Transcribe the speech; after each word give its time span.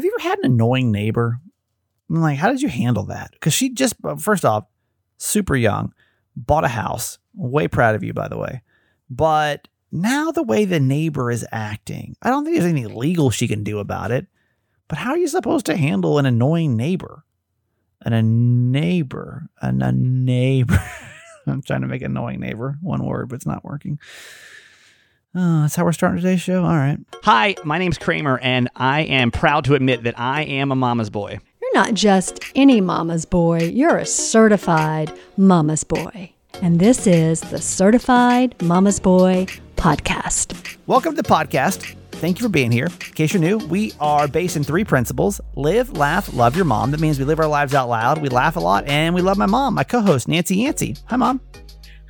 Have 0.00 0.06
you 0.06 0.16
ever 0.18 0.30
had 0.30 0.38
an 0.38 0.52
annoying 0.52 0.90
neighbor? 0.90 1.38
I'm 2.08 2.22
like, 2.22 2.38
how 2.38 2.48
did 2.48 2.62
you 2.62 2.70
handle 2.70 3.04
that? 3.04 3.32
Because 3.32 3.52
she 3.52 3.68
just, 3.68 3.96
uh, 4.02 4.16
first 4.16 4.46
off, 4.46 4.64
super 5.18 5.54
young, 5.54 5.92
bought 6.34 6.64
a 6.64 6.68
house. 6.68 7.18
Way 7.34 7.68
proud 7.68 7.94
of 7.94 8.02
you, 8.02 8.14
by 8.14 8.26
the 8.26 8.38
way. 8.38 8.62
But 9.10 9.68
now 9.92 10.30
the 10.30 10.42
way 10.42 10.64
the 10.64 10.80
neighbor 10.80 11.30
is 11.30 11.46
acting, 11.52 12.16
I 12.22 12.30
don't 12.30 12.46
think 12.46 12.56
there's 12.56 12.72
anything 12.72 12.94
legal 12.94 13.28
she 13.28 13.46
can 13.46 13.62
do 13.62 13.78
about 13.78 14.10
it. 14.10 14.26
But 14.88 14.96
how 14.96 15.10
are 15.10 15.18
you 15.18 15.28
supposed 15.28 15.66
to 15.66 15.76
handle 15.76 16.18
an 16.18 16.24
annoying 16.24 16.78
neighbor? 16.78 17.26
And 18.00 18.14
a 18.14 18.22
neighbor, 18.22 19.50
and 19.60 19.82
a 19.82 19.92
neighbor. 19.92 20.82
I'm 21.46 21.60
trying 21.60 21.82
to 21.82 21.88
make 21.88 22.00
annoying 22.00 22.40
neighbor 22.40 22.78
one 22.80 23.04
word, 23.04 23.28
but 23.28 23.34
it's 23.34 23.44
not 23.44 23.66
working. 23.66 23.98
Oh, 25.32 25.62
that's 25.62 25.76
how 25.76 25.84
we're 25.84 25.92
starting 25.92 26.20
today's 26.20 26.40
show. 26.40 26.64
All 26.64 26.76
right. 26.76 26.98
Hi, 27.22 27.54
my 27.62 27.78
name's 27.78 27.98
Kramer, 27.98 28.38
and 28.38 28.68
I 28.74 29.02
am 29.02 29.30
proud 29.30 29.64
to 29.66 29.74
admit 29.76 30.02
that 30.02 30.18
I 30.18 30.42
am 30.42 30.72
a 30.72 30.74
mama's 30.74 31.08
boy. 31.08 31.38
You're 31.62 31.74
not 31.74 31.94
just 31.94 32.42
any 32.56 32.80
mama's 32.80 33.26
boy, 33.26 33.60
you're 33.60 33.98
a 33.98 34.06
certified 34.06 35.12
mama's 35.36 35.84
boy. 35.84 36.32
And 36.62 36.80
this 36.80 37.06
is 37.06 37.42
the 37.42 37.60
Certified 37.60 38.60
Mama's 38.60 38.98
Boy 38.98 39.46
podcast. 39.76 40.76
Welcome 40.88 41.14
to 41.14 41.22
the 41.22 41.28
podcast. 41.28 41.94
Thank 42.10 42.38
you 42.40 42.42
for 42.42 42.50
being 42.50 42.72
here. 42.72 42.86
In 42.86 43.14
case 43.14 43.32
you're 43.32 43.40
new, 43.40 43.58
we 43.58 43.92
are 44.00 44.26
based 44.26 44.56
in 44.56 44.64
three 44.64 44.84
principles 44.84 45.40
live, 45.54 45.96
laugh, 45.96 46.34
love 46.34 46.56
your 46.56 46.64
mom. 46.64 46.90
That 46.90 47.00
means 47.00 47.20
we 47.20 47.24
live 47.24 47.38
our 47.38 47.46
lives 47.46 47.72
out 47.72 47.88
loud, 47.88 48.20
we 48.20 48.28
laugh 48.28 48.56
a 48.56 48.60
lot, 48.60 48.88
and 48.88 49.14
we 49.14 49.22
love 49.22 49.38
my 49.38 49.46
mom, 49.46 49.74
my 49.74 49.84
co 49.84 50.00
host, 50.00 50.26
Nancy 50.26 50.56
Yancey. 50.56 50.96
Hi, 51.06 51.14
mom. 51.14 51.40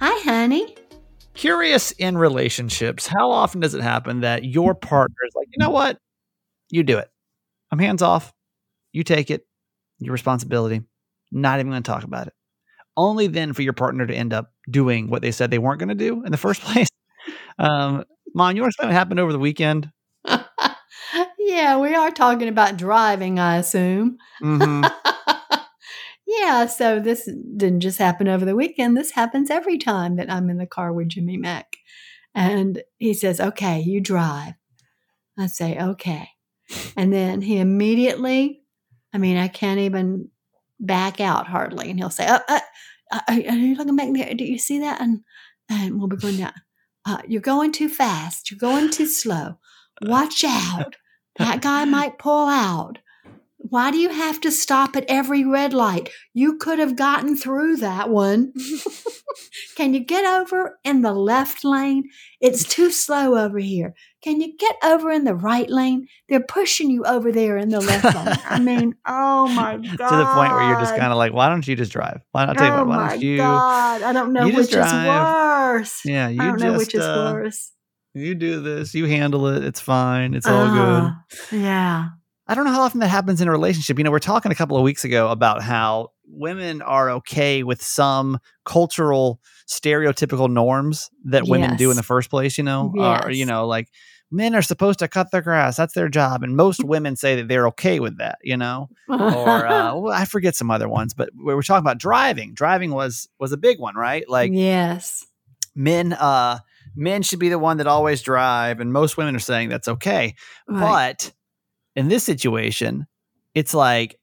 Hi, 0.01 0.19
honey. 0.25 0.75
Curious 1.41 1.93
in 1.93 2.19
relationships, 2.19 3.07
how 3.07 3.31
often 3.31 3.63
does 3.63 3.73
it 3.73 3.81
happen 3.81 4.21
that 4.21 4.45
your 4.45 4.75
partner 4.75 5.17
is 5.27 5.33
like, 5.35 5.47
you 5.51 5.57
know 5.57 5.71
what? 5.71 5.97
You 6.69 6.83
do 6.83 6.99
it. 6.99 7.09
I'm 7.73 7.79
hands 7.79 8.03
off. 8.03 8.35
You 8.93 9.05
take 9.05 9.31
it, 9.31 9.47
your 10.01 10.13
responsibility. 10.13 10.83
Not 11.33 11.59
even 11.59 11.73
going 11.73 11.83
to 11.83 11.91
talk 11.91 12.05
about 12.05 12.27
it. 12.27 12.35
Only 12.95 13.27
then 13.27 13.55
for 13.55 13.63
your 13.63 13.73
partner 13.73 14.07
to 14.07 14.15
end 14.15 14.35
up 14.35 14.53
doing 14.71 15.09
what 15.09 15.23
they 15.23 15.31
said 15.31 15.51
they 15.51 15.59
weren't 15.59 15.79
going 15.79 15.89
to 15.89 15.95
do 15.95 16.23
in 16.27 16.31
the 16.31 16.37
first 16.47 16.61
place. 16.61 16.89
Um, 17.59 18.05
Mom, 18.35 18.55
you 18.55 18.61
want 18.61 18.73
to 18.73 18.75
explain 18.75 18.89
what 18.91 18.99
happened 18.99 19.19
over 19.19 19.33
the 19.33 19.39
weekend? 19.39 19.91
yeah, 21.39 21.79
we 21.79 21.95
are 21.95 22.11
talking 22.11 22.49
about 22.49 22.77
driving, 22.77 23.39
I 23.39 23.57
assume. 23.57 24.19
Mm-hmm. 24.43 24.85
yeah, 26.39 26.67
so 26.67 27.01
this 27.01 27.29
didn't 27.57 27.81
just 27.81 27.99
happen 27.99 28.29
over 28.29 28.45
the 28.45 28.55
weekend. 28.55 28.97
This 28.97 29.11
happens 29.11 29.51
every 29.51 29.79
time 29.79 30.17
that 30.17 30.31
I'm 30.31 30.49
in 30.49 30.59
the 30.59 30.67
car 30.67 30.93
with 30.93 31.09
Jimmy 31.09 31.37
Mack. 31.37 31.77
And 32.35 32.83
he 32.99 33.15
says, 33.15 33.41
Okay, 33.41 33.81
you 33.81 34.01
drive. 34.01 34.55
I 35.37 35.47
say, 35.47 35.77
Okay. 35.79 36.29
And 36.97 37.13
then 37.13 37.41
he 37.41 37.59
immediately, 37.59 38.63
I 39.13 39.19
mean, 39.19 39.37
I 39.37 39.49
can't 39.49 39.81
even 39.81 40.29
back 40.79 41.21
out 41.21 41.49
hardly. 41.49 41.91
And 41.91 41.99
he'll 41.99 42.11
say, 42.11 42.27
oh, 42.29 42.41
uh, 42.49 42.61
uh, 43.11 43.21
Are 43.29 43.35
you 43.35 43.75
looking 43.75 43.97
back 43.97 44.13
there? 44.13 44.33
Do 44.35 44.45
you 44.45 44.59
see 44.59 44.79
that? 44.81 45.01
And, 45.01 45.23
and 45.69 45.99
we'll 45.99 46.07
be 46.07 46.17
going 46.17 46.37
down. 46.37 46.53
Uh, 47.05 47.23
you're 47.27 47.41
going 47.41 47.73
too 47.73 47.89
fast. 47.89 48.51
You're 48.51 48.59
going 48.59 48.91
too 48.91 49.07
slow. 49.07 49.59
Watch 50.03 50.45
out. 50.47 50.95
That 51.39 51.61
guy 51.61 51.85
might 51.87 52.19
pull 52.19 52.47
out. 52.47 52.99
Why 53.63 53.91
do 53.91 53.99
you 53.99 54.09
have 54.09 54.41
to 54.41 54.51
stop 54.51 54.97
at 54.97 55.05
every 55.07 55.45
red 55.45 55.73
light? 55.75 56.09
You 56.33 56.57
could 56.57 56.79
have 56.79 56.97
gotten 56.97 57.37
through 57.37 57.77
that 57.77 58.09
one. 58.09 58.53
Can 59.77 59.93
you 59.95 60.01
get 60.01 60.25
over 60.25 60.79
in 60.83 61.03
the 61.03 61.13
left 61.13 61.63
lane? 61.65 62.05
It's 62.41 62.65
too 62.65 62.91
slow 62.91 63.37
over 63.37 63.59
here. 63.59 63.95
Can 64.25 64.41
you 64.41 64.57
get 64.57 64.77
over 64.83 65.11
in 65.11 65.25
the 65.25 65.35
right 65.35 65.69
lane? 65.71 66.07
They're 66.29 66.41
pushing 66.43 66.91
you 66.91 67.05
over 67.05 67.31
there 67.33 67.59
in 67.59 67.69
the 67.69 67.81
left 67.81 68.05
lane. 68.15 68.39
I 68.49 68.59
mean, 68.63 68.95
oh 69.07 69.49
my 69.49 69.77
god! 69.77 70.09
to 70.09 70.17
the 70.17 70.27
point 70.35 70.53
where 70.53 70.69
you're 70.69 70.81
just 70.81 70.97
kind 70.97 71.13
of 71.13 71.19
like, 71.19 71.33
why 71.33 71.49
don't 71.49 71.67
you 71.67 71.77
just 71.77 71.93
drive? 71.93 72.21
Why 72.33 72.47
not? 72.47 72.57
Tell 72.57 72.67
you 72.67 72.73
oh 72.73 72.77
what, 72.79 72.89
why 72.89 72.97
my 72.97 73.09
don't 73.11 73.23
you? 73.23 73.37
god! 73.39 74.03
I 74.03 74.13
don't 74.13 74.33
know 74.33 74.47
which 74.47 74.75
is 74.75 74.77
worse. 74.77 76.01
Yeah, 76.05 76.29
you 76.29 76.41
I 76.41 76.45
don't 76.47 76.59
just 76.59 76.65
know 76.65 76.79
which 76.79 76.95
is 76.95 77.03
uh, 77.05 77.31
worse. 77.35 77.73
you 78.15 78.35
do 78.35 78.61
this. 78.61 78.95
You 78.95 79.05
handle 79.05 79.47
it. 79.49 79.65
It's 79.65 79.81
fine. 79.81 80.35
It's 80.35 80.47
all 80.47 80.69
good. 80.69 81.03
Uh, 81.05 81.13
Yeah. 81.53 82.09
I 82.51 82.55
don't 82.57 82.65
know 82.65 82.73
how 82.73 82.83
often 82.83 82.99
that 82.99 83.09
happens 83.09 83.41
in 83.41 83.47
a 83.47 83.51
relationship. 83.53 83.97
You 83.97 84.03
know, 84.03 84.11
we're 84.11 84.19
talking 84.19 84.51
a 84.51 84.57
couple 84.57 84.77
of 84.77 84.83
weeks 84.83 85.05
ago 85.05 85.29
about 85.29 85.63
how 85.63 86.09
women 86.27 86.83
are 86.83 87.09
okay 87.11 87.63
with 87.63 87.81
some 87.81 88.41
cultural 88.65 89.41
stereotypical 89.69 90.51
norms 90.51 91.11
that 91.27 91.47
women 91.47 91.77
do 91.77 91.93
in 91.93 91.97
the 91.97 92.03
first 92.03 92.29
place, 92.29 92.59
you 92.59 92.65
know, 92.65 92.93
or, 92.99 93.31
you 93.31 93.47
know, 93.47 93.69
like 93.69 93.87
men 94.33 94.57
are 94.57 94.63
supposed 94.63 94.99
to 94.99 95.07
cut 95.07 95.31
their 95.31 95.43
grass. 95.43 95.77
That's 95.77 95.95
their 95.95 96.09
job. 96.09 96.43
And 96.43 96.57
most 96.57 96.83
women 96.85 97.15
say 97.15 97.37
that 97.37 97.47
they're 97.47 97.69
okay 97.69 98.01
with 98.01 98.19
that, 98.19 98.39
you 98.43 98.57
know, 98.57 98.89
or 99.09 99.69
uh, 99.69 99.95
well, 99.97 100.13
I 100.13 100.25
forget 100.25 100.57
some 100.57 100.73
other 100.73 100.89
ones, 100.89 101.15
but 101.15 101.31
we 101.33 101.55
were 101.55 101.63
talking 101.63 101.85
about 101.85 101.99
driving. 101.99 102.53
Driving 102.53 102.91
was, 102.91 103.29
was 103.39 103.53
a 103.53 103.59
big 103.59 103.79
one, 103.79 103.95
right? 103.95 104.29
Like 104.29 104.51
yes. 104.53 105.25
men, 105.77 106.15
uh, 106.15 106.59
men 106.97 107.23
should 107.23 107.39
be 107.39 107.49
the 107.49 107.61
one 107.61 107.77
that 107.77 107.87
always 107.87 108.23
drive. 108.23 108.81
And 108.81 108.93
most 108.93 109.17
women 109.17 109.37
are 109.37 109.39
saying 109.39 109.69
that's 109.69 109.87
okay. 109.87 110.35
Right. 110.67 111.15
But 111.17 111.33
in 112.01 112.09
this 112.09 112.25
situation, 112.25 113.07
it's 113.55 113.75
like 113.75 114.19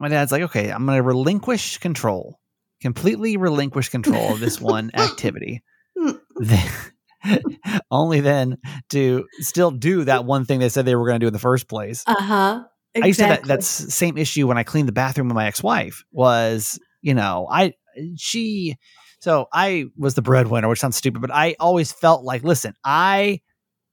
my 0.00 0.08
dad's 0.08 0.32
like, 0.32 0.42
okay, 0.42 0.70
I'm 0.70 0.84
going 0.86 0.96
to 0.96 1.02
relinquish 1.02 1.78
control, 1.78 2.40
completely 2.80 3.36
relinquish 3.36 3.88
control 3.88 4.32
of 4.32 4.40
this 4.40 4.60
one 4.60 4.90
activity. 4.94 5.62
Only 7.90 8.20
then 8.20 8.58
to 8.90 9.26
still 9.38 9.70
do 9.70 10.04
that 10.04 10.24
one 10.24 10.44
thing 10.44 10.58
they 10.58 10.68
said 10.68 10.84
they 10.84 10.96
were 10.96 11.06
going 11.06 11.20
to 11.20 11.24
do 11.24 11.28
in 11.28 11.32
the 11.32 11.38
first 11.38 11.68
place. 11.68 12.02
Uh 12.06 12.20
huh. 12.20 12.64
I 13.00 13.06
used 13.06 13.20
to 13.20 13.26
have 13.26 13.42
that 13.42 13.46
that's 13.46 13.68
same 13.68 14.18
issue 14.18 14.48
when 14.48 14.58
I 14.58 14.64
cleaned 14.64 14.88
the 14.88 14.92
bathroom 14.92 15.28
with 15.28 15.36
my 15.36 15.46
ex-wife 15.46 16.02
was, 16.10 16.80
you 17.02 17.14
know, 17.14 17.46
I 17.48 17.74
she 18.16 18.76
so 19.20 19.46
I 19.52 19.86
was 19.96 20.14
the 20.14 20.22
breadwinner, 20.22 20.68
which 20.68 20.80
sounds 20.80 20.96
stupid, 20.96 21.20
but 21.20 21.32
I 21.32 21.54
always 21.60 21.92
felt 21.92 22.24
like, 22.24 22.42
listen, 22.42 22.74
I 22.84 23.42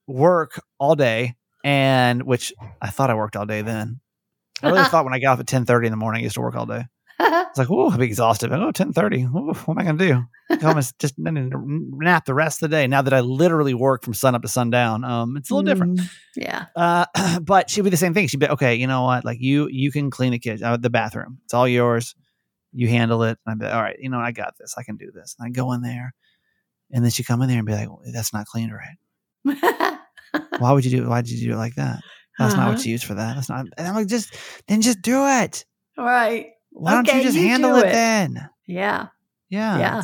work 0.07 0.59
all 0.79 0.95
day 0.95 1.35
and 1.65 2.21
which 2.23 2.53
I 2.81 2.89
thought 2.91 3.09
I 3.09 3.15
worked 3.15 3.35
all 3.35 3.45
day 3.47 3.61
then. 3.63 3.99
I 4.61 4.69
really 4.69 4.83
thought 4.91 5.03
when 5.03 5.13
I 5.13 5.19
got 5.19 5.33
off 5.33 5.39
at 5.41 5.47
10:30 5.47 5.85
in 5.87 5.91
the 5.91 5.97
morning, 5.97 6.21
I 6.21 6.23
used 6.23 6.35
to 6.35 6.41
work 6.41 6.55
all 6.55 6.65
day. 6.67 6.85
It's 7.19 7.57
like, 7.59 7.71
oh, 7.71 7.89
I'll 7.89 7.97
be 7.97 8.05
exhausted. 8.05 8.51
Oh, 8.51 8.71
10:30. 8.71 9.23
Ooh, 9.33 9.53
what 9.53 9.69
am 9.69 9.79
I 9.79 9.83
gonna 9.85 9.97
do? 9.97 10.23
Go 10.59 10.67
home 10.67 10.77
and 10.77 10.91
just 10.99 11.15
nap 11.17 12.25
the 12.25 12.33
rest 12.33 12.61
of 12.61 12.69
the 12.69 12.75
day. 12.75 12.85
Now 12.85 13.01
that 13.01 13.13
I 13.13 13.21
literally 13.21 13.73
work 13.73 14.03
from 14.03 14.13
sun 14.13 14.35
up 14.35 14.41
to 14.41 14.47
sundown, 14.49 15.05
um, 15.05 15.37
it's 15.37 15.49
a 15.49 15.55
little 15.55 15.65
different. 15.73 15.99
Mm, 15.99 16.09
Yeah. 16.35 16.65
Uh, 16.75 17.39
but 17.39 17.69
she'd 17.69 17.81
be 17.85 17.89
the 17.89 17.95
same 17.97 18.13
thing. 18.13 18.27
She'd 18.27 18.41
be 18.41 18.49
okay. 18.49 18.75
You 18.75 18.87
know 18.87 19.03
what? 19.03 19.23
Like 19.23 19.37
you, 19.39 19.69
you 19.71 19.89
can 19.91 20.11
clean 20.11 20.33
the 20.33 20.39
kitchen, 20.39 20.65
uh, 20.65 20.75
the 20.77 20.89
bathroom. 20.89 21.39
It's 21.45 21.53
all 21.53 21.67
yours. 21.67 22.13
You 22.73 22.89
handle 22.89 23.23
it. 23.23 23.37
And 23.45 23.53
I'd 23.53 23.65
be 23.65 23.73
all 23.73 23.81
right. 23.81 23.95
You 23.97 24.09
know, 24.09 24.17
what? 24.17 24.25
I 24.25 24.31
got 24.33 24.55
this. 24.59 24.75
I 24.77 24.83
can 24.83 24.97
do 24.97 25.09
this. 25.13 25.35
And 25.39 25.47
I 25.47 25.49
go 25.51 25.71
in 25.71 25.81
there, 25.81 26.13
and 26.91 27.03
then 27.05 27.11
she 27.11 27.23
come 27.23 27.41
in 27.41 27.47
there 27.47 27.57
and 27.59 27.65
be 27.65 27.73
like, 27.73 27.87
well, 27.87 28.01
"That's 28.13 28.33
not 28.33 28.45
cleaned 28.47 28.73
right. 28.73 28.97
Why 30.59 30.71
would 30.71 30.85
you 30.85 30.91
do? 31.01 31.09
Why 31.09 31.21
did 31.21 31.31
you 31.31 31.47
do 31.49 31.53
it 31.53 31.57
like 31.57 31.75
that? 31.75 31.99
That's 32.37 32.53
not 32.55 32.63
Uh-huh. 32.63 32.71
what 32.73 32.85
you 32.85 32.91
use 32.91 33.03
for 33.03 33.13
that. 33.15 33.35
That's 33.35 33.49
not." 33.49 33.65
And 33.77 33.87
I'm 33.87 33.95
like, 33.95 34.07
just 34.07 34.33
then, 34.67 34.81
just 34.81 35.01
do 35.01 35.25
it. 35.27 35.65
right. 35.97 36.47
Why 36.71 36.91
don't 36.91 37.07
you 37.07 37.23
just 37.23 37.37
you 37.37 37.47
handle 37.47 37.75
it, 37.77 37.87
it. 37.87 37.91
then? 37.93 38.49
Yeah. 38.67 39.07
Yeah. 39.49 39.77
Yeah. 39.79 40.01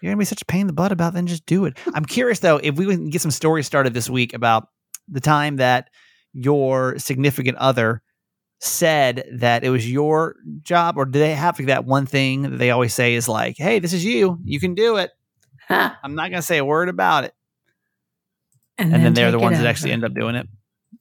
You're 0.00 0.12
gonna 0.12 0.18
be 0.18 0.24
such 0.24 0.40
a 0.42 0.46
pain 0.46 0.62
in 0.62 0.66
the 0.68 0.72
butt 0.72 0.92
about 0.92 1.12
then 1.14 1.26
just 1.26 1.44
do 1.46 1.64
it. 1.66 1.76
I'm 1.94 2.04
curious 2.04 2.38
though, 2.38 2.56
if 2.56 2.76
we 2.76 2.86
can 2.86 3.10
get 3.10 3.20
some 3.20 3.30
stories 3.30 3.66
started 3.66 3.92
this 3.92 4.08
week 4.08 4.32
about 4.34 4.68
the 5.08 5.20
time 5.20 5.56
that 5.56 5.88
your 6.32 6.98
significant 6.98 7.58
other 7.58 8.02
said 8.58 9.24
that 9.34 9.64
it 9.64 9.70
was 9.70 9.90
your 9.90 10.36
job, 10.62 10.96
or 10.96 11.04
do 11.04 11.18
they 11.18 11.34
have 11.34 11.58
that 11.66 11.84
one 11.84 12.06
thing 12.06 12.42
that 12.42 12.56
they 12.56 12.70
always 12.70 12.94
say 12.94 13.14
is 13.14 13.28
like, 13.28 13.56
hey, 13.58 13.78
this 13.78 13.92
is 13.92 14.02
you. 14.04 14.38
You 14.44 14.58
can 14.60 14.74
do 14.74 14.96
it. 14.96 15.10
I'm 15.68 16.14
not 16.14 16.30
gonna 16.30 16.40
say 16.42 16.56
a 16.58 16.64
word 16.64 16.88
about 16.88 17.24
it. 17.24 17.34
And, 18.78 18.92
then, 18.92 19.14
they're 19.14 19.30
the 19.30 19.38
take 19.38 19.42
it 19.42 19.44
ones 19.44 19.58
that 19.58 19.66
actually 19.66 19.92
end 19.92 20.04
up 20.04 20.14
doing 20.14 20.34
it. 20.34 20.46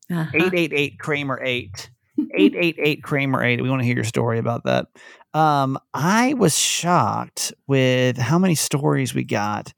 Uh-huh. 0.09 0.29
888 0.33 0.99
Kramer 0.99 1.41
8. 1.43 1.89
888 2.17 3.03
Kramer 3.03 3.43
8. 3.43 3.61
We 3.61 3.69
want 3.69 3.81
to 3.81 3.85
hear 3.85 3.95
your 3.95 4.03
story 4.03 4.39
about 4.39 4.63
that. 4.63 4.87
Um, 5.33 5.77
I 5.93 6.33
was 6.35 6.57
shocked 6.57 7.53
with 7.67 8.17
how 8.17 8.39
many 8.39 8.55
stories 8.55 9.13
we 9.13 9.23
got 9.23 9.73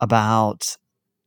about 0.00 0.76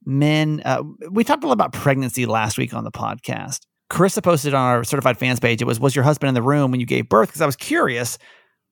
men. 0.06 0.62
Uh, 0.64 0.84
we 1.12 1.24
talked 1.24 1.44
a 1.44 1.48
lot 1.48 1.54
about 1.54 1.74
pregnancy 1.74 2.26
last 2.26 2.58
week 2.58 2.74
on 2.74 2.86
the 2.86 2.92
podcast. 2.92 3.62
Carissa 3.92 4.24
posted 4.24 4.54
on 4.54 4.62
our 4.62 4.84
certified 4.84 5.18
fans 5.18 5.40
page. 5.40 5.62
It 5.62 5.66
was, 5.66 5.80
was 5.80 5.96
your 5.96 6.04
husband 6.04 6.30
in 6.30 6.34
the 6.34 6.42
room 6.42 6.72
when 6.72 6.80
you 6.80 6.86
gave 6.86 7.10
birth? 7.10 7.30
Because 7.30 7.42
I 7.42 7.46
was 7.46 7.58
curious 7.58 8.18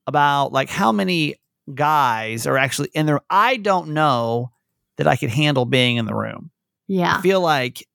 about 0.06 0.52
like 0.52 0.70
how 0.70 0.92
many 0.92 1.36
guys 1.74 2.46
are 2.46 2.56
actually 2.56 2.90
in 2.94 3.06
there. 3.06 3.20
I 3.28 3.58
don't 3.58 3.88
know 3.88 4.50
that 4.96 5.06
I 5.06 5.16
could 5.16 5.30
handle 5.30 5.64
being 5.64 5.96
in 5.96 6.06
the 6.06 6.14
room. 6.14 6.50
Yeah. 6.92 7.16
I 7.16 7.20
feel 7.22 7.40
like 7.40 7.86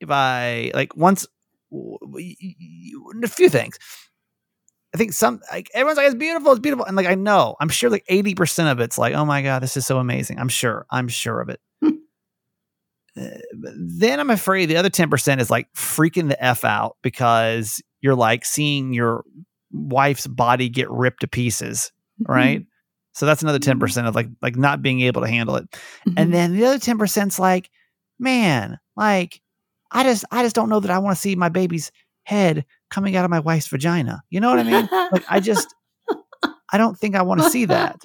if 0.00 0.10
I 0.10 0.70
like 0.74 0.96
once 0.96 1.26
a 1.72 3.28
few 3.28 3.48
things. 3.48 3.78
I 4.94 4.98
think 4.98 5.12
some 5.12 5.40
like 5.50 5.70
everyone's 5.74 5.96
like 5.96 6.06
it's 6.06 6.14
beautiful, 6.14 6.52
it's 6.52 6.60
beautiful, 6.60 6.84
and 6.84 6.96
like 6.96 7.06
I 7.06 7.14
know 7.14 7.56
I'm 7.60 7.68
sure 7.68 7.88
like 7.88 8.04
eighty 8.08 8.34
percent 8.34 8.68
of 8.68 8.80
it's 8.80 8.98
like 8.98 9.14
oh 9.14 9.24
my 9.24 9.42
god, 9.42 9.62
this 9.62 9.76
is 9.76 9.86
so 9.86 9.98
amazing. 9.98 10.38
I'm 10.38 10.48
sure, 10.48 10.86
I'm 10.90 11.08
sure 11.08 11.40
of 11.40 11.48
it. 11.48 11.60
uh, 13.16 13.38
then 13.76 14.20
I'm 14.20 14.30
afraid 14.30 14.66
the 14.66 14.76
other 14.76 14.90
10% 14.90 15.40
is 15.40 15.50
like 15.50 15.70
freaking 15.74 16.28
the 16.28 16.42
F 16.42 16.64
out 16.64 16.96
because 17.02 17.82
you're 18.00 18.14
like 18.14 18.44
seeing 18.44 18.92
your 18.92 19.24
wife's 19.70 20.26
body 20.26 20.68
get 20.68 20.90
ripped 20.90 21.20
to 21.20 21.28
pieces, 21.28 21.92
right? 22.26 22.64
So 23.12 23.26
that's 23.26 23.42
another 23.42 23.58
10% 23.58 24.08
of 24.08 24.14
like 24.14 24.28
like 24.40 24.56
not 24.56 24.82
being 24.82 25.00
able 25.02 25.22
to 25.22 25.28
handle 25.28 25.56
it. 25.56 25.70
Mm-hmm. 25.70 26.12
And 26.16 26.34
then 26.34 26.54
the 26.54 26.64
other 26.64 26.78
10%'s 26.78 27.38
like, 27.38 27.70
man, 28.22 28.78
like 28.96 29.40
I 29.90 30.04
just 30.04 30.24
I 30.30 30.42
just 30.42 30.54
don't 30.54 30.68
know 30.70 30.80
that 30.80 30.90
I 30.90 30.98
want 30.98 31.16
to 31.16 31.20
see 31.20 31.34
my 31.36 31.48
baby's 31.50 31.92
head 32.24 32.64
coming 32.90 33.16
out 33.16 33.24
of 33.24 33.30
my 33.30 33.40
wife's 33.40 33.66
vagina. 33.66 34.22
You 34.30 34.40
know 34.40 34.48
what 34.50 34.60
I 34.60 34.62
mean? 34.62 34.88
Like 35.12 35.24
I 35.28 35.40
just 35.40 35.74
I 36.72 36.78
don't 36.78 36.96
think 36.98 37.14
I 37.16 37.22
want 37.22 37.42
to 37.42 37.50
see 37.50 37.66
that. 37.66 38.00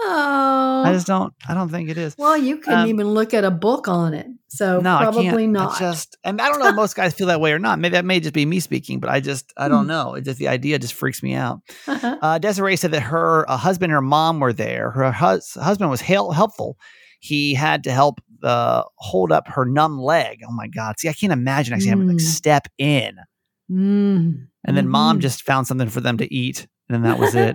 oh. 0.00 0.82
I 0.84 0.92
just 0.92 1.06
don't 1.06 1.32
I 1.48 1.54
don't 1.54 1.68
think 1.68 1.88
it 1.90 1.96
is. 1.98 2.14
well, 2.18 2.36
you 2.36 2.58
couldn't 2.58 2.80
um, 2.80 2.88
even 2.88 3.08
look 3.08 3.34
at 3.34 3.44
a 3.44 3.50
book 3.50 3.88
on 3.88 4.14
it. 4.14 4.26
So 4.48 4.80
no, 4.80 4.98
probably 4.98 5.24
can't. 5.24 5.56
I 5.56 5.78
just 5.78 6.18
and 6.24 6.40
I 6.40 6.48
don't 6.48 6.58
know 6.58 6.68
if 6.68 6.74
most 6.74 6.94
guys 6.94 7.14
feel 7.14 7.28
that 7.28 7.40
way 7.40 7.52
or 7.52 7.58
not. 7.58 7.78
Maybe 7.78 7.92
that 7.92 8.04
may 8.04 8.20
just 8.20 8.34
be 8.34 8.44
me 8.44 8.60
speaking, 8.60 9.00
but 9.00 9.08
I 9.08 9.20
just 9.20 9.50
I 9.56 9.68
don't 9.68 9.82
Hmm. 9.84 9.88
know. 9.88 10.14
It 10.14 10.24
just 10.24 10.38
the 10.38 10.48
idea 10.48 10.78
just 10.78 10.94
freaks 10.94 11.22
me 11.22 11.34
out. 11.34 11.60
Uh, 12.22 12.38
Desiree 12.38 12.76
said 12.76 12.90
that 12.92 13.00
her 13.02 13.48
uh, 13.50 13.56
husband 13.56 13.90
and 13.90 13.94
her 13.96 14.00
mom 14.02 14.38
were 14.40 14.52
there. 14.52 14.90
Her 14.90 15.10
hus- 15.10 15.54
husband 15.54 15.90
was 15.90 16.00
hel- 16.00 16.30
helpful. 16.32 16.76
He 17.22 17.54
had 17.54 17.84
to 17.84 17.92
help 17.92 18.20
uh, 18.42 18.82
hold 18.96 19.30
up 19.30 19.46
her 19.46 19.64
numb 19.64 20.00
leg. 20.00 20.40
Oh 20.44 20.50
my 20.50 20.66
God. 20.66 20.98
See, 20.98 21.08
I 21.08 21.12
can't 21.12 21.32
imagine 21.32 21.72
actually 21.74 21.90
having 21.90 22.08
to 22.08 22.12
like 22.14 22.20
Mm. 22.20 22.26
step 22.26 22.66
in. 22.76 23.16
Mm. 23.70 24.48
And 24.64 24.76
then 24.76 24.88
mom 24.88 25.18
Mhm. 25.18 25.22
just 25.22 25.42
found 25.42 25.68
something 25.68 25.88
for 25.88 26.00
them 26.00 26.18
to 26.18 26.34
eat. 26.34 26.66
And 26.88 26.96
then 26.96 27.02
that 27.10 27.20
was 27.20 27.36
it. 27.36 27.54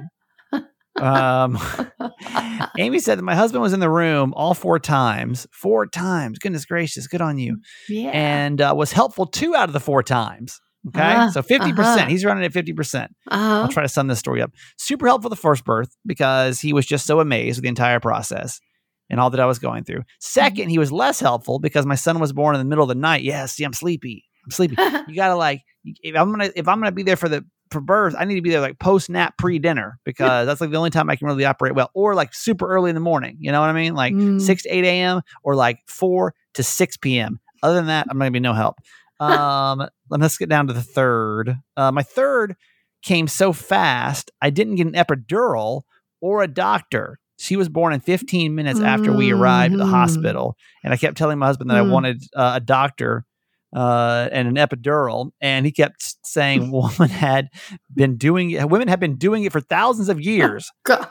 um, 1.02 1.60
Amy 2.78 3.00
said 3.00 3.18
that 3.18 3.24
my 3.24 3.36
husband 3.36 3.62
was 3.62 3.74
in 3.74 3.82
the 3.82 3.90
room 3.90 4.34
all 4.36 4.54
four 4.54 4.80
times. 4.80 5.46
Four 5.52 5.88
times. 5.88 6.40
Goodness 6.40 6.64
gracious. 6.64 7.06
Good 7.08 7.22
on 7.22 7.38
you. 7.38 7.58
yeah. 7.90 8.12
And 8.14 8.62
uh, 8.62 8.74
was 8.76 8.94
helpful 8.94 9.26
two 9.26 9.56
out 9.56 9.68
of 9.68 9.74
the 9.74 9.82
four 9.82 10.04
times. 10.04 10.60
Okay. 10.88 11.02
Ah, 11.04 11.30
so 11.32 11.42
50%. 11.42 11.78
uh-huh. 11.80 12.06
He's 12.06 12.24
running 12.24 12.46
at 12.46 12.54
50%. 12.54 13.10
I'll 13.28 13.64
uh-huh. 13.64 13.68
try 13.74 13.84
to 13.84 13.90
sum 13.90 14.08
this 14.08 14.20
story 14.20 14.42
up. 14.42 14.52
Super 14.78 15.08
helpful 15.08 15.30
the 15.30 15.36
first 15.36 15.66
birth 15.66 15.90
because 16.06 16.62
he 16.62 16.72
was 16.72 16.86
just 16.86 17.06
so 17.06 17.20
amazed 17.20 17.58
with 17.58 17.64
the 17.64 17.70
entire 17.70 18.00
process 18.00 18.62
and 19.10 19.20
all 19.20 19.30
that 19.30 19.40
I 19.40 19.46
was 19.46 19.60
going 19.60 19.84
through. 19.84 20.04
Second, 20.20 20.70
he 20.70 20.78
was 20.78 20.92
less 20.92 21.20
helpful 21.20 21.60
because 21.60 21.86
my 21.86 21.96
son 21.96 22.20
was 22.20 22.34
born 22.34 22.56
in 22.56 22.60
the 22.60 22.66
middle 22.66 22.84
of 22.84 22.90
the 22.90 22.96
night. 22.96 23.24
Yeah, 23.24 23.46
see, 23.46 23.64
I'm 23.64 23.74
sleepy. 23.74 24.26
I'm 24.46 24.52
sleepy. 24.52 24.78
You 25.08 25.16
gotta 25.16 25.36
like 25.36 25.62
if 25.84 26.16
I'm 26.16 26.32
gonna 26.32 26.50
if 26.56 26.68
I'm 26.68 26.80
gonna 26.80 26.92
be 26.92 27.04
there 27.04 27.16
for 27.16 27.30
the 27.30 27.46
for 27.72 27.80
birth, 27.82 28.14
I 28.18 28.26
need 28.26 28.36
to 28.36 28.42
be 28.42 28.50
there 28.50 28.60
like 28.62 28.78
post 28.80 29.10
nap 29.10 29.38
pre 29.38 29.58
dinner 29.60 30.00
because 30.06 30.46
that's 30.48 30.60
like 30.62 30.70
the 30.72 30.78
only 30.78 30.90
time 30.90 31.10
I 31.10 31.16
can 31.16 31.28
really 31.28 31.46
operate 31.46 31.76
well, 31.76 31.90
or 31.94 32.14
like 32.16 32.34
super 32.34 32.68
early 32.68 32.90
in 32.90 32.96
the 32.96 33.00
morning. 33.02 33.38
You 33.40 33.52
know 33.54 33.62
what 33.62 33.70
I 33.70 33.74
mean? 33.74 33.94
Like 33.96 34.14
Mm. 34.14 34.42
six 34.42 34.64
to 34.64 34.70
eight 34.70 34.84
a.m. 34.86 35.22
or 35.44 35.56
like 35.56 35.80
four 35.88 36.34
to 36.56 36.64
six 36.64 36.98
p.m. 36.98 37.40
Other 37.64 37.76
than 37.76 37.88
that, 37.88 38.08
I'm 38.10 38.18
gonna 38.18 38.32
be 38.32 38.40
no 38.40 38.54
help. 38.54 38.78
Um, 39.20 39.88
let's 40.12 40.38
get 40.38 40.48
down 40.48 40.68
to 40.68 40.74
the 40.74 40.84
third. 40.84 41.58
Uh, 41.76 41.92
my 41.92 42.04
third 42.04 42.56
came 43.02 43.28
so 43.28 43.52
fast, 43.52 44.30
I 44.44 44.52
didn't 44.52 44.76
get 44.76 44.86
an 44.86 44.94
epidural 44.94 45.82
or 46.22 46.44
a 46.44 46.48
doctor. 46.48 47.18
She 47.38 47.56
was 47.56 47.70
born 47.70 47.94
in 47.94 48.00
15 48.00 48.56
minutes 48.56 48.80
after 48.80 49.14
we 49.14 49.32
arrived 49.32 49.74
at 49.74 49.78
the 49.80 49.86
Mhm. 49.86 49.90
hospital, 49.92 50.56
and 50.84 50.94
I 50.94 50.98
kept 50.98 51.18
telling 51.18 51.38
my 51.40 51.46
husband 51.46 51.70
that 51.70 51.78
I 51.78 51.82
Mm. 51.82 51.92
wanted 51.92 52.24
uh, 52.36 52.54
a 52.56 52.60
doctor 52.60 53.26
uh, 53.76 54.30
and 54.32 54.48
an 54.48 54.56
epidural, 54.56 55.32
and 55.42 55.66
he 55.66 55.72
kept 55.72 56.16
saying 56.24 56.72
women 57.00 57.10
had 57.10 57.50
been 57.94 58.16
doing 58.18 58.52
it. 58.52 58.70
Women 58.70 58.88
had 58.88 59.00
been 59.00 59.18
doing 59.18 59.44
it 59.44 59.52
for 59.52 59.60
thousands 59.62 60.10
of 60.10 60.22
years 60.22 60.72
God. 60.86 61.08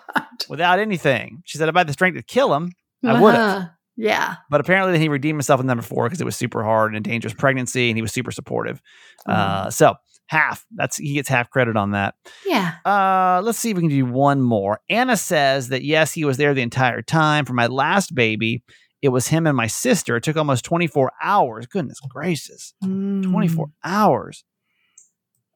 without 0.49 0.79
anything. 0.79 1.43
She 1.45 1.59
said, 1.59 1.69
"If 1.69 1.77
I 1.77 1.81
had 1.81 1.89
the 1.89 1.93
strength 1.93 2.17
to 2.17 2.23
kill 2.23 2.55
him, 2.55 2.73
I 3.05 3.21
would've. 3.21 3.41
Uh-huh. 3.41 3.69
Yeah. 3.99 4.37
but 4.51 4.61
apparently 4.61 4.93
then 4.93 5.01
he 5.01 5.09
redeemed 5.09 5.37
himself 5.37 5.59
with 5.59 5.67
number 5.67 5.83
four 5.83 6.05
because 6.05 6.21
it 6.21 6.25
was 6.25 6.37
super 6.37 6.63
hard 6.63 6.95
and 6.95 7.07
a 7.07 7.09
dangerous 7.09 7.33
pregnancy, 7.35 7.89
and 7.89 7.97
he 7.97 8.03
was 8.03 8.13
super 8.13 8.31
supportive. 8.31 8.81
Uh, 9.27 9.71
so 9.71 9.95
half 10.29 10.65
that's 10.75 10.97
he 10.97 11.15
gets 11.15 11.29
half 11.29 11.49
credit 11.51 11.77
on 11.77 11.93
that. 11.93 12.15
yeah. 12.45 12.75
Uh, 12.85 13.41
let's 13.45 13.59
see 13.59 13.71
if 13.71 13.77
we 13.77 13.83
can 13.83 13.91
do 13.91 14.05
one 14.07 14.41
more. 14.43 14.81
Anna 14.91 15.17
says 15.17 15.69
that 15.69 15.83
yes, 15.85 16.13
he 16.13 16.25
was 16.25 16.37
there 16.37 16.53
the 16.55 16.63
entire 16.63 17.03
time. 17.03 17.45
For 17.45 17.53
my 17.53 17.67
last 17.69 18.15
baby, 18.15 18.63
it 19.03 19.11
was 19.11 19.29
him 19.29 19.47
and 19.47 19.57
my 19.57 19.67
sister. 19.69 20.17
It 20.17 20.23
took 20.25 20.37
almost 20.37 20.65
24 20.65 21.13
hours. 21.23 21.67
Goodness 21.67 21.99
gracious. 22.09 22.75
24 23.23 23.69
hours. 23.85 24.45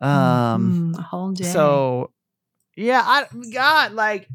Um, 0.00 0.94
Mm, 0.94 0.98
a 0.98 1.02
whole 1.02 1.32
day. 1.32 1.44
so 1.44 2.10
yeah, 2.76 3.02
I 3.04 3.24
God, 3.52 3.92
like 3.92 4.28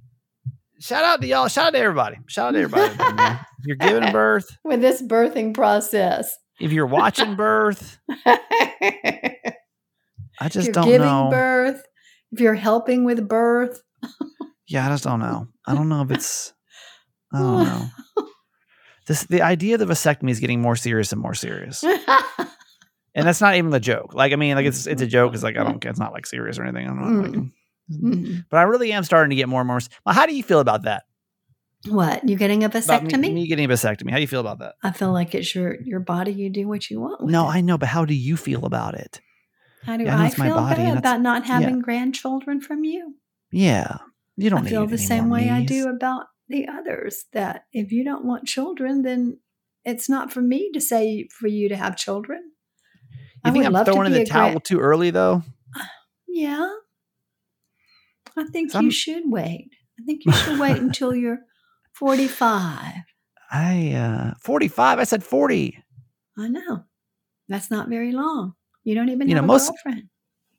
shout 0.80 1.04
out 1.04 1.22
to 1.22 1.28
y'all, 1.28 1.48
shout 1.48 1.68
out 1.68 1.74
to 1.74 1.80
everybody. 1.80 2.18
Shout 2.28 2.50
out 2.50 2.52
to 2.52 2.60
everybody. 2.60 2.92
out 2.92 2.98
there, 2.98 3.14
man. 3.16 3.40
If 3.60 3.66
you're 3.68 3.78
giving 3.78 4.12
birth, 4.12 4.46
with 4.64 4.82
this 4.82 5.02
birthing 5.02 5.56
process, 5.56 6.38
if 6.60 6.72
you're 6.72 6.86
watching 6.86 7.36
birth, 7.38 7.98
I 10.40 10.50
just 10.50 10.72
don't 10.72 10.86
know. 10.86 10.92
giving 10.92 11.08
know. 11.08 11.30
birth, 11.32 11.84
if 12.32 12.40
you're 12.40 12.54
helping 12.56 13.04
with 13.06 13.28
birth, 13.28 13.82
Yeah, 14.68 14.86
I 14.86 14.90
just 14.90 15.04
don't 15.04 15.20
know. 15.20 15.48
I 15.68 15.74
don't 15.76 15.90
know 15.90 16.02
if 16.02 16.12
it's. 16.12 16.54
I 17.34 17.40
don't 17.40 17.64
know. 17.66 17.86
This 19.08 19.24
the 19.26 19.44
idea 19.44 19.76
of 19.76 19.80
the 19.80 19.86
vasectomy 19.86 20.32
is 20.32 20.40
getting 20.40 20.62
more 20.64 20.76
serious 20.76 21.12
and 21.12 21.22
more 21.22 21.36
serious, 21.36 21.84
and 23.14 23.28
that's 23.28 23.40
not 23.40 23.54
even 23.56 23.70
the 23.70 23.80
joke. 23.80 24.16
Like, 24.16 24.34
I 24.34 24.36
mean, 24.36 24.56
like 24.56 24.66
it's 24.66 24.88
it's 24.88 25.02
a 25.04 25.06
joke. 25.06 25.36
It's 25.36 25.44
like 25.44 25.58
I 25.58 25.64
don't. 25.64 25.84
It's 25.86 26.00
not 26.00 26.12
like 26.12 26.26
serious 26.26 26.58
or 26.58 26.64
anything. 26.64 26.88
I'm 26.90 27.00
not. 27.00 27.30
Like, 27.30 27.42
Mm. 27.94 28.46
but 28.50 28.58
I 28.58 28.64
really 28.64 28.92
am 28.94 29.04
starting 29.04 29.30
to 29.30 29.36
get 29.36 29.48
more 29.48 29.62
and 29.62 29.68
more. 29.68 29.78
Well, 30.04 30.16
how 30.16 30.26
do 30.26 30.36
you 30.36 30.42
feel 30.42 30.60
about 30.60 30.86
that? 30.86 31.04
what 31.88 32.28
you 32.28 32.36
getting 32.36 32.64
a 32.64 32.66
About 32.66 32.74
me, 33.04 33.12
vasectomy? 33.12 33.32
me 33.32 33.48
getting 33.48 33.66
a 33.66 33.68
vasectomy. 33.68 34.10
How 34.10 34.16
do 34.16 34.22
you 34.22 34.28
feel 34.28 34.40
about 34.40 34.58
that? 34.58 34.74
I 34.82 34.90
feel 34.90 35.14
like 35.14 35.36
it's 35.36 35.54
your 35.54 35.80
your 35.84 36.00
body. 36.00 36.34
You 36.34 36.50
do 36.50 36.68
what 36.68 36.90
you 36.90 37.00
want. 37.00 37.22
With 37.22 37.30
No, 37.32 37.46
it. 37.48 37.52
I 37.52 37.62
know, 37.62 37.78
but 37.78 37.90
how 37.90 38.06
do 38.06 38.16
you 38.16 38.38
feel 38.38 38.66
about 38.66 38.96
it? 38.96 39.22
How 39.86 39.98
do 39.98 40.06
yeah, 40.06 40.20
I 40.20 40.26
I 40.26 40.30
feel 40.30 40.58
and 40.58 41.00
about, 41.00 41.22
not 41.22 41.46
yeah. 41.46 41.54
having 41.54 41.80
grandchildren 41.80 42.60
from 42.60 42.84
you? 42.84 43.16
Yeah, 43.52 43.98
you 44.36 44.50
don't 44.50 44.66
I 44.66 44.70
feel 44.70 44.88
the 44.88 44.98
same 44.98 45.30
way 45.30 45.50
I 45.50 45.64
do 45.64 45.88
about 45.88 46.26
the 46.50 46.68
others. 46.68 47.26
That 47.34 47.66
if 47.72 47.92
you 47.92 48.04
don't 48.04 48.26
want 48.26 48.48
children, 48.48 49.04
then 49.04 49.40
it's 49.84 50.10
not 50.10 50.32
for 50.32 50.42
me 50.42 50.72
to 50.74 50.82
say 50.82 51.28
for 51.32 51.48
you 51.48 51.70
to 51.70 51.76
have 51.76 51.96
children. 51.96 52.52
I 53.44 53.50
You 53.50 53.54
think 53.54 53.66
would 53.68 53.76
I'm 53.76 53.86
throwing 53.86 54.08
in 54.08 54.14
the 54.14 54.26
towel 54.26 54.54
gra- 54.54 54.62
too 54.62 54.80
early 54.80 55.12
though? 55.12 55.44
Yeah, 56.28 56.70
I 58.36 58.44
think 58.52 58.74
you 58.74 58.92
should 58.92 59.24
wait. 59.28 59.70
I 59.98 60.04
think 60.06 60.26
you 60.26 60.34
should 60.34 60.60
wait 60.60 60.78
until 60.82 61.16
you're 61.16 61.40
forty-five. 61.94 63.04
I 63.52 63.94
uh 63.94 64.34
45. 64.42 65.00
I 65.00 65.04
said 65.04 65.24
40. 65.24 65.78
I 66.38 66.48
know 66.50 66.84
that's 67.48 67.72
not 67.72 67.88
very 67.88 68.12
long. 68.12 68.55
You 68.86 68.96
don't 68.96 69.10
even 69.10 69.28
You 69.28 69.36
know, 69.36 69.44
a 69.44 69.46
most- 69.46 69.68
girlfriend. 69.70 70.10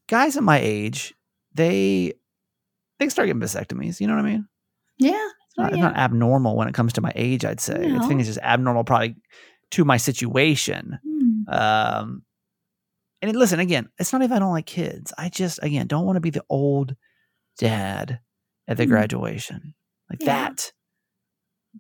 Guys 0.09 0.37
at 0.37 0.43
my 0.43 0.59
age, 0.61 1.15
they 1.55 2.13
they 2.99 3.09
start 3.09 3.27
getting 3.27 3.41
vasectomies. 3.43 4.01
You 4.01 4.07
know 4.07 4.15
what 4.17 4.25
I 4.25 4.29
mean? 4.29 4.49
Yeah, 4.99 5.11
It's 5.15 5.55
oh, 5.59 5.63
not, 5.63 5.73
it's 5.73 5.81
not 5.81 5.97
abnormal 5.97 6.57
when 6.57 6.69
it 6.69 6.75
comes 6.75 6.93
to 6.95 7.01
my 7.01 7.13
age. 7.17 7.45
I'd 7.45 7.61
say. 7.61 7.75
I 7.85 7.87
No. 7.99 8.07
think 8.09 8.21
it's 8.21 8.29
just 8.29 8.39
abnormal, 8.39 8.85
probably 8.85 9.17
to 9.73 9.85
my 9.85 9.97
situation. 9.97 10.99
Hmm. 11.05 11.55
Um, 11.55 12.23
and 13.23 13.31
it- 13.31 13.37
listen, 13.37 13.59
again, 13.61 13.89
it's 13.99 14.13
not 14.13 14.23
even 14.23 14.37
I 14.37 14.39
don't 14.39 14.53
like 14.53 14.67
kids. 14.67 15.13
I 15.19 15.29
just 15.29 15.59
again 15.63 15.87
don't 15.87 16.05
want 16.07 16.17
to 16.17 16.21
be 16.21 16.31
the 16.31 16.45
old 16.49 16.95
dad 17.59 18.21
at 18.69 18.77
the 18.77 18.85
Mm. 18.87 18.91
graduation. 18.91 19.75
Like 20.11 20.21
Yeah. 20.23 20.27
that. 20.27 20.73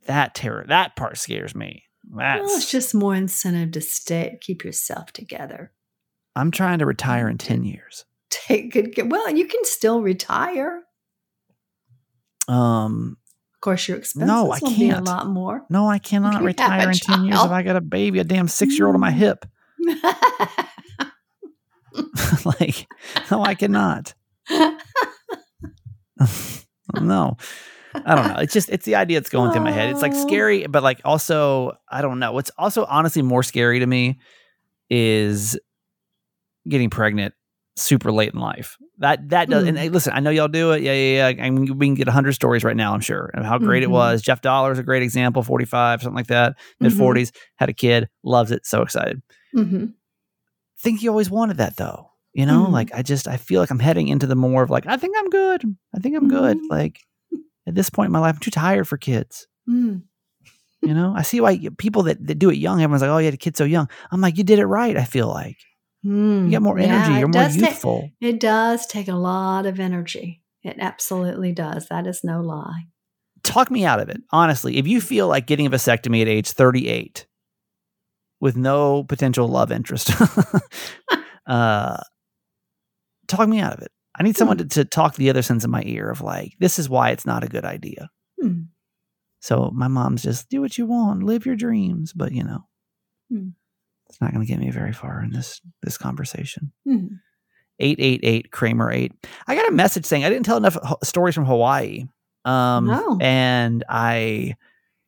That 0.07 0.35
terror. 0.35 0.65
That 0.69 0.97
part 0.97 1.17
scares 1.17 1.55
me. 1.55 1.85
That's. 2.05 2.43
Well, 2.45 2.57
it's 2.57 2.71
just 2.71 2.95
more 2.95 3.15
incentive 3.15 3.73
to 3.73 3.81
stay, 3.81 4.39
keep 4.41 4.65
yourself 4.65 5.13
together. 5.13 5.73
I'm 6.37 6.51
trying 6.53 6.79
to 6.79 6.87
retire 6.87 7.29
in 7.29 7.39
ten 7.39 7.65
years. 7.65 8.05
Take 8.31 8.73
good. 8.73 8.95
care- 8.95 9.07
Well, 9.07 9.29
you 9.31 9.47
can 9.47 9.65
still 9.65 10.01
retire. 10.03 10.83
Um, 12.49 13.17
Of 13.55 13.61
course, 13.61 13.89
your 13.89 13.97
expenses 13.99 14.29
No, 14.29 14.53
I 14.53 14.59
will 14.63 14.71
be 14.77 14.91
a 14.91 15.01
lot 15.01 15.27
more. 15.29 15.65
no, 15.71 15.89
I 15.89 15.99
cannot 15.99 16.35
You 16.43 16.47
retire 16.47 16.91
in 16.91 16.97
ten 16.97 17.25
years 17.25 17.43
if. 17.43 17.51
I 17.51 17.63
got 17.63 17.75
a 17.77 17.81
baby, 17.81 18.19
a 18.21 18.25
damn 18.25 18.47
six 18.49 18.79
year 18.79 18.87
old 18.87 18.95
on 18.95 19.01
my 19.01 19.11
Mm. 19.11 19.15
hip. 19.15 19.47
like, 22.61 22.87
no, 23.31 23.43
I 23.43 23.55
cannot. 23.55 24.15
no 27.01 27.37
i 27.95 28.15
don't 28.15 28.29
know 28.29 28.37
it's 28.41 28.53
just 28.55 28.69
it's 28.71 28.85
the 28.85 28.95
idea 28.95 29.19
that's 29.21 29.29
going 29.31 29.53
through 29.53 29.63
my 29.63 29.71
head 29.71 29.91
it's 29.91 30.01
like 30.03 30.13
Oh. 30.15 30.27
scary 30.27 30.67
but 30.67 30.83
like 30.83 31.01
also 31.05 31.77
i 31.91 32.01
don't 32.01 32.19
know 32.19 32.33
what's 32.33 32.51
also 32.57 32.85
honestly 32.87 33.23
more 33.23 33.43
scary 33.43 33.81
to 33.81 33.87
me 33.87 34.19
is 34.89 35.59
getting 36.69 36.91
pregnant 36.91 37.35
super 37.79 38.11
late 38.11 38.33
in 38.33 38.41
life 38.41 38.79
that 38.99 39.29
that 39.29 39.51
does 39.51 39.65
and 39.65 39.77
Mm. 39.77 39.81
hey, 39.81 39.89
listen 39.91 40.13
i 40.15 40.21
know 40.21 40.31
y'all 40.31 40.49
do 40.49 40.73
it 40.73 40.83
yeah 40.83 40.95
yeah 40.95 41.29
yeah 41.31 41.45
I 41.45 41.51
mean, 41.51 41.77
we 41.79 41.87
can 41.89 41.95
get 41.95 42.07
100 42.07 42.33
stories 42.33 42.65
right 42.65 42.75
now 42.77 42.95
i'm 42.95 43.01
sure 43.03 43.31
and 43.35 43.45
how 43.45 43.59
great 43.59 43.83
it 43.83 43.91
Mhm. 43.91 43.93
was 43.93 44.23
jeff 44.23 44.41
dollar 44.41 44.73
is 44.73 44.79
a 44.79 44.83
great 44.83 45.03
example 45.03 45.43
45 45.43 46.01
something 46.01 46.17
like 46.17 46.29
that 46.29 46.57
mid 46.81 46.93
Mhm. 46.93 46.97
40s 46.99 47.33
had 47.57 47.69
a 47.69 47.75
kid 47.75 48.09
loves 48.25 48.51
it 48.51 48.65
so 48.65 48.81
excited 48.81 49.21
hmm 49.53 49.87
think 50.81 51.03
you 51.03 51.11
always 51.11 51.31
wanted 51.31 51.59
that 51.59 51.77
though 51.77 52.11
you 52.33 52.47
know 52.47 52.67
Mhm. 52.67 52.73
like 52.73 52.91
i 52.95 53.03
just 53.03 53.29
i 53.29 53.37
feel 53.37 53.61
like 53.61 53.71
i'm 53.71 53.79
heading 53.79 54.09
into 54.09 54.27
the 54.27 54.37
more 54.37 54.63
of 54.63 54.71
like 54.71 54.87
i 54.87 54.97
think 54.97 55.15
i'm 55.19 55.29
good 55.29 55.63
i 55.95 55.99
think 55.99 56.17
i'm 56.17 56.29
good 56.29 56.57
Mhm. 56.57 56.71
like 56.71 57.01
at 57.67 57.75
this 57.75 57.91
point 57.91 58.07
in 58.07 58.13
my 58.13 58.21
life 58.21 58.37
i'm 58.37 58.41
too 58.41 58.51
tired 58.51 58.89
for 58.89 58.97
kids 58.97 59.47
Mm. 59.69 60.03
You 60.83 60.95
know, 60.95 61.15
I 61.17 61.23
see 61.23 61.41
why 61.41 61.59
people 61.79 62.05
that, 62.05 62.25
that 62.29 62.39
do 62.39 62.49
it 62.51 62.59
young, 62.59 62.81
everyone's 62.81 63.03
like, 63.03 63.11
oh, 63.11 63.19
you 63.19 63.25
had 63.25 63.35
a 63.35 63.39
kid 63.39 63.57
so 63.57 63.65
young. 63.65 63.89
I'm 64.13 64.21
like, 64.21 64.39
you 64.39 64.45
did 64.45 64.61
it 64.61 64.67
right. 64.67 64.97
I 64.97 65.03
feel 65.05 65.27
like 65.27 65.57
Hmm. 66.03 66.45
you 66.45 66.51
get 66.51 66.63
more 66.63 66.79
energy. 66.79 67.15
it 67.15 67.19
You're 67.19 67.29
more 67.29 67.45
take- 67.49 67.61
youthful. 67.61 68.11
it 68.21 68.39
does 68.41 68.87
take 68.87 69.09
a 69.09 69.15
lot 69.15 69.67
of 69.67 69.81
energy. 69.81 70.43
It 70.63 70.77
absolutely 70.81 71.53
does. 71.53 71.89
That 71.89 72.07
is 72.07 72.21
no 72.25 72.41
lie. 72.41 72.87
Talk 73.43 73.71
me 73.71 73.85
out 73.85 74.01
of 74.01 74.09
it. 74.09 74.21
Honestly, 74.31 74.77
if 74.79 74.87
you 74.89 75.01
feel 75.01 75.29
like 75.29 75.47
getting 75.47 75.67
a 75.67 75.71
vasectomy 75.71 76.23
at 76.23 76.29
age 76.29 76.51
38 76.51 77.27
with 78.41 78.57
no 78.57 79.05
potential 79.05 79.47
love 79.49 79.71
interest, 79.73 80.11
uh, 81.47 81.97
talk 83.29 83.49
me 83.49 83.61
out 83.61 83.73
of 83.75 83.83
it. 83.83 83.91
I 84.19 84.23
need 84.23 84.37
someone 84.37 84.59
to, 84.59 84.65
to 84.67 84.85
talk 84.85 85.15
the 85.17 85.31
other 85.31 85.43
sense 85.43 85.65
in 85.65 85.71
my 85.71 85.83
ear 85.85 86.11
of 86.11 86.21
like, 86.23 86.55
this 86.59 86.79
is 86.79 86.89
why 86.89 87.11
it's 87.11 87.27
not 87.27 87.45
a 87.45 87.49
good 87.49 87.65
idea. 87.65 88.09
Hmm. 88.41 88.63
So 89.41 89.71
my 89.75 89.89
mom's 89.89 90.23
just 90.23 90.49
do 90.49 90.61
what 90.61 90.77
you 90.79 90.87
want, 90.87 91.23
live 91.23 91.47
your 91.47 91.57
dreams, 91.57 92.13
but 92.13 92.33
you 92.33 92.43
know, 92.45 92.61
Hmm. 93.31 93.49
It's 94.09 94.21
not 94.21 94.33
going 94.33 94.45
to 94.45 94.51
get 94.51 94.59
me 94.61 94.71
very 94.71 94.93
far 94.93 95.23
in 95.23 95.31
this 95.31 95.61
this 95.83 95.99
conversation. 95.99 96.73
Hmm. 96.85 97.07
Eight 97.79 97.99
eight 98.01 98.21
eight 98.23 98.51
Kramer 98.53 98.91
eight. 98.91 99.13
I 99.47 99.55
got 99.55 99.69
a 99.69 99.73
message 99.73 100.07
saying 100.07 100.25
I 100.25 100.31
didn't 100.31 100.47
tell 100.47 100.57
enough 100.57 100.75
ho- 100.83 100.99
stories 101.03 101.35
from 101.35 101.45
Hawaii. 101.45 102.05
Um, 102.45 102.87
No. 102.87 103.19
and 103.21 103.85
I, 103.89 104.55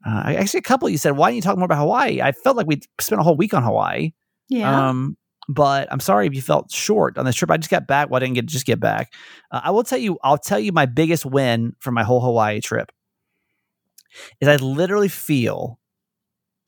uh, 0.04 0.24
actually 0.26 0.58
a 0.58 0.62
couple. 0.62 0.88
You 0.88 0.98
said 0.98 1.12
why 1.16 1.28
didn't 1.30 1.36
you 1.36 1.42
talk 1.42 1.56
more 1.56 1.64
about 1.66 1.78
Hawaii? 1.78 2.20
I 2.20 2.32
felt 2.32 2.56
like 2.56 2.66
we 2.66 2.80
spent 3.00 3.20
a 3.20 3.24
whole 3.24 3.36
week 3.36 3.54
on 3.54 3.62
Hawaii. 3.62 4.12
Yeah. 4.48 4.88
Um, 4.88 5.16
but 5.48 5.88
I'm 5.90 6.00
sorry 6.00 6.26
if 6.26 6.34
you 6.34 6.42
felt 6.42 6.70
short 6.70 7.16
on 7.16 7.24
this 7.24 7.36
trip. 7.36 7.50
I 7.50 7.56
just 7.56 7.70
got 7.70 7.86
back. 7.86 8.10
Well, 8.10 8.18
I 8.18 8.20
didn't 8.20 8.34
get 8.34 8.46
just 8.46 8.66
get 8.66 8.80
back. 8.80 9.14
Uh, 9.50 9.60
I 9.64 9.70
will 9.70 9.82
tell 9.84 9.98
you. 9.98 10.18
I'll 10.22 10.36
tell 10.36 10.58
you 10.58 10.72
my 10.72 10.84
biggest 10.84 11.24
win 11.24 11.74
from 11.78 11.94
my 11.94 12.02
whole 12.04 12.20
Hawaii 12.20 12.60
trip 12.60 12.92
is 14.40 14.48
I 14.48 14.56
literally 14.56 15.08
feel 15.08 15.78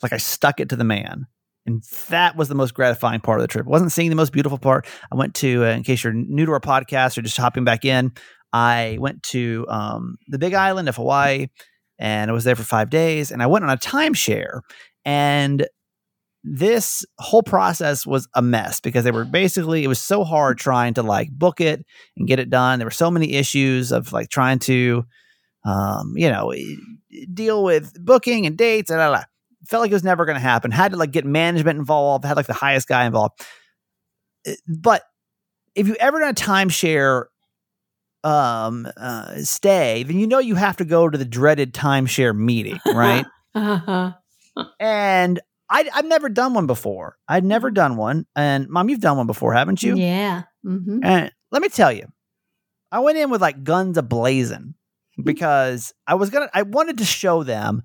like 0.02 0.12
I 0.14 0.16
stuck 0.18 0.60
it 0.60 0.68
to 0.70 0.76
the 0.76 0.84
man. 0.84 1.26
And 1.70 1.82
that 2.08 2.36
was 2.36 2.48
the 2.48 2.54
most 2.54 2.74
gratifying 2.74 3.20
part 3.20 3.38
of 3.38 3.42
the 3.42 3.48
trip. 3.48 3.66
It 3.66 3.70
wasn't 3.70 3.92
seeing 3.92 4.10
the 4.10 4.16
most 4.16 4.32
beautiful 4.32 4.58
part. 4.58 4.86
I 5.12 5.16
went 5.16 5.34
to, 5.36 5.64
uh, 5.64 5.68
in 5.68 5.82
case 5.82 6.02
you're 6.02 6.12
new 6.12 6.46
to 6.46 6.52
our 6.52 6.60
podcast 6.60 7.16
or 7.16 7.22
just 7.22 7.36
hopping 7.36 7.64
back 7.64 7.84
in, 7.84 8.12
I 8.52 8.96
went 9.00 9.22
to 9.24 9.66
um, 9.68 10.16
the 10.28 10.38
big 10.38 10.54
island 10.54 10.88
of 10.88 10.96
Hawaii 10.96 11.48
and 11.98 12.30
I 12.30 12.34
was 12.34 12.44
there 12.44 12.56
for 12.56 12.64
five 12.64 12.90
days. 12.90 13.30
And 13.30 13.42
I 13.42 13.46
went 13.46 13.64
on 13.64 13.70
a 13.70 13.76
timeshare. 13.76 14.60
And 15.04 15.66
this 16.42 17.04
whole 17.18 17.42
process 17.42 18.06
was 18.06 18.26
a 18.34 18.42
mess 18.42 18.80
because 18.80 19.04
they 19.04 19.10
were 19.10 19.24
basically, 19.24 19.84
it 19.84 19.88
was 19.88 20.00
so 20.00 20.24
hard 20.24 20.58
trying 20.58 20.94
to 20.94 21.02
like 21.02 21.30
book 21.30 21.60
it 21.60 21.84
and 22.16 22.26
get 22.26 22.38
it 22.38 22.50
done. 22.50 22.78
There 22.78 22.86
were 22.86 22.90
so 22.90 23.10
many 23.10 23.34
issues 23.34 23.92
of 23.92 24.12
like 24.12 24.30
trying 24.30 24.58
to, 24.60 25.04
um, 25.64 26.14
you 26.16 26.30
know, 26.30 26.52
deal 27.32 27.62
with 27.62 27.92
booking 28.02 28.46
and 28.46 28.56
dates 28.56 28.90
and 28.90 28.96
blah, 28.96 29.08
blah, 29.08 29.16
blah. 29.18 29.24
Felt 29.66 29.82
like 29.82 29.90
it 29.90 29.94
was 29.94 30.04
never 30.04 30.24
going 30.24 30.36
to 30.36 30.40
happen. 30.40 30.70
Had 30.70 30.92
to 30.92 30.96
like 30.96 31.10
get 31.12 31.24
management 31.24 31.78
involved, 31.78 32.24
had 32.24 32.36
like 32.36 32.46
the 32.46 32.52
highest 32.54 32.88
guy 32.88 33.04
involved. 33.06 33.40
Uh, 34.46 34.52
But 34.66 35.02
if 35.74 35.86
you 35.88 35.94
ever 36.00 36.18
done 36.20 36.30
a 36.30 36.34
timeshare 36.34 37.24
um 38.22 38.86
uh 38.98 39.36
stay, 39.42 40.02
then 40.02 40.18
you 40.18 40.26
know 40.26 40.38
you 40.38 40.54
have 40.54 40.76
to 40.76 40.84
go 40.84 41.08
to 41.08 41.16
the 41.16 41.24
dreaded 41.24 41.72
timeshare 41.72 42.36
meeting, 42.36 42.78
right? 42.86 43.24
Uh-huh. 43.54 44.12
and 44.78 45.40
I 45.70 45.88
I've 45.94 46.04
never 46.04 46.28
done 46.28 46.52
one 46.54 46.66
before. 46.66 47.16
I'd 47.28 47.44
never 47.44 47.70
done 47.70 47.96
one. 47.96 48.26
And 48.36 48.68
mom, 48.68 48.88
you've 48.90 49.00
done 49.00 49.16
one 49.16 49.26
before, 49.26 49.54
haven't 49.54 49.82
you? 49.82 49.96
Yeah. 49.96 50.42
hmm 50.62 50.98
And 51.02 51.32
let 51.50 51.62
me 51.62 51.68
tell 51.68 51.92
you, 51.92 52.06
I 52.92 52.98
went 53.00 53.16
in 53.18 53.30
with 53.30 53.40
like 53.40 53.64
guns 53.64 53.96
a 53.96 54.02
blazing 54.02 54.74
because 55.22 55.94
I 56.06 56.14
was 56.14 56.30
gonna 56.30 56.50
I 56.52 56.62
wanted 56.62 56.98
to 56.98 57.04
show 57.04 57.42
them 57.42 57.82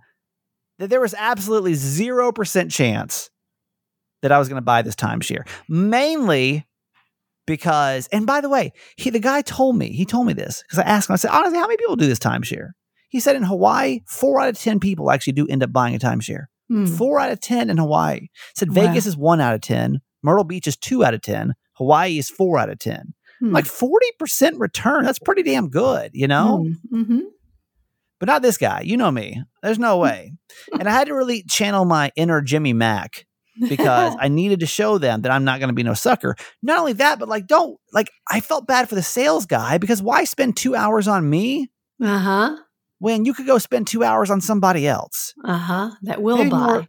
that 0.80 0.90
there 0.90 1.02
was 1.02 1.14
absolutely 1.18 1.74
zero 1.74 2.32
percent 2.32 2.72
chance 2.72 3.30
that 4.22 4.32
I 4.32 4.40
was 4.40 4.50
gonna 4.50 4.62
buy 4.62 4.82
this 4.82 4.96
timeshare. 4.96 5.48
Mainly 5.70 6.66
because, 7.48 8.08
and 8.08 8.26
by 8.26 8.42
the 8.42 8.50
way, 8.50 8.74
he 8.98 9.10
the 9.10 9.20
guy 9.20 9.42
told 9.42 9.78
me, 9.78 9.92
he 9.92 10.06
told 10.06 10.28
me 10.28 10.34
this 10.34 10.64
because 10.64 10.80
I 10.80 10.84
asked 10.84 11.10
him, 11.10 11.14
I 11.14 11.18
said, 11.18 11.32
honestly, 11.32 11.58
how 11.60 11.68
many 11.68 11.78
people 11.78 11.96
do 11.96 12.08
this 12.08 12.20
timeshare? 12.20 12.72
He 13.10 13.20
said 13.20 13.36
in 13.36 13.44
Hawaii, 13.44 14.02
four 14.08 14.42
out 14.42 14.50
of 14.50 14.60
ten 14.60 14.80
people 14.80 15.12
actually 15.12 15.34
do 15.34 15.48
end 15.48 15.64
up 15.64 15.72
buying 15.72 15.96
a 15.96 16.00
timeshare. 16.00 16.46
Hmm. 16.70 16.86
Four 16.86 17.20
out 17.20 17.32
of 17.32 17.40
ten 17.40 17.70
in 17.70 17.78
Hawaii. 17.78 18.28
Said 18.56 18.70
Wow. 18.70 18.88
Vegas 18.88 19.06
is 19.06 19.16
one 19.16 19.40
out 19.40 19.54
of 19.54 19.62
ten. 19.62 20.02
Myrtle 20.24 20.44
Beach 20.44 20.68
is 20.68 20.76
two 20.76 21.06
out 21.06 21.14
of 21.14 21.22
ten. 21.22 21.54
Hawaii 21.74 22.18
is 22.18 22.30
four 22.30 22.58
out 22.58 22.70
of 22.70 22.80
ten. 22.80 23.14
Hmm. 23.40 23.54
Like 23.54 23.66
forty 23.66 24.08
percent 24.18 24.58
return. 24.60 25.06
That's 25.06 25.20
pretty 25.20 25.44
damn 25.44 25.70
good, 25.70 26.12
you 26.14 26.28
know. 26.28 26.66
Mm-hmm. 26.92 27.20
But 28.20 28.28
not 28.28 28.42
this 28.42 28.58
guy. 28.58 28.82
You 28.82 28.98
know 28.98 29.12
me. 29.12 29.44
There's 29.66 29.80
no 29.80 29.98
way. 29.98 30.32
and 30.80 30.88
I 30.88 30.92
had 30.92 31.08
to 31.08 31.14
really 31.16 31.44
channel 31.44 31.86
my 31.86 32.12
inner 32.16 32.42
Jimmy 32.42 32.72
Mack 32.74 33.26
because 33.68 34.16
I 34.20 34.28
needed 34.28 34.60
to 34.60 34.66
show 34.68 34.98
them 35.00 35.24
that 35.24 35.32
I'm 35.32 35.44
not 35.44 35.60
going 35.60 35.70
to 35.70 35.74
be 35.74 35.84
no 35.84 35.94
sucker. 35.96 36.36
Not 36.62 36.78
only 36.80 36.94
that, 36.94 37.18
but 37.20 37.28
like, 37.28 37.48
don't 37.48 37.78
like. 37.92 38.10
I 38.30 38.40
felt 38.42 38.68
bad 38.68 38.88
for 38.88 38.96
the 38.96 39.02
sales 39.04 39.46
guy 39.46 39.78
because 39.80 40.02
why 40.04 40.24
spend 40.26 40.56
two 40.56 40.76
hours 40.76 41.08
on 41.08 41.28
me 41.30 41.70
uh 42.04 42.20
huh. 42.20 42.58
when 43.00 43.26
you 43.26 43.34
could 43.34 43.48
go 43.48 43.58
spend 43.58 43.88
two 43.88 44.04
hours 44.04 44.30
on 44.30 44.40
somebody 44.40 44.88
else? 44.88 45.34
Uh 45.44 45.58
huh. 45.58 45.92
That 46.04 46.22
will 46.22 46.38
Maybe 46.38 46.50
buy. 46.52 46.58
more- 46.66 46.88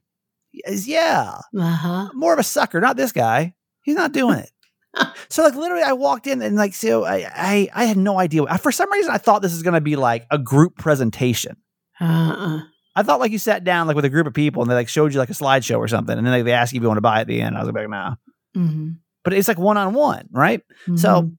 Yeah, 0.67 1.39
Uh 1.59 1.63
huh. 1.71 2.09
more 2.15 2.33
of 2.33 2.39
a 2.39 2.43
sucker, 2.45 2.81
not 2.81 2.97
this 2.97 3.13
guy. 3.13 3.55
He's 3.83 3.97
not 3.97 4.13
doing 4.13 4.39
it. 4.39 4.51
so 5.29 5.43
like 5.43 5.55
literally, 5.55 5.83
I 5.83 5.93
walked 5.93 6.27
in 6.27 6.43
and 6.43 6.57
like 6.57 6.75
so 6.75 7.05
I 7.05 7.27
I, 7.35 7.69
I 7.75 7.85
had 7.85 7.97
no 7.97 8.19
idea. 8.19 8.45
I- 8.45 8.57
For 8.59 8.73
some 8.73 8.91
reason, 8.93 9.13
I 9.13 9.19
thought 9.19 9.43
this 9.43 9.53
was 9.53 9.63
going 9.63 9.75
to 9.75 9.81
be 9.81 9.97
like 9.97 10.27
a 10.31 10.39
group 10.39 10.77
presentation. 10.77 11.57
Uh-uh. 12.01 12.61
I 12.95 13.03
thought 13.03 13.21
like 13.21 13.33
you 13.33 13.39
sat 13.39 13.63
down 13.63 13.87
like 13.87 13.97
with 13.97 14.05
a 14.05 14.11
group 14.11 14.27
of 14.27 14.35
people 14.35 14.63
and 14.63 14.71
they 14.71 14.75
like 14.75 14.89
showed 14.89 15.13
you 15.13 15.19
like 15.19 15.31
a 15.31 15.35
slideshow 15.35 15.79
or 15.79 15.89
something, 15.89 16.17
and 16.17 16.27
then 16.27 16.33
like, 16.33 16.45
they 16.45 16.53
ask 16.53 16.73
you 16.73 16.79
if 16.79 16.83
you 16.83 16.89
want 16.89 16.99
to 16.99 17.03
buy 17.03 17.21
at 17.21 17.27
the 17.27 17.41
end. 17.41 17.57
I 17.57 17.63
was 17.63 17.73
like, 17.73 17.89
nah. 17.89 18.15
Mm-hmm. 18.57 18.91
But 19.23 19.35
it's 19.35 19.49
like 19.49 19.59
one 19.59 19.77
on 19.77 19.93
one, 19.93 20.29
right? 20.31 20.63
So 20.95 21.33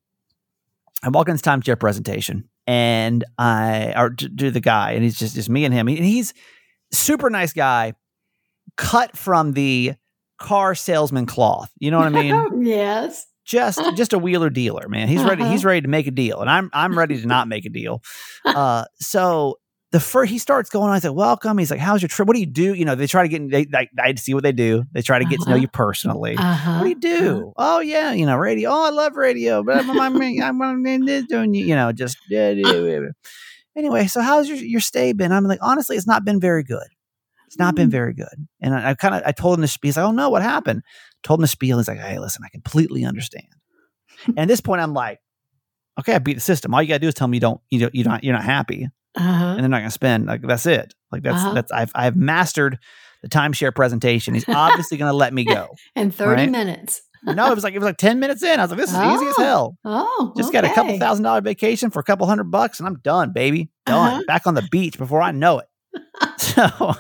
I 1.02 1.10
walk 1.10 1.30
in 1.30 1.34
this 1.34 1.42
timeshare 1.42 1.80
presentation 1.80 2.50
and 2.68 3.24
I 3.38 3.94
or 3.96 4.10
to, 4.12 4.30
to 4.30 4.52
the 4.52 4.60
guy, 4.60 4.92
and 4.92 5.04
he's 5.04 5.18
just 5.18 5.36
just 5.36 5.50
me 5.50 5.66
and 5.66 5.74
him. 5.74 5.88
And 5.88 5.98
he's 5.98 6.34
super 6.92 7.30
nice 7.30 7.54
guy, 7.54 7.94
cut 8.76 9.18
from 9.18 9.54
the 9.54 9.94
car 10.38 10.76
salesman 10.76 11.26
cloth. 11.26 11.72
You 11.80 11.92
know 11.92 12.00
what 12.00 12.08
I 12.08 12.22
mean? 12.22 12.62
yes. 12.66 13.26
just 13.46 13.80
just 13.96 14.14
a 14.14 14.20
wheeler 14.20 14.50
dealer, 14.50 14.88
man. 14.90 15.08
He's 15.08 15.24
ready. 15.24 15.42
Uh-huh. 15.42 15.52
He's 15.52 15.64
ready 15.66 15.82
to 15.82 15.88
make 15.88 16.08
a 16.08 16.12
deal, 16.12 16.42
and 16.42 16.50
I'm 16.50 16.70
I'm 16.74 16.98
ready 16.98 17.20
to 17.20 17.26
not 17.26 17.48
make 17.48 17.66
a 17.66 17.70
deal. 17.70 18.04
Uh, 18.46 18.86
so 18.96 19.60
the 19.92 20.00
first 20.02 20.32
he 20.32 20.38
starts 20.38 20.70
going 20.70 20.90
on. 20.90 20.96
I 20.96 21.00
said, 21.00 21.12
"Welcome." 21.12 21.58
He's 21.58 21.72
like, 21.72 21.80
"How's 21.80 22.02
your 22.02 22.10
trip? 22.10 22.28
What 22.28 22.34
do 22.36 22.40
you 22.42 22.46
do?" 22.46 22.74
You 22.74 22.84
know, 22.86 22.96
they 22.96 23.08
try 23.08 23.24
to 23.24 23.30
get. 23.30 23.50
They 23.50 23.66
like 23.72 23.90
I 23.98 24.14
see 24.16 24.34
what 24.34 24.44
they 24.44 24.52
do. 24.52 24.84
They 24.92 25.02
try 25.02 25.20
to 25.20 25.26
get 25.26 25.40
to 25.42 25.50
know 25.50 25.56
Uh-huh. 25.56 25.62
you 25.62 25.68
personally. 25.70 26.36
Uh 26.38 26.56
huh. 26.56 26.74
What 26.80 26.84
do 26.84 26.90
you 26.90 26.96
do? 27.18 27.54
Oh 27.56 27.80
yeah, 27.80 28.12
you 28.12 28.26
know, 28.26 28.36
radio. 28.36 28.70
Oh, 28.72 28.86
I 28.86 28.90
love 28.90 29.16
radio. 29.16 29.64
But 29.64 29.78
I'm 29.78 29.90
I'm 30.00 30.22
I'm, 30.22 30.62
I'm 30.62 30.86
in 30.86 31.06
this 31.06 31.26
doing 31.26 31.54
you 31.54 31.76
know 31.76 31.92
just 31.94 32.18
anyway. 33.76 34.08
So 34.08 34.22
how's 34.22 34.50
your 34.50 34.58
your 34.58 34.82
stay 34.82 35.14
been? 35.14 35.32
I'm 35.32 35.46
like 35.46 35.60
honestly, 35.62 35.96
it's 35.96 36.08
not 36.08 36.26
been 36.26 36.40
very 36.40 36.64
good. 36.64 36.88
It's 37.48 37.58
not 37.58 37.76
been 37.76 37.88
Mm. 37.88 37.92
very 37.92 38.14
good. 38.14 38.48
And 38.62 38.76
I, 38.76 38.90
I 38.90 38.94
kind 38.96 39.16
of 39.16 39.22
I 39.26 39.32
told 39.32 39.58
him 39.58 39.62
the 39.62 39.68
spiel. 39.70 39.88
He's 39.88 39.98
like, 39.98 40.06
oh 40.06 40.12
no, 40.12 40.30
what 40.30 40.42
happened? 40.42 40.82
Told 41.24 41.40
him 41.40 41.44
the 41.44 41.48
spiel. 41.48 41.78
He's 41.78 41.88
like, 41.88 41.98
hey, 42.00 42.20
listen, 42.20 42.44
I 42.46 42.50
completely 42.50 43.06
understand. 43.06 43.46
and 44.26 44.38
at 44.40 44.48
this 44.50 44.60
point, 44.60 44.82
I'm 44.82 44.94
like, 44.94 45.20
okay, 46.00 46.14
I 46.14 46.20
beat 46.20 46.34
the 46.34 46.42
system. 46.42 46.74
All 46.74 46.82
you 46.82 46.90
gotta 46.90 47.00
do 47.00 47.08
is 47.08 47.14
tell 47.14 47.28
me 47.30 47.38
you 47.38 47.42
don't 47.42 47.62
you 47.70 47.80
don't 47.80 47.96
you 47.96 48.04
don't 48.04 48.22
you're 48.24 48.34
not 48.36 48.44
happy, 48.44 48.90
Uh 49.18 49.22
huh. 49.22 49.46
and 49.56 49.60
they're 49.62 49.70
not 49.70 49.80
gonna 49.80 49.92
spend. 49.92 50.28
Like 50.28 50.42
that's 50.42 50.66
it. 50.66 50.94
Like 51.12 51.24
that's 51.24 51.38
Uh-huh. 51.44 51.54
that's 51.54 51.72
I've 51.72 51.92
I've 51.96 52.16
mastered 52.16 52.78
the 53.24 53.30
timeshare 53.30 53.74
presentation. 53.76 54.34
He's 54.36 54.46
obviously 54.50 54.98
gonna 54.98 55.14
let 55.14 55.34
me 55.34 55.44
go. 55.44 55.70
In 55.96 56.12
30 56.12 56.30
Right? 56.44 56.52
minutes. 56.52 57.02
No, 57.24 57.52
it 57.52 57.56
was 57.56 57.64
like 57.64 57.74
it 57.74 57.80
was 57.80 57.86
like 57.86 57.98
ten 57.98 58.20
minutes 58.20 58.44
in. 58.44 58.60
I 58.60 58.64
was 58.64 58.70
like, 58.72 58.80
this 58.80 58.92
is 58.92 58.98
easy 58.98 59.26
as 59.26 59.36
Oh. 59.40 59.42
hell. 59.44 59.78
Oh. 59.84 60.34
Just 60.38 60.54
got 60.54 60.64
a 60.66 60.70
couple 60.74 60.98
thousand 61.00 61.24
dollar 61.24 61.42
vacation 61.42 61.90
for 61.90 62.00
a 62.00 62.04
couple 62.04 62.28
hundred 62.28 62.52
bucks, 62.52 62.80
and 62.80 62.88
I'm 62.88 63.00
done, 63.00 63.34
baby. 63.34 63.70
Done. 63.88 64.14
Uh-huh. 64.14 64.24
Back 64.28 64.46
on 64.48 64.54
the 64.54 64.68
beach 64.72 64.98
before 64.98 65.22
I 65.22 65.32
know 65.32 65.60
it. 65.60 65.66
so, 66.38 66.94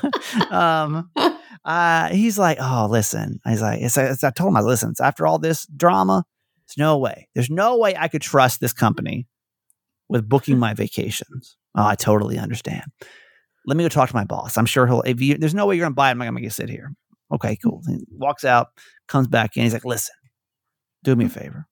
um, 0.49 1.09
uh, 1.65 2.09
he's 2.09 2.37
like, 2.39 2.57
"Oh, 2.59 2.87
listen." 2.89 3.39
He's 3.47 3.61
like, 3.61 3.81
it's, 3.81 3.95
it's, 3.97 4.23
"I 4.23 4.31
told 4.31 4.49
him, 4.49 4.57
I 4.57 4.61
listen. 4.61 4.89
It's 4.89 4.99
after 5.01 5.27
all 5.27 5.37
this 5.39 5.65
drama, 5.67 6.25
there's 6.67 6.77
no 6.77 6.97
way. 6.97 7.27
There's 7.35 7.49
no 7.51 7.77
way 7.77 7.95
I 7.95 8.07
could 8.07 8.21
trust 8.23 8.59
this 8.59 8.73
company 8.73 9.27
with 10.09 10.27
booking 10.27 10.57
my 10.57 10.73
vacations." 10.73 11.55
Oh, 11.77 11.85
I 11.85 11.95
totally 11.95 12.37
understand. 12.39 12.83
Let 13.65 13.77
me 13.77 13.83
go 13.83 13.89
talk 13.89 14.09
to 14.09 14.15
my 14.15 14.23
boss. 14.23 14.57
I'm 14.57 14.65
sure 14.65 14.87
he'll. 14.87 15.01
If 15.03 15.21
you, 15.21 15.37
there's 15.37 15.53
no 15.53 15.65
way 15.65 15.75
you're 15.75 15.85
gonna 15.85 15.93
buy 15.93 16.09
it, 16.09 16.11
I'm 16.11 16.17
not 16.17 16.25
gonna 16.25 16.33
make 16.33 16.43
you 16.43 16.49
sit 16.49 16.69
here. 16.69 16.91
Okay, 17.31 17.53
mm-hmm. 17.53 17.69
cool. 17.69 17.81
He 17.87 18.03
walks 18.11 18.43
out, 18.43 18.67
comes 19.07 19.27
back 19.27 19.55
in. 19.55 19.63
He's 19.63 19.73
like, 19.73 19.85
"Listen, 19.85 20.15
do 21.03 21.15
me 21.15 21.25
a 21.25 21.27
mm-hmm. 21.27 21.39
favor. 21.39 21.67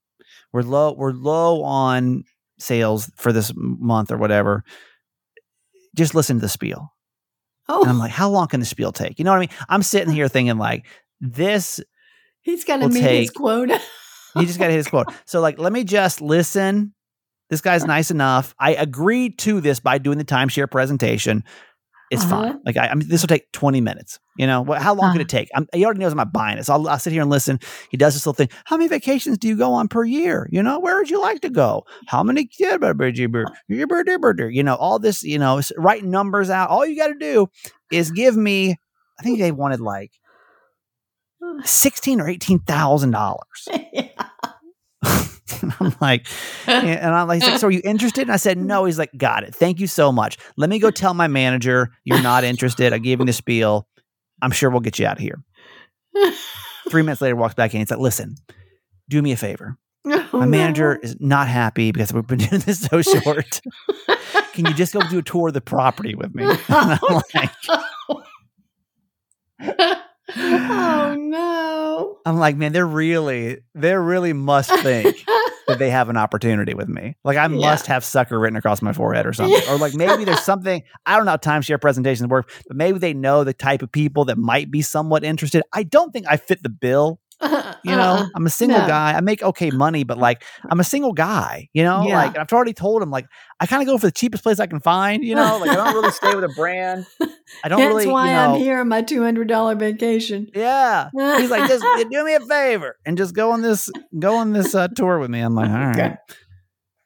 We're 0.53 0.61
low. 0.61 0.93
We're 0.93 1.11
low 1.11 1.63
on 1.63 2.23
sales 2.59 3.11
for 3.17 3.33
this 3.33 3.51
month 3.55 4.11
or 4.11 4.17
whatever. 4.17 4.63
Just 5.95 6.15
listen 6.15 6.37
to 6.37 6.41
the 6.41 6.49
spiel." 6.49 6.91
And 7.67 7.89
I'm 7.89 7.95
Oh, 7.95 7.99
like, 7.99 8.11
how 8.11 8.29
long 8.29 8.47
can 8.47 8.59
the 8.59 8.65
spiel 8.65 8.91
take? 8.91 9.17
You 9.17 9.25
know 9.25 9.31
what 9.31 9.37
I 9.37 9.39
mean? 9.39 9.49
I'm 9.69 9.81
sitting 9.83 10.13
here 10.13 10.27
thinking 10.27 10.57
like 10.57 10.85
this, 11.19 11.79
he's 12.41 12.65
will 12.67 12.89
meet 12.89 13.01
his 13.01 13.29
take- 13.29 13.33
quota. 13.33 13.81
you 14.35 14.45
just 14.45 14.59
got 14.59 14.65
to 14.67 14.71
hit 14.71 14.77
his 14.77 14.87
quote. 14.87 15.07
So 15.25 15.39
like, 15.41 15.57
let 15.57 15.73
me 15.73 15.83
just 15.83 16.21
listen. 16.21 16.93
This 17.49 17.61
guy's 17.61 17.85
nice 17.85 18.11
enough. 18.11 18.53
I 18.59 18.75
agreed 18.75 19.37
to 19.39 19.61
this 19.61 19.79
by 19.79 19.97
doing 19.97 20.17
the 20.17 20.25
timeshare 20.25 20.69
presentation. 20.69 21.43
It's 22.11 22.23
Uh-huh. 22.23 22.49
fine. 22.51 22.59
Like 22.65 22.77
I, 22.77 22.87
I 22.89 22.95
mean, 22.95 23.07
this 23.07 23.21
will 23.21 23.27
take 23.27 23.51
20 23.51 23.81
minutes. 23.81 24.19
You 24.37 24.45
know, 24.45 24.61
What- 24.61 24.81
how 24.81 24.93
long 24.93 25.11
could 25.13 25.21
Uh-huh. 25.21 25.21
it 25.21 25.29
take? 25.29 25.49
I'm, 25.55 25.67
he 25.73 25.85
already 25.85 25.99
knows 26.01 26.11
I'm 26.11 26.17
not 26.17 26.31
buying 26.33 26.57
it. 26.59 26.65
So 26.65 26.73
I'll, 26.73 26.87
I'll 26.87 26.99
sit 26.99 27.13
here 27.13 27.21
and 27.23 27.31
listen. 27.31 27.59
He 27.89 27.97
does 27.97 28.13
this 28.13 28.25
little 28.25 28.35
thing. 28.35 28.49
How 28.65 28.77
many 28.77 28.87
vacations 28.87 29.39
do 29.39 29.47
you 29.47 29.57
go 29.57 29.73
on 29.73 29.87
per 29.87 30.03
year? 30.03 30.47
You 30.51 30.61
know, 30.61 30.79
where 30.79 30.97
would 30.97 31.09
you 31.09 31.19
like 31.19 31.41
to 31.41 31.49
go? 31.49 31.83
How 32.07 32.21
many? 32.23 32.47
You 32.59 32.77
know, 34.63 34.75
all 34.75 34.99
this, 34.99 35.23
you 35.23 35.39
know, 35.39 35.61
writing 35.77 36.11
numbers 36.11 36.49
out. 36.51 36.69
All 36.69 36.85
you 36.85 36.95
got 36.95 37.07
to 37.07 37.17
do 37.19 37.47
is 37.91 38.11
give 38.11 38.37
me, 38.37 38.75
I 39.19 39.23
think 39.23 39.39
they 39.39 39.51
wanted 39.51 39.81
like 39.81 40.11
16 41.63 42.21
or 42.21 42.25
$18,000. 42.25 43.37
yeah. 43.93 44.09
and 45.61 45.73
I'm 45.79 45.95
like, 46.01 46.27
and 46.67 47.13
I'm 47.13 47.27
like, 47.27 47.41
like, 47.41 47.59
so 47.59 47.67
are 47.67 47.71
you 47.71 47.81
interested? 47.83 48.23
And 48.23 48.31
I 48.31 48.37
said, 48.37 48.57
no. 48.57 48.85
He's 48.85 48.97
like, 48.97 49.11
got 49.15 49.43
it. 49.43 49.53
Thank 49.53 49.79
you 49.79 49.87
so 49.87 50.11
much. 50.11 50.37
Let 50.57 50.69
me 50.69 50.79
go 50.79 50.89
tell 50.89 51.13
my 51.13 51.27
manager 51.27 51.91
you're 52.03 52.21
not 52.21 52.43
interested. 52.43 52.93
I 52.93 52.97
gave 52.97 53.19
him 53.19 53.27
the 53.27 53.33
spiel. 53.33 53.87
I'm 54.41 54.51
sure 54.51 54.69
we'll 54.69 54.79
get 54.79 54.97
you 54.99 55.05
out 55.05 55.17
of 55.17 55.21
here. 55.21 55.43
Three 56.89 57.01
minutes 57.01 57.21
later, 57.21 57.35
walks 57.35 57.53
back 57.53 57.73
in. 57.73 57.79
He's 57.79 57.91
like, 57.91 57.99
listen, 57.99 58.35
do 59.09 59.21
me 59.21 59.31
a 59.31 59.37
favor. 59.37 59.77
Oh, 60.07 60.29
My 60.33 60.45
manager 60.45 60.99
is 61.01 61.15
not 61.19 61.47
happy 61.47 61.91
because 61.91 62.13
we've 62.13 62.27
been 62.27 62.37
doing 62.37 62.61
this 62.61 62.81
so 62.81 63.01
short. 63.21 63.61
Can 64.53 64.65
you 64.65 64.73
just 64.73 64.93
go 64.93 65.01
do 65.09 65.19
a 65.19 65.23
tour 65.23 65.47
of 65.47 65.53
the 65.53 65.61
property 65.61 66.15
with 66.15 66.33
me? 66.35 66.43
And 66.45 66.59
I'm 66.69 66.99
oh, 67.01 67.21
like, 67.33 67.51
oh 70.37 71.15
no. 71.19 72.17
I'm 72.25 72.37
like, 72.37 72.55
man, 72.55 72.73
they're 72.73 72.85
really, 72.85 73.59
they're 73.73 74.01
really 74.01 74.33
must 74.33 74.71
think 74.79 75.23
that 75.67 75.79
they 75.79 75.89
have 75.89 76.09
an 76.09 76.17
opportunity 76.17 76.73
with 76.73 76.87
me. 76.87 77.15
Like 77.23 77.37
I 77.37 77.43
Yeah. 77.55 77.59
must 77.71 77.87
have 77.87 78.03
sucker 78.03 78.39
written 78.39 78.55
across 78.57 78.81
my 78.81 78.93
forehead 78.93 79.25
or 79.25 79.33
something. 79.33 79.61
Or 79.69 79.77
like 79.77 79.93
maybe 79.93 80.23
there's 80.25 80.39
something, 80.43 80.83
I 81.05 81.15
don't 81.17 81.25
know 81.25 81.31
how 81.31 81.37
timeshare 81.37 81.79
presentations 81.79 82.29
work, 82.29 82.51
but 82.67 82.77
maybe 82.77 82.99
they 82.99 83.13
know 83.13 83.43
the 83.43 83.53
type 83.53 83.81
of 83.81 83.91
people 83.91 84.25
that 84.25 84.37
might 84.37 84.71
be 84.71 84.81
somewhat 84.81 85.23
interested. 85.23 85.63
I 85.73 85.83
don't 85.83 86.11
think 86.11 86.25
I 86.29 86.37
fit 86.37 86.63
the 86.63 86.69
bill. 86.69 87.19
You 87.41 87.47
know, 87.91 88.01
Uh-uh. 88.01 88.27
I'm 88.35 88.45
a 88.45 88.49
single 88.49 88.79
no. 88.79 88.87
guy. 88.87 89.13
I 89.13 89.21
make 89.21 89.43
okay 89.43 89.69
money, 89.69 90.03
but 90.03 90.17
like 90.17 90.43
I'm 90.69 90.79
a 90.79 90.83
single 90.83 91.13
guy, 91.13 91.69
you 91.73 91.83
know, 91.83 92.05
Yeah. 92.07 92.15
like 92.17 92.37
I've 92.37 92.51
already 92.53 92.73
told 92.73 93.01
him, 93.01 93.11
like 93.11 93.27
I 93.59 93.65
kind 93.65 93.81
of 93.81 93.87
go 93.87 93.97
for 93.97 94.07
the 94.07 94.11
cheapest 94.11 94.43
place 94.43 94.59
I 94.59 94.67
can 94.67 94.79
find, 94.79 95.23
you 95.23 95.35
know, 95.35 95.57
like 95.59 95.69
I 95.69 95.75
don't 95.75 95.93
really 95.93 96.11
stay 96.11 96.33
with 96.33 96.43
a 96.45 96.53
brand. 96.55 97.05
I 97.63 97.67
don't 97.69 97.79
That's 97.79 97.89
really, 97.93 98.07
why 98.07 98.27
you 98.29 98.33
know, 98.33 98.53
I'm 98.55 98.59
here 98.59 98.79
on 98.79 98.87
my 98.87 99.01
two 99.01 99.21
hundred 99.21 99.47
dollar 99.47 99.75
vacation. 99.75 100.49
yeah. 100.55 101.09
He's 101.37 101.49
like, 101.51 101.67
just 101.69 101.85
do 102.09 102.23
me 102.25 102.35
a 102.35 102.39
favor 102.39 102.95
and 103.05 103.17
just 103.17 103.33
go 103.35 103.51
on 103.51 103.61
this 103.61 103.89
go 104.17 104.35
on 104.37 104.53
this 104.53 104.73
uh, 104.73 104.87
tour 104.89 105.19
with 105.19 105.29
me. 105.29 105.41
I'm 105.41 105.55
like, 105.55 105.69
all 105.69 105.75
right. 105.75 105.95
Okay. 105.95 106.15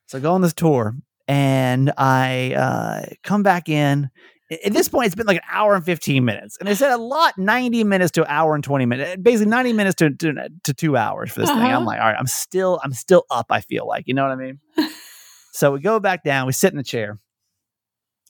So 0.07 0.17
I 0.17 0.21
go 0.21 0.33
on 0.33 0.41
this 0.41 0.53
tour 0.53 0.95
and 1.27 1.91
I 1.97 2.53
uh, 2.53 3.13
come 3.23 3.43
back 3.43 3.67
in. 3.69 4.09
At 4.65 4.73
this 4.73 4.89
point, 4.89 5.05
it's 5.07 5.15
been 5.15 5.27
like 5.27 5.37
an 5.37 5.43
hour 5.51 5.75
and 5.75 5.85
15 5.85 6.25
minutes. 6.25 6.57
And 6.59 6.67
they 6.67 6.73
said 6.75 6.91
a 6.91 6.97
lot 6.97 7.37
90 7.37 7.83
minutes 7.83 8.11
to 8.13 8.21
an 8.23 8.27
hour 8.29 8.55
and 8.55 8.63
20 8.63 8.85
minutes. 8.87 9.21
Basically 9.21 9.49
90 9.49 9.73
minutes 9.73 9.95
to, 9.97 10.09
to, 10.09 10.49
to 10.63 10.73
two 10.73 10.97
hours 10.97 11.31
for 11.31 11.41
this 11.41 11.49
thing. 11.49 11.59
I'm 11.59 11.75
Uh-huh. 11.77 11.85
like, 11.85 11.99
all 11.99 12.07
right, 12.07 12.15
I'm 12.17 12.25
still, 12.27 12.79
I'm 12.83 12.93
still 12.93 13.25
up, 13.29 13.47
I 13.51 13.61
feel 13.61 13.85
like. 13.87 14.07
You 14.07 14.15
know 14.15 14.23
what 14.23 14.31
I 14.31 14.35
mean? 14.37 14.59
so 15.51 15.73
we 15.73 15.79
go 15.81 15.99
back 15.99 16.23
down, 16.23 16.47
we 16.47 16.53
sit 16.53 16.71
in 16.71 16.77
the 16.77 16.83
chair. 16.83 17.19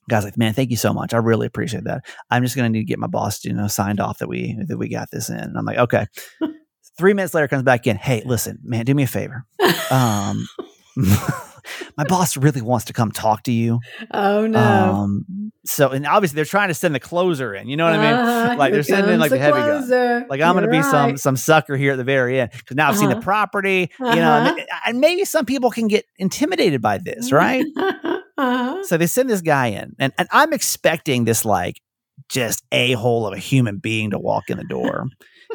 Guy's 0.09 0.23
like, 0.25 0.37
man, 0.37 0.53
thank 0.53 0.71
you 0.71 0.77
so 0.77 0.91
much. 0.91 1.13
I 1.13 1.17
really 1.17 1.45
appreciate 1.47 1.83
that. 1.83 2.03
I'm 2.31 2.43
just 2.43 2.55
gonna 2.55 2.69
need 2.69 2.79
to 2.79 2.85
get 2.85 2.97
my 2.99 3.05
boss, 3.07 3.45
you 3.45 3.53
know, 3.53 3.67
signed 3.67 3.99
off 3.99 4.17
that 4.17 4.27
we 4.27 4.57
that 4.67 4.75
we 4.77 4.89
got 4.89 5.11
this 5.11 5.29
in. 5.29 5.37
And 5.37 5.55
I'm 5.57 5.65
like, 5.65 5.77
okay. 5.77 6.07
Three 6.97 7.13
minutes 7.13 7.33
later, 7.33 7.47
comes 7.47 7.63
back 7.63 7.87
in. 7.87 7.95
Hey, 7.95 8.23
listen, 8.25 8.59
man, 8.63 8.83
do 8.85 8.93
me 8.95 9.03
a 9.03 9.07
favor. 9.07 9.45
Um, 9.91 10.47
my 11.97 12.03
boss 12.03 12.35
really 12.37 12.61
wants 12.61 12.85
to 12.85 12.93
come 12.93 13.11
talk 13.11 13.43
to 13.43 13.51
you. 13.51 13.79
oh 14.11 14.47
no. 14.47 14.59
Um, 14.59 15.51
so 15.65 15.89
and 15.89 16.05
obviously 16.07 16.35
they're 16.35 16.45
trying 16.45 16.69
to 16.69 16.73
send 16.73 16.95
the 16.95 16.99
closer 16.99 17.53
in. 17.53 17.67
You 17.67 17.77
know 17.77 17.85
what 17.85 17.93
I 17.93 17.97
mean? 17.97 18.13
Uh-huh, 18.19 18.55
Like, 18.57 18.73
they're 18.73 18.83
sending 18.83 19.13
in, 19.13 19.19
like, 19.19 19.29
comes 19.29 19.39
the 19.39 19.45
heavy 19.45 19.59
guy. 19.59 19.77
closer. 19.79 20.25
Like 20.29 20.41
I'm 20.41 20.53
going 20.53 20.65
to 20.65 20.71
be 20.71 20.81
some 20.81 21.09
right. 21.11 21.19
some 21.19 21.35
sucker 21.37 21.75
here 21.77 21.93
at 21.93 21.97
the 21.97 22.03
very 22.03 22.39
end 22.39 22.51
because 22.51 22.75
now 22.75 22.89
I've 22.89 22.97
seen 22.97 23.09
the 23.09 23.15
Uh-huh. 23.15 23.23
property. 23.23 23.91
You 23.99 24.05
know, 24.05 24.55
and, 24.57 24.67
and 24.85 24.99
maybe 24.99 25.25
some 25.25 25.45
people 25.45 25.69
can 25.71 25.87
get 25.87 26.05
intimidated 26.17 26.81
by 26.81 26.97
this, 26.97 27.31
right? 27.31 27.65
uh-huh. 27.77 28.83
So 28.83 28.97
they 28.97 29.07
send 29.07 29.29
this 29.29 29.41
guy 29.41 29.67
in, 29.67 29.95
and, 29.99 30.13
and 30.17 30.27
I'm 30.31 30.53
expecting 30.53 31.25
this 31.25 31.45
like 31.45 31.81
just 32.29 32.63
a 32.71 32.93
hole 32.93 33.25
of 33.27 33.33
a 33.33 33.37
human 33.37 33.77
being 33.77 34.11
to 34.11 34.19
walk 34.19 34.49
in 34.49 34.57
the 34.57 34.63
door. 34.63 35.07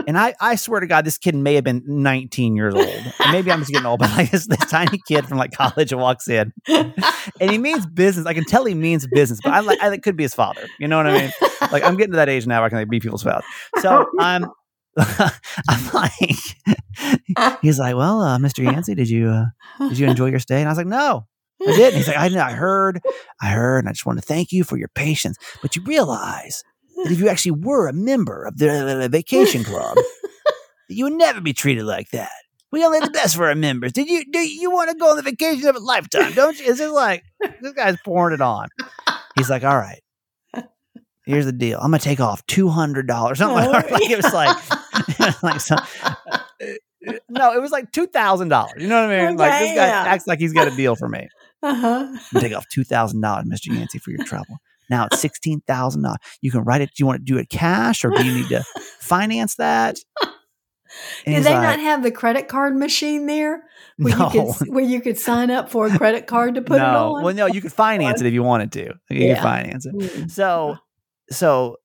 And 0.14 0.18
I, 0.18 0.34
I 0.40 0.56
swear 0.56 0.80
to 0.80 0.86
God, 0.86 1.04
this 1.04 1.18
kid 1.18 1.34
may 1.34 1.54
have 1.54 1.64
been 1.64 1.82
19 1.86 2.54
years 2.54 2.74
old. 2.74 3.12
Maybe 3.32 3.50
I'm 3.50 3.60
just 3.60 3.72
getting 3.72 3.86
old, 3.86 4.00
but 4.00 4.10
like 4.10 4.30
this, 4.30 4.46
this 4.46 4.58
tiny 4.70 5.00
kid 5.08 5.26
from 5.26 5.38
like 5.38 5.52
college 5.52 5.92
walks 5.92 6.28
in, 6.28 6.52
and 6.68 7.50
he 7.50 7.58
means 7.58 7.86
business. 7.86 8.26
I 8.26 8.34
can 8.34 8.44
tell 8.44 8.64
he 8.64 8.74
means 8.74 9.06
business, 9.06 9.40
but 9.42 9.52
I 9.52 9.60
like 9.60 9.82
I 9.82 9.96
could 9.96 10.16
be 10.16 10.24
his 10.24 10.34
father. 10.34 10.66
You 10.78 10.88
know 10.88 10.98
what 10.98 11.06
I 11.06 11.18
mean? 11.18 11.32
Like 11.72 11.82
I'm 11.84 11.96
getting 11.96 12.12
to 12.12 12.16
that 12.16 12.28
age 12.28 12.46
now 12.46 12.60
where 12.60 12.66
I 12.66 12.68
can 12.68 12.78
like, 12.78 12.90
be 12.90 13.00
people's 13.00 13.22
father. 13.22 13.44
So 13.80 14.06
I'm. 14.20 14.46
I'm 14.96 15.92
like, 15.92 16.12
he's 17.62 17.80
like, 17.80 17.96
well, 17.96 18.20
uh, 18.20 18.38
Mr. 18.38 18.62
Yancey, 18.62 18.94
did 18.94 19.10
you 19.10 19.28
uh, 19.28 19.46
did 19.88 19.98
you 19.98 20.06
enjoy 20.06 20.26
your 20.26 20.38
stay? 20.38 20.60
And 20.60 20.68
I 20.68 20.70
was 20.70 20.78
like, 20.78 20.86
no, 20.86 21.26
I 21.62 21.72
did. 21.72 21.88
And 21.88 21.96
he's 21.96 22.06
like, 22.06 22.16
I, 22.16 22.26
I 22.26 22.52
heard, 22.52 23.00
I 23.40 23.48
heard, 23.48 23.80
and 23.80 23.88
I 23.88 23.92
just 23.92 24.06
want 24.06 24.20
to 24.20 24.24
thank 24.24 24.52
you 24.52 24.62
for 24.62 24.76
your 24.76 24.88
patience. 24.94 25.36
But 25.62 25.74
you 25.74 25.82
realize 25.82 26.62
that 27.04 27.12
if 27.12 27.20
you 27.20 27.28
actually 27.28 27.52
were 27.52 27.86
a 27.86 27.92
member 27.92 28.44
of 28.44 28.58
the, 28.58 28.98
the 29.00 29.08
vacation 29.08 29.62
club, 29.62 29.96
you 30.88 31.04
would 31.04 31.14
never 31.14 31.40
be 31.40 31.52
treated 31.52 31.84
like 31.84 32.10
that. 32.10 32.32
We 32.72 32.84
only 32.84 32.98
have 32.98 33.06
the 33.06 33.12
best 33.12 33.36
for 33.36 33.46
our 33.46 33.54
members. 33.54 33.92
Did 33.92 34.08
you 34.08 34.24
do 34.32 34.40
you 34.40 34.68
want 34.70 34.90
to 34.90 34.96
go 34.96 35.10
on 35.10 35.16
the 35.16 35.22
vacation 35.22 35.68
of 35.68 35.76
a 35.76 35.78
lifetime? 35.78 36.32
Don't 36.32 36.58
you? 36.58 36.66
It's 36.66 36.80
just 36.80 36.92
like 36.92 37.22
this 37.60 37.72
guy's 37.72 37.96
pouring 38.04 38.34
it 38.34 38.40
on. 38.40 38.68
He's 39.36 39.48
like, 39.48 39.62
all 39.62 39.76
right. 39.76 40.00
Here's 41.26 41.46
the 41.46 41.52
deal. 41.52 41.78
I'm 41.78 41.90
gonna 41.90 42.00
take 42.00 42.20
off 42.20 42.44
two 42.46 42.68
hundred 42.68 43.06
dollars. 43.06 43.38
Something 43.38 43.56
like, 43.56 43.90
like 43.90 44.02
it 44.10 44.16
was 44.16 44.32
like, 44.34 45.42
like 45.42 45.60
some, 45.60 45.78
no, 47.30 47.54
it 47.54 47.62
was 47.62 47.70
like 47.70 47.92
two 47.92 48.06
thousand 48.06 48.48
dollars. 48.48 48.82
You 48.82 48.88
know 48.88 49.06
what 49.06 49.16
I 49.16 49.28
mean? 49.28 49.36
like 49.36 49.60
this 49.60 49.70
guy 49.70 49.86
yeah. 49.86 50.04
acts 50.06 50.26
like 50.26 50.38
he's 50.38 50.52
got 50.52 50.68
a 50.68 50.76
deal 50.76 50.96
for 50.96 51.08
me. 51.08 51.28
uh-huh. 51.62 52.18
Take 52.40 52.54
off 52.54 52.66
two 52.68 52.84
thousand 52.84 53.20
dollars, 53.22 53.46
Mr. 53.46 53.74
Yancey, 53.74 53.98
for 53.98 54.10
your 54.10 54.24
trouble. 54.24 54.58
Now 54.90 55.06
it's 55.06 55.20
sixteen 55.20 55.60
thousand 55.62 56.02
dollars. 56.02 56.18
You 56.40 56.50
can 56.50 56.64
write 56.64 56.80
it. 56.80 56.88
Do 56.88 56.94
you 56.98 57.06
want 57.06 57.20
to 57.20 57.24
do 57.24 57.38
it 57.38 57.48
cash 57.48 58.04
or 58.04 58.10
do 58.10 58.24
you 58.24 58.34
need 58.34 58.48
to 58.48 58.64
finance 59.00 59.56
that? 59.56 59.98
And 61.26 61.34
he's 61.36 61.44
they 61.44 61.52
like, 61.52 61.62
not 61.62 61.80
have 61.80 62.02
the 62.02 62.12
credit 62.12 62.46
card 62.48 62.76
machine 62.76 63.26
there 63.26 63.64
where 63.96 64.16
no, 64.16 64.30
you 64.32 64.54
could 64.58 64.68
where 64.68 64.84
you 64.84 65.00
could 65.00 65.18
sign 65.18 65.50
up 65.50 65.68
for 65.70 65.86
a 65.86 65.98
credit 65.98 66.26
card 66.26 66.54
to 66.54 66.62
put 66.62 66.78
no. 66.78 66.84
it 66.84 66.88
on? 66.88 67.22
Well, 67.24 67.34
no, 67.34 67.46
you 67.46 67.60
could 67.60 67.72
finance 67.72 68.20
it 68.20 68.26
if 68.26 68.32
you 68.32 68.42
wanted 68.42 68.72
to. 68.72 68.94
You 69.10 69.26
Yeah. 69.26 69.34
could 69.34 69.42
finance 69.42 69.86
it. 69.86 69.94
Mm. 69.94 70.30
So, 70.30 70.76
so 71.30 71.76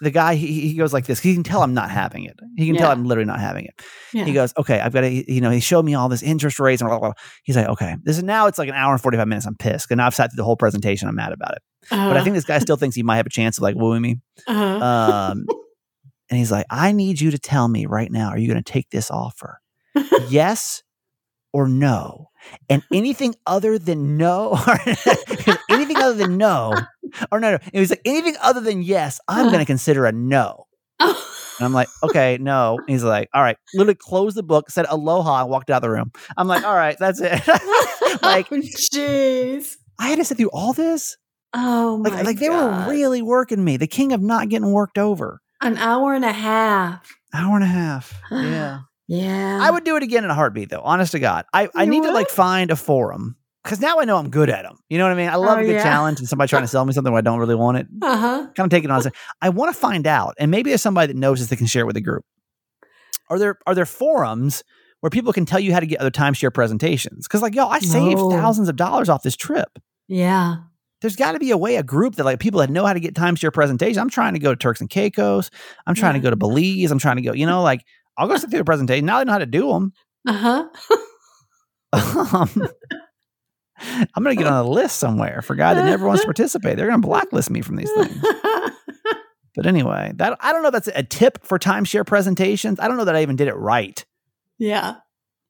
the 0.00 0.10
guy 0.10 0.34
he, 0.34 0.68
he 0.68 0.74
goes 0.74 0.92
like 0.92 1.06
this. 1.06 1.18
He 1.20 1.34
can 1.34 1.42
tell 1.42 1.62
I'm 1.62 1.74
not 1.74 1.90
having 1.90 2.24
it. 2.24 2.38
He 2.56 2.66
can 2.66 2.76
tell 2.76 2.90
I'm 2.90 3.04
literally 3.04 3.26
not 3.26 3.40
having 3.40 3.64
it. 3.64 3.80
Yeah. 4.12 4.24
He 4.24 4.32
goes, 4.32 4.52
okay, 4.56 4.80
I've 4.80 4.92
got 4.92 5.00
to, 5.02 5.32
you 5.32 5.40
know, 5.40 5.50
he 5.50 5.60
showed 5.60 5.84
me 5.84 5.94
all 5.94 6.08
this 6.08 6.22
interest 6.22 6.60
rates 6.60 6.80
and 6.80 6.88
blah, 6.88 6.98
blah, 6.98 7.08
blah. 7.08 7.22
He's 7.42 7.56
like, 7.56 7.68
okay, 7.68 7.96
this 8.04 8.16
is 8.16 8.22
now 8.22 8.46
it's 8.46 8.58
like 8.58 8.68
an 8.68 8.74
hour 8.74 8.92
and 8.92 9.02
45 9.02 9.26
minutes. 9.26 9.46
I'm 9.46 9.56
pissed. 9.56 9.90
And 9.90 9.98
now 9.98 10.06
I've 10.06 10.14
sat 10.14 10.30
through 10.30 10.36
the 10.36 10.44
whole 10.44 10.56
presentation. 10.56 11.08
I'm 11.08 11.16
mad 11.16 11.32
about 11.32 11.52
it. 11.52 11.62
But 11.90 12.16
I 12.16 12.22
think 12.22 12.34
this 12.34 12.44
guy 12.44 12.58
still 12.58 12.76
thinks 12.76 12.94
he 12.96 13.02
might 13.02 13.16
have 13.16 13.26
a 13.26 13.30
chance 13.30 13.58
of 13.58 13.62
like 13.62 13.74
wooing 13.76 14.02
me. 14.02 14.20
uh-huh. 14.46 14.84
Um, 14.84 15.46
and 16.30 16.38
he's 16.38 16.52
like, 16.52 16.66
I 16.70 16.92
need 16.92 17.20
you 17.20 17.30
to 17.30 17.38
tell 17.38 17.66
me 17.66 17.86
right 17.86 18.10
now, 18.10 18.28
are 18.28 18.38
you 18.38 18.46
going 18.46 18.62
to 18.62 18.72
take 18.72 18.90
this 18.90 19.10
offer? 19.10 19.60
yes 20.28 20.82
or 21.52 21.68
no? 21.68 22.28
And 22.68 22.82
anything 22.92 23.34
other 23.46 23.78
than 23.78 24.16
no, 24.16 24.58
anything 25.70 25.96
other 25.96 26.14
than 26.14 26.36
no, 26.36 26.74
or 27.32 27.40
no, 27.40 27.52
no, 27.52 27.58
it 27.72 27.80
was 27.80 27.90
like 27.90 28.02
anything 28.04 28.36
other 28.42 28.60
than 28.60 28.82
yes, 28.82 29.20
I'm 29.28 29.44
going 29.46 29.50
to 29.52 29.56
uh-huh. 29.58 29.64
consider 29.66 30.06
a 30.06 30.12
no. 30.12 30.66
And 31.00 31.16
I'm 31.66 31.72
like, 31.72 31.88
okay, 32.04 32.38
no. 32.40 32.78
And 32.78 32.88
he's 32.88 33.02
like, 33.04 33.28
all 33.34 33.42
right, 33.42 33.56
literally 33.74 33.96
closed 33.96 34.36
the 34.36 34.42
book, 34.42 34.70
said 34.70 34.86
aloha, 34.88 35.42
and 35.42 35.50
walked 35.50 35.70
out 35.70 35.76
of 35.78 35.82
the 35.82 35.90
room. 35.90 36.12
I'm 36.36 36.46
like, 36.48 36.64
all 36.64 36.74
right, 36.74 36.96
that's 36.98 37.20
it. 37.20 37.40
Oh, 38.10 38.18
like, 38.22 38.46
Oh, 38.50 38.56
jeez. 38.56 39.76
I 39.98 40.08
had 40.08 40.16
to 40.18 40.24
sit 40.24 40.38
through 40.38 40.50
all 40.50 40.72
this. 40.72 41.16
Oh 41.52 41.98
my 41.98 42.08
Like, 42.10 42.24
like 42.24 42.38
they 42.38 42.48
God. 42.48 42.86
were 42.86 42.92
really 42.92 43.20
working 43.20 43.62
me. 43.62 43.76
The 43.76 43.86
king 43.86 44.12
of 44.12 44.22
not 44.22 44.48
getting 44.48 44.72
worked 44.72 44.96
over. 44.98 45.40
an 45.60 45.76
hour 45.76 46.14
and 46.14 46.24
a 46.24 46.32
half. 46.32 47.06
Hour 47.34 47.54
and 47.56 47.64
a 47.64 47.68
half. 47.68 48.18
Yeah. 48.30 48.80
Yeah. 49.08 49.58
I 49.60 49.70
would 49.70 49.84
do 49.84 49.96
it 49.96 50.02
again 50.02 50.24
in 50.24 50.30
a 50.30 50.34
heartbeat, 50.34 50.68
though. 50.70 50.80
Honest 50.82 51.12
to 51.12 51.18
God, 51.18 51.44
I, 51.52 51.68
I 51.74 51.84
You 51.84 51.90
need 51.90 52.02
to 52.04 52.12
like 52.12 52.28
find 52.30 52.70
a 52.70 52.76
forum 52.76 53.36
because 53.68 53.80
now 53.80 53.98
I 53.98 54.04
know 54.06 54.16
I'm 54.16 54.30
good 54.30 54.48
at 54.48 54.62
them. 54.62 54.78
You 54.88 54.96
know 54.98 55.04
what 55.04 55.12
I 55.12 55.16
mean? 55.16 55.28
I 55.28 55.36
love 55.36 55.58
Oh, 55.58 55.60
a 55.60 55.64
good 55.64 55.72
yeah. 55.74 55.82
challenge 55.82 56.20
and 56.20 56.28
somebody 56.28 56.48
trying 56.48 56.62
to 56.62 56.68
sell 56.68 56.84
me 56.86 56.92
something 56.94 57.12
when 57.12 57.18
I 57.18 57.22
don't 57.22 57.38
really 57.38 57.54
want 57.54 57.76
it. 57.76 57.86
Uh 58.00 58.16
huh. 58.16 58.38
Kind 58.56 58.60
of 58.60 58.70
taking 58.70 58.88
it 58.90 58.92
on. 58.92 59.02
I 59.42 59.50
want 59.50 59.74
to 59.74 59.78
find 59.78 60.06
out, 60.06 60.34
and 60.38 60.50
maybe 60.50 60.70
there's 60.70 60.82
somebody 60.82 61.12
that 61.12 61.18
knows 61.18 61.40
this 61.40 61.48
that 61.48 61.56
can 61.56 61.66
share 61.66 61.82
it 61.82 61.86
with 61.86 61.94
the 61.94 62.00
group. 62.00 62.24
Are 63.28 63.38
there 63.38 63.58
are 63.66 63.74
there 63.74 63.86
forums 63.86 64.64
where 65.00 65.10
people 65.10 65.32
can 65.32 65.44
tell 65.44 65.60
you 65.60 65.72
how 65.74 65.80
to 65.80 65.86
get 65.86 66.00
other 66.00 66.10
timeshare 66.10 66.52
presentations? 66.52 67.28
Because 67.28 67.42
like, 67.42 67.54
yo, 67.54 67.68
I 67.68 67.80
saved 67.80 68.20
thousands 68.30 68.68
of 68.70 68.76
dollars 68.76 69.08
off 69.10 69.22
this 69.22 69.36
trip. 69.36 69.68
Yeah. 70.08 70.56
There's 71.00 71.14
got 71.14 71.32
to 71.32 71.38
be 71.38 71.52
a 71.52 71.56
way, 71.56 71.76
a 71.76 71.82
group 71.84 72.16
that 72.16 72.24
like 72.24 72.40
people 72.40 72.58
that 72.60 72.70
know 72.70 72.84
how 72.86 72.92
to 72.94 72.98
get 73.00 73.14
timeshare 73.14 73.52
presentations. 73.52 73.98
I'm 73.98 74.10
trying 74.10 74.32
to 74.32 74.40
go 74.40 74.50
to 74.50 74.56
Turks 74.56 74.80
and 74.80 74.90
Caicos. 74.90 75.50
I'm 75.86 75.94
trying 75.94 76.14
to 76.14 76.20
go 76.20 76.30
to 76.30 76.36
Belize. 76.36 76.90
I'm 76.90 76.98
trying 76.98 77.16
to 77.16 77.22
go. 77.22 77.32
You 77.32 77.46
know, 77.46 77.62
like 77.62 77.84
I'll 78.16 78.26
go 78.26 78.36
sit 78.36 78.50
through 78.50 78.58
the 78.60 78.64
presentation. 78.64 79.04
Now 79.06 79.18
I 79.18 79.24
know 79.24 79.32
how 79.32 79.38
to 79.38 79.46
do 79.46 79.68
them. 79.68 79.92
Uh 80.26 80.32
huh. 80.32 80.64
um, 82.36 82.68
I'm 83.80 84.22
going 84.24 84.36
to 84.36 84.42
get 84.42 84.50
on 84.50 84.64
a 84.64 84.68
list 84.68 84.96
somewhere 84.98 85.42
for 85.42 85.52
a 85.52 85.56
guy 85.56 85.74
that 85.74 85.84
never 85.84 86.06
wants 86.06 86.22
to 86.22 86.26
participate. 86.32 86.76
They're 86.76 86.88
going 86.88 87.00
to 87.00 87.06
blacklist 87.06 87.50
me 87.50 87.60
from 87.62 87.76
these 87.76 87.90
things. 87.92 88.16
But 89.56 89.66
anyway, 89.66 90.12
that 90.16 90.36
I 90.40 90.52
don't 90.52 90.62
know. 90.62 90.68
if 90.68 90.72
That's 90.72 90.86
a 90.94 91.02
tip 91.02 91.44
for 91.44 91.58
timeshare 91.58 92.06
presentations. 92.06 92.78
I 92.78 92.86
don't 92.86 92.96
know 92.96 93.06
that 93.06 93.16
I 93.16 93.22
even 93.22 93.34
did 93.34 93.48
it 93.48 93.56
right. 93.56 94.04
Yeah. 94.56 94.96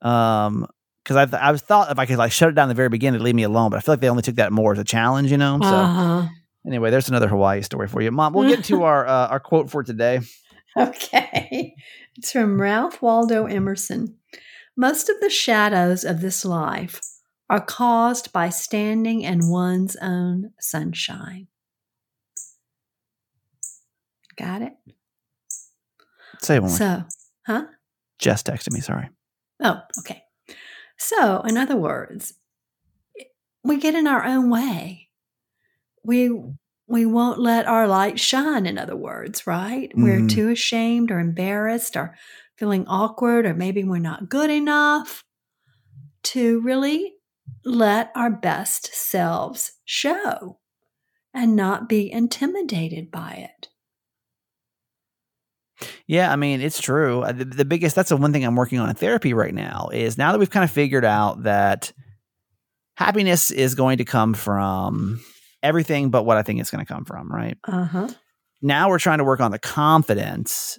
Um, 0.01 0.67
because 1.05 1.17
I've 1.17 1.35
I 1.35 1.53
was 1.53 1.61
thought 1.61 1.91
if 1.91 1.99
I 1.99 2.07
could 2.07 2.17
like 2.17 2.33
shut 2.33 2.49
it 2.49 2.55
down 2.55 2.65
at 2.65 2.69
the 2.69 2.75
very 2.75 2.89
beginning, 2.89 3.19
to 3.19 3.25
leave 3.25 3.35
me 3.35 3.43
alone. 3.43 3.69
But 3.71 3.77
I 3.77 3.81
feel 3.81 3.93
like 3.93 4.01
they 4.01 4.09
only 4.09 4.23
took 4.23 4.37
that 4.37 4.51
more 4.51 4.73
as 4.73 4.79
a 4.79 4.85
challenge, 4.85 5.31
you 5.31 5.37
know. 5.37 5.59
So 5.61 5.69
Uh-huh. 5.69 6.27
anyway, 6.67 6.91
there's 6.91 7.11
another 7.11 7.29
Hawaii 7.29 7.61
story 7.61 7.87
for 7.87 8.01
you, 8.01 8.11
Mom. 8.11 8.33
We'll 8.33 8.49
get 8.49 8.65
to 8.67 8.83
our 8.85 9.07
uh, 9.07 9.29
our 9.29 9.41
quote 9.41 9.71
for 9.71 9.83
today. 9.83 10.21
Okay. 10.75 11.75
It's 12.17 12.33
from 12.33 12.59
Ralph 12.61 13.03
Waldo 13.03 13.45
Emerson. 13.45 14.17
Most 14.75 15.11
of 15.11 15.17
the 15.21 15.29
shadows 15.31 16.05
of 16.05 16.23
this 16.23 16.47
life 16.47 17.01
are 17.51 17.61
caused 17.61 18.33
by 18.33 18.49
standing 18.51 19.23
in 19.23 19.49
one's 19.49 19.97
own 19.97 20.53
sunshine. 20.61 21.49
Got 24.37 24.63
it? 24.63 24.73
Say 26.41 26.59
one. 26.59 26.71
So, 26.71 27.05
huh? 27.47 27.65
Jess 28.19 28.43
texted 28.43 28.73
me. 28.73 28.81
Sorry. 28.81 29.09
Oh, 29.63 29.81
okay. 30.01 30.23
So, 30.97 31.41
in 31.43 31.57
other 31.57 31.77
words, 31.77 32.35
we 33.65 33.79
get 33.79 33.95
in 33.95 34.07
our 34.07 34.25
own 34.25 34.51
way. 34.51 35.09
We 36.05 36.31
we 36.87 37.05
won't 37.05 37.39
let 37.39 37.67
our 37.67 37.87
light 37.87 38.19
shine, 38.19 38.65
in 38.65 38.79
other 38.79 38.97
words, 38.97 39.47
right? 39.47 39.91
We're 39.95 40.23
Mhm. 40.23 40.29
too 40.31 40.49
ashamed 40.49 41.11
or 41.11 41.19
embarrassed 41.19 41.97
or 41.97 42.17
feeling 42.57 42.87
awkward, 42.87 43.45
or 43.45 43.53
maybe 43.55 43.85
we're 43.85 43.99
not 43.99 44.31
good 44.31 44.49
enough 44.51 45.23
to 46.23 46.61
really 46.61 47.18
let 47.65 48.11
our 48.15 48.31
best 48.31 48.95
selves 48.95 49.73
show 49.85 50.59
and 51.35 51.55
not 51.55 51.89
be 51.89 52.11
intimidated 52.11 53.11
by 53.11 53.49
it. 53.51 53.69
Yeah, 56.07 56.33
I 56.33 56.37
mean, 56.37 56.61
it's 56.61 56.81
true. 56.81 57.23
Uh, 57.23 57.33
The, 57.33 57.45
the 57.45 57.65
biggest, 57.65 57.95
that's 57.95 58.09
the 58.09 58.17
one 58.17 58.33
thing 58.33 58.45
I'm 58.45 58.57
working 58.57 58.81
on 58.81 58.89
in 58.89 58.95
therapy 58.97 59.35
right 59.35 59.55
now 59.55 59.91
is 59.93 60.19
now 60.19 60.33
that 60.33 60.39
we've 60.39 60.51
kind 60.51 60.65
of 60.65 60.71
figured 60.71 61.05
out 61.05 61.45
that 61.45 61.93
happiness 62.97 63.51
is 63.51 63.75
going 63.75 63.99
to 63.99 64.05
come 64.05 64.35
from 64.35 65.21
everything 65.63 66.11
but 66.11 66.25
what 66.25 66.37
I 66.37 66.43
think 66.43 66.61
it's 66.61 66.71
going 66.71 66.85
to 66.85 66.93
come 66.93 67.05
from, 67.05 67.31
right? 67.31 67.57
Uh 67.65 67.85
huh. 67.85 68.09
Now 68.61 68.89
we're 68.89 68.99
trying 68.99 69.19
to 69.19 69.25
work 69.25 69.41
on 69.41 69.53
the 69.53 69.59
confidence 69.59 70.79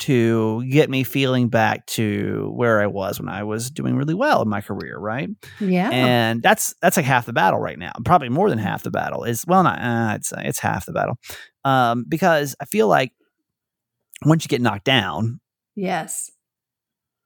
to 0.00 0.64
get 0.68 0.90
me 0.90 1.02
feeling 1.04 1.48
back 1.48 1.86
to 1.86 2.50
where 2.54 2.80
I 2.80 2.86
was 2.86 3.18
when 3.18 3.28
I 3.28 3.42
was 3.42 3.70
doing 3.70 3.96
really 3.96 4.14
well 4.14 4.42
in 4.42 4.48
my 4.48 4.60
career, 4.60 4.98
right? 4.98 5.28
Yeah. 5.60 5.90
and 5.90 6.42
that's 6.42 6.74
that's 6.80 6.96
like 6.96 7.06
half 7.06 7.26
the 7.26 7.32
battle 7.32 7.60
right 7.60 7.78
now 7.78 7.92
probably 8.04 8.28
more 8.28 8.48
than 8.48 8.58
half 8.58 8.82
the 8.82 8.90
battle 8.90 9.24
is 9.24 9.44
well 9.46 9.62
not 9.62 9.78
uh, 9.80 10.14
i'd 10.14 10.20
it's 10.46 10.58
half 10.58 10.86
the 10.86 10.92
battle 10.92 11.18
um, 11.64 12.04
because 12.08 12.54
i 12.60 12.64
feel 12.64 12.88
like 12.88 13.12
once 14.24 14.44
you 14.44 14.48
get 14.48 14.60
knocked 14.60 14.84
down 14.84 15.40
yes. 15.76 16.30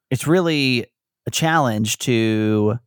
it's 0.09 0.27
really 0.27 0.85
a 1.25 1.31
challenge 1.31 1.97
to 1.99 2.77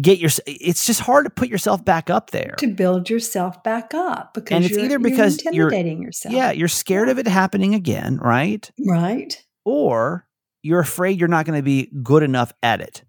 get 0.00 0.18
your 0.18 0.30
it's 0.46 0.86
just 0.86 1.00
hard 1.00 1.26
to 1.26 1.30
put 1.30 1.48
yourself 1.48 1.84
back 1.84 2.08
up 2.08 2.30
there 2.30 2.54
to 2.58 2.66
build 2.68 3.10
yourself 3.10 3.62
back 3.62 3.92
up 3.92 4.32
because 4.32 4.54
And 4.56 4.64
it's 4.64 4.72
you're, 4.72 4.80
either 4.84 4.90
you're 4.92 4.98
because 5.00 5.44
you're- 5.44 5.64
intimidating 5.66 6.00
yourself. 6.02 6.32
yeah 6.34 6.50
you're 6.50 6.68
scared 6.68 7.08
of 7.10 7.18
it 7.18 7.26
happening 7.26 7.74
again 7.74 8.16
right 8.16 8.70
Right. 8.86 9.36
or 9.66 10.26
you're 10.62 10.80
afraid 10.80 11.18
you're 11.20 11.28
not 11.28 11.44
going 11.44 11.58
to 11.58 11.62
be 11.62 11.90
good 12.02 12.22
enough 12.22 12.52
at 12.62 12.80
it 12.80 13.02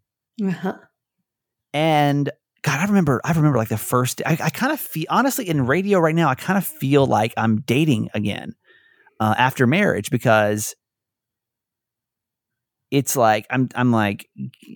Uh-huh. 0.44 0.74
And 1.74 2.30
God, 2.64 2.80
I 2.80 2.86
remember, 2.86 3.20
I 3.24 3.32
remember 3.34 3.58
like 3.58 3.70
the 3.70 3.78
first, 3.78 4.22
I, 4.26 4.38
I 4.42 4.50
kind 4.50 4.72
of 4.72 4.80
feel, 4.80 5.06
honestly, 5.10 5.50
in 5.50 5.66
radio 5.66 6.00
right 6.00 6.16
now, 6.16 6.30
I 6.30 6.36
kind 6.36 6.58
of 6.58 6.66
feel 6.66 7.06
like 7.06 7.34
I'm 7.36 7.62
dating 7.62 8.10
again 8.14 8.56
uh, 9.20 9.36
after 9.38 9.68
marriage 9.68 10.10
because 10.10 10.76
it's 12.94 13.16
like, 13.16 13.48
I'm, 13.50 13.70
I'm 13.74 13.92
like, 13.92 14.30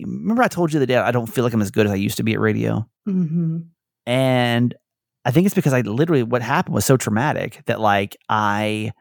remember 0.04 0.42
I 0.42 0.48
told 0.48 0.74
you 0.74 0.80
the 0.80 0.88
day 0.88 0.96
I 0.98 1.12
don't 1.12 1.28
feel 1.28 1.44
like 1.44 1.54
I'm 1.54 1.62
as 1.62 1.70
good 1.70 1.86
as 1.86 1.92
I 1.92 1.96
used 1.96 2.18
to 2.18 2.24
be 2.24 2.34
at 2.34 2.40
radio. 2.40 2.90
hmm 3.06 3.60
And 4.08 4.74
I 5.24 5.30
think 5.30 5.46
it's 5.46 5.54
because 5.54 5.72
I 5.74 5.82
literally, 5.82 6.24
what 6.24 6.42
happened 6.42 6.74
was 6.74 6.84
so 6.84 6.98
traumatic 6.98 7.62
that 7.68 7.80
like 7.80 8.18
I 8.28 8.92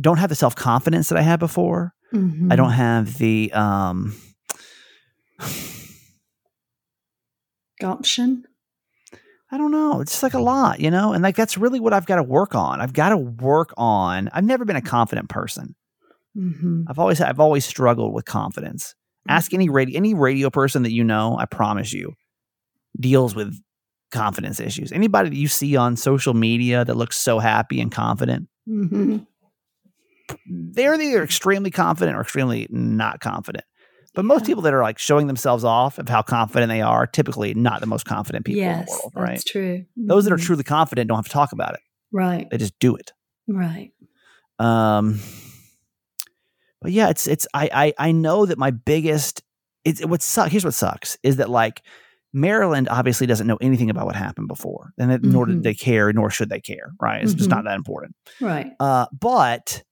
don't 0.00 0.16
have 0.16 0.30
the 0.30 0.34
self 0.34 0.56
confidence 0.56 1.10
that 1.10 1.18
I 1.18 1.22
had 1.22 1.38
before. 1.40 1.92
hmm 2.10 2.50
I 2.50 2.56
don't 2.56 2.72
have 2.72 3.18
the, 3.18 3.52
um, 3.52 4.16
gumption. 7.80 8.44
I 9.50 9.58
don't 9.58 9.70
know. 9.70 10.00
It's 10.00 10.12
just 10.12 10.22
like 10.22 10.34
a 10.34 10.40
lot, 10.40 10.80
you 10.80 10.90
know? 10.90 11.12
And 11.12 11.22
like 11.22 11.36
that's 11.36 11.58
really 11.58 11.80
what 11.80 11.92
I've 11.92 12.06
got 12.06 12.16
to 12.16 12.22
work 12.22 12.54
on. 12.54 12.80
I've 12.80 12.92
got 12.94 13.10
to 13.10 13.16
work 13.16 13.72
on. 13.76 14.28
I've 14.32 14.44
never 14.44 14.64
been 14.64 14.76
a 14.76 14.82
confident 14.82 15.28
person. 15.28 15.76
Hmm 16.36 16.82
I've 16.88 16.98
always 16.98 17.20
I've 17.20 17.40
always 17.40 17.64
struggled 17.64 18.12
with 18.14 18.24
confidence. 18.26 18.94
Ask 19.28 19.52
any 19.54 19.68
radio 19.68 19.96
any 19.96 20.14
radio 20.14 20.50
person 20.50 20.82
that 20.84 20.92
you 20.92 21.02
know, 21.02 21.36
I 21.38 21.46
promise 21.46 21.92
you, 21.92 22.12
deals 23.00 23.34
with 23.34 23.58
confidence 24.12 24.60
issues. 24.60 24.92
Anybody 24.92 25.30
that 25.30 25.36
you 25.36 25.48
see 25.48 25.76
on 25.76 25.96
social 25.96 26.34
media 26.34 26.84
that 26.84 26.96
looks 26.96 27.16
so 27.16 27.38
happy 27.40 27.80
and 27.80 27.90
confident, 27.90 28.48
hmm 28.66 29.18
they're 30.48 31.00
either 31.00 31.22
extremely 31.22 31.70
confident 31.70 32.16
or 32.16 32.20
extremely 32.20 32.66
not 32.70 33.20
confident. 33.20 33.64
But 34.14 34.24
most 34.24 34.44
people 34.46 34.62
that 34.62 34.74
are 34.74 34.82
like 34.82 34.98
showing 34.98 35.26
themselves 35.26 35.62
off 35.64 35.98
of 35.98 36.08
how 36.08 36.22
confident 36.22 36.70
they 36.70 36.80
are, 36.80 37.06
typically 37.06 37.54
not 37.54 37.80
the 37.80 37.86
most 37.86 38.06
confident 38.06 38.44
people 38.44 38.62
yes, 38.62 38.78
in 38.78 38.84
the 38.84 38.90
world, 38.90 39.12
right? 39.14 39.30
that's 39.32 39.44
true. 39.44 39.84
Those 39.96 40.24
that 40.24 40.32
are 40.32 40.36
Mhm. 40.36 40.42
truly 40.42 40.64
confident 40.64 41.08
don't 41.08 41.16
have 41.18 41.26
to 41.26 41.30
talk 41.30 41.52
about 41.52 41.74
it. 41.74 41.80
right, 42.12 42.48
They 42.50 42.56
just 42.58 42.78
do 42.80 42.96
it. 42.96 43.12
right. 43.46 43.92
Um, 44.58 45.20
but 46.86 46.92
yeah, 46.92 47.08
it's 47.10 47.26
it's 47.26 47.48
I 47.52 47.68
I 47.98 48.08
I 48.08 48.12
know 48.12 48.46
that 48.46 48.58
my 48.58 48.70
biggest 48.70 49.42
it's 49.84 50.06
what 50.06 50.22
sucks. 50.22 50.52
Here's 50.52 50.64
what 50.64 50.72
sucks 50.74 51.18
is 51.24 51.34
that 51.36 51.50
like 51.50 51.82
Maryland 52.32 52.88
obviously 52.88 53.26
doesn't 53.26 53.48
know 53.48 53.56
anything 53.60 53.90
about 53.90 54.06
what 54.06 54.14
happened 54.14 54.46
before, 54.46 54.92
and 54.96 55.10
that, 55.10 55.24
nor 55.24 55.46
Mhm. 55.46 55.48
did 55.48 55.62
they 55.64 55.74
care, 55.74 56.12
nor 56.12 56.30
should 56.30 56.48
they 56.48 56.60
care. 56.60 56.92
Right? 57.02 57.24
It's 57.24 57.34
just 57.34 57.50
Mhm. 57.50 57.56
not 57.56 57.64
that 57.64 57.74
important. 57.74 58.14
Right. 58.40 58.68
Uh, 58.78 59.06
but 59.18 59.82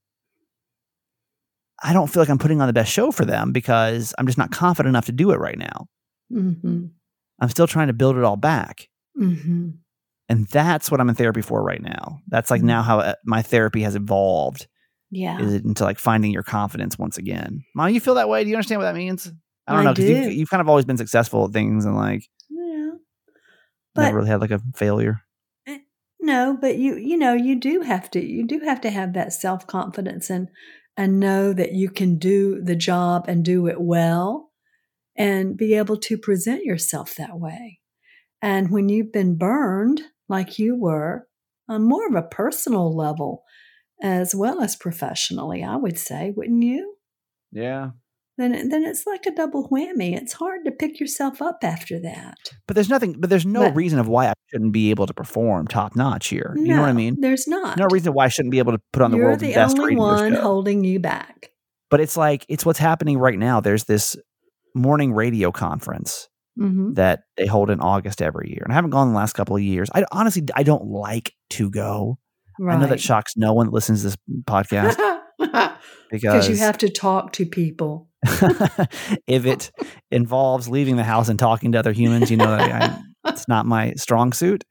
I 1.82 1.92
don't 1.92 2.06
feel 2.08 2.22
like 2.22 2.28
I'm 2.30 2.38
putting 2.38 2.60
on 2.60 2.68
the 2.68 2.72
best 2.72 2.92
show 2.92 3.10
for 3.10 3.24
them 3.24 3.50
because 3.50 4.14
I'm 4.16 4.26
just 4.26 4.38
not 4.38 4.52
confident 4.52 4.90
enough 4.92 5.06
to 5.06 5.12
do 5.12 5.32
it 5.32 5.38
right 5.40 5.58
now. 5.58 5.86
hmm 6.30 6.86
I'm 7.40 7.48
still 7.48 7.66
trying 7.66 7.88
to 7.88 7.92
build 7.92 8.16
it 8.16 8.22
all 8.22 8.36
back. 8.36 8.88
hmm 9.16 9.70
And 10.28 10.46
that's 10.46 10.92
what 10.92 11.00
I'm 11.00 11.08
in 11.08 11.16
therapy 11.16 11.42
for 11.42 11.60
right 11.64 11.82
now. 11.82 12.20
That's 12.28 12.52
like 12.52 12.62
now 12.62 12.82
how 12.82 13.00
uh, 13.00 13.14
my 13.24 13.42
therapy 13.42 13.82
has 13.82 13.96
evolved 13.96 14.68
Yeah. 15.14 15.40
is 15.40 15.54
it 15.54 15.64
into 15.64 15.84
like 15.84 15.98
finding 15.98 16.32
your 16.32 16.42
confidence 16.42 16.98
once 16.98 17.18
again. 17.18 17.64
Mom, 17.74 17.90
you 17.90 18.00
feel 18.00 18.14
that 18.14 18.28
way? 18.28 18.42
Do 18.42 18.50
you 18.50 18.56
understand 18.56 18.80
what 18.80 18.86
that 18.86 18.96
means? 18.96 19.32
I 19.66 19.72
don't 19.72 19.80
I 19.80 19.84
know 19.84 19.94
because 19.94 20.10
you've, 20.10 20.32
you've 20.32 20.50
kind 20.50 20.60
of 20.60 20.68
always 20.68 20.84
been 20.84 20.96
successful 20.96 21.46
at 21.46 21.52
things 21.52 21.84
and 21.84 21.96
like 21.96 22.28
yeah. 22.50 22.90
But 23.94 24.02
never 24.02 24.18
really 24.18 24.28
had 24.28 24.40
like 24.40 24.50
a 24.50 24.60
failure. 24.74 25.20
Eh, 25.66 25.78
no, 26.20 26.58
but 26.60 26.76
you 26.76 26.96
you 26.96 27.16
know 27.16 27.34
you 27.34 27.58
do 27.58 27.80
have 27.80 28.10
to 28.12 28.24
you 28.24 28.46
do 28.46 28.60
have 28.60 28.80
to 28.82 28.90
have 28.90 29.12
that 29.14 29.32
self 29.32 29.66
confidence 29.66 30.30
and 30.30 30.48
and 30.96 31.20
know 31.20 31.52
that 31.52 31.72
you 31.72 31.90
can 31.90 32.18
do 32.18 32.60
the 32.62 32.76
job 32.76 33.24
and 33.28 33.44
do 33.44 33.66
it 33.66 33.80
well 33.80 34.50
and 35.16 35.56
be 35.56 35.74
able 35.74 35.96
to 35.96 36.18
present 36.18 36.64
yourself 36.64 37.14
that 37.16 37.38
way. 37.38 37.80
And 38.42 38.70
when 38.70 38.88
you've 38.88 39.12
been 39.12 39.36
burned 39.36 40.02
like 40.28 40.58
you 40.58 40.76
were 40.76 41.26
on 41.68 41.82
more 41.82 42.06
of 42.06 42.14
a 42.14 42.22
personal 42.22 42.94
level 42.94 43.43
as 44.02 44.34
well 44.34 44.60
as 44.62 44.76
professionally, 44.76 45.62
I 45.64 45.76
would 45.76 45.98
say, 45.98 46.32
wouldn't 46.36 46.62
you? 46.62 46.94
Yeah. 47.52 47.90
Then 48.36 48.68
then 48.68 48.82
it's 48.84 49.06
like 49.06 49.26
a 49.26 49.30
double 49.30 49.68
whammy. 49.68 50.16
It's 50.16 50.32
hard 50.32 50.64
to 50.64 50.72
pick 50.72 50.98
yourself 50.98 51.40
up 51.40 51.58
after 51.62 52.00
that. 52.00 52.34
But 52.66 52.74
there's 52.74 52.88
nothing, 52.88 53.14
but 53.20 53.30
there's 53.30 53.46
no 53.46 53.60
But- 53.60 53.76
reason 53.76 54.00
of 54.00 54.08
why 54.08 54.26
I 54.26 54.32
shouldn't 54.50 54.72
be 54.72 54.90
able 54.90 55.06
to 55.06 55.14
perform 55.14 55.68
top 55.68 55.94
notch 55.94 56.28
here. 56.28 56.52
You 56.56 56.74
know 56.74 56.80
what 56.80 56.88
I 56.90 56.94
mean? 56.94 57.16
There's 57.20 57.46
not. 57.46 57.78
No 57.78 57.86
reason 57.92 58.12
why 58.12 58.24
I 58.24 58.28
shouldn't 58.28 58.50
be 58.50 58.58
able 58.58 58.72
to 58.72 58.80
put 58.92 59.02
on 59.02 59.12
the 59.12 59.18
You're 59.18 59.26
world's 59.26 59.42
the 59.42 59.54
best 59.54 59.78
only 59.78 59.94
one 59.94 60.34
show. 60.34 60.40
holding 60.40 60.82
you 60.82 60.98
back. 60.98 61.50
But 61.90 62.00
it's 62.00 62.16
like, 62.16 62.44
it's 62.48 62.66
what's 62.66 62.80
happening 62.80 63.18
right 63.18 63.38
now. 63.38 63.60
There's 63.60 63.84
this 63.84 64.16
morning 64.74 65.12
radio 65.12 65.52
conference 65.52 66.28
Mm-hmm. 66.56 66.92
that 66.92 67.22
they 67.36 67.46
hold 67.46 67.68
in 67.68 67.80
August 67.80 68.22
every 68.22 68.50
year. 68.50 68.60
And 68.62 68.70
I 68.72 68.76
haven't 68.76 68.90
gone 68.90 69.08
the 69.08 69.16
last 69.16 69.32
couple 69.32 69.56
of 69.56 69.62
years. 69.62 69.90
I 69.92 70.04
honestly, 70.12 70.44
I 70.54 70.62
don't 70.62 70.84
like 70.86 71.32
to 71.50 71.68
go. 71.68 72.18
Right. 72.58 72.76
I 72.76 72.80
know 72.80 72.86
that 72.86 73.00
shocks 73.00 73.36
no 73.36 73.52
one 73.52 73.66
that 73.66 73.72
listens 73.72 74.00
to 74.00 74.08
this 74.08 74.16
podcast 74.44 74.96
because 76.10 76.48
you 76.48 76.56
have 76.56 76.78
to 76.78 76.88
talk 76.88 77.32
to 77.32 77.46
people. 77.46 78.08
if 79.26 79.44
it 79.44 79.70
involves 80.10 80.68
leaving 80.68 80.96
the 80.96 81.04
house 81.04 81.28
and 81.28 81.38
talking 81.38 81.72
to 81.72 81.78
other 81.78 81.92
humans, 81.92 82.30
you 82.30 82.36
know 82.36 82.56
that 82.56 82.60
I, 82.60 83.30
it's 83.30 83.48
not 83.48 83.66
my 83.66 83.92
strong 83.94 84.32
suit. 84.32 84.64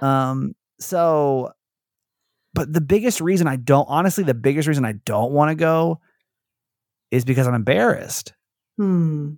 Um, 0.00 0.54
so, 0.80 1.50
but 2.54 2.72
the 2.72 2.80
biggest 2.80 3.20
reason 3.20 3.46
I 3.46 3.56
don't, 3.56 3.86
honestly, 3.88 4.24
the 4.24 4.34
biggest 4.34 4.68
reason 4.68 4.84
I 4.84 4.92
don't 5.04 5.32
want 5.32 5.50
to 5.50 5.54
go 5.54 6.00
is 7.10 7.24
because 7.24 7.46
I'm 7.46 7.54
embarrassed. 7.54 8.32
Hmm. 8.78 9.34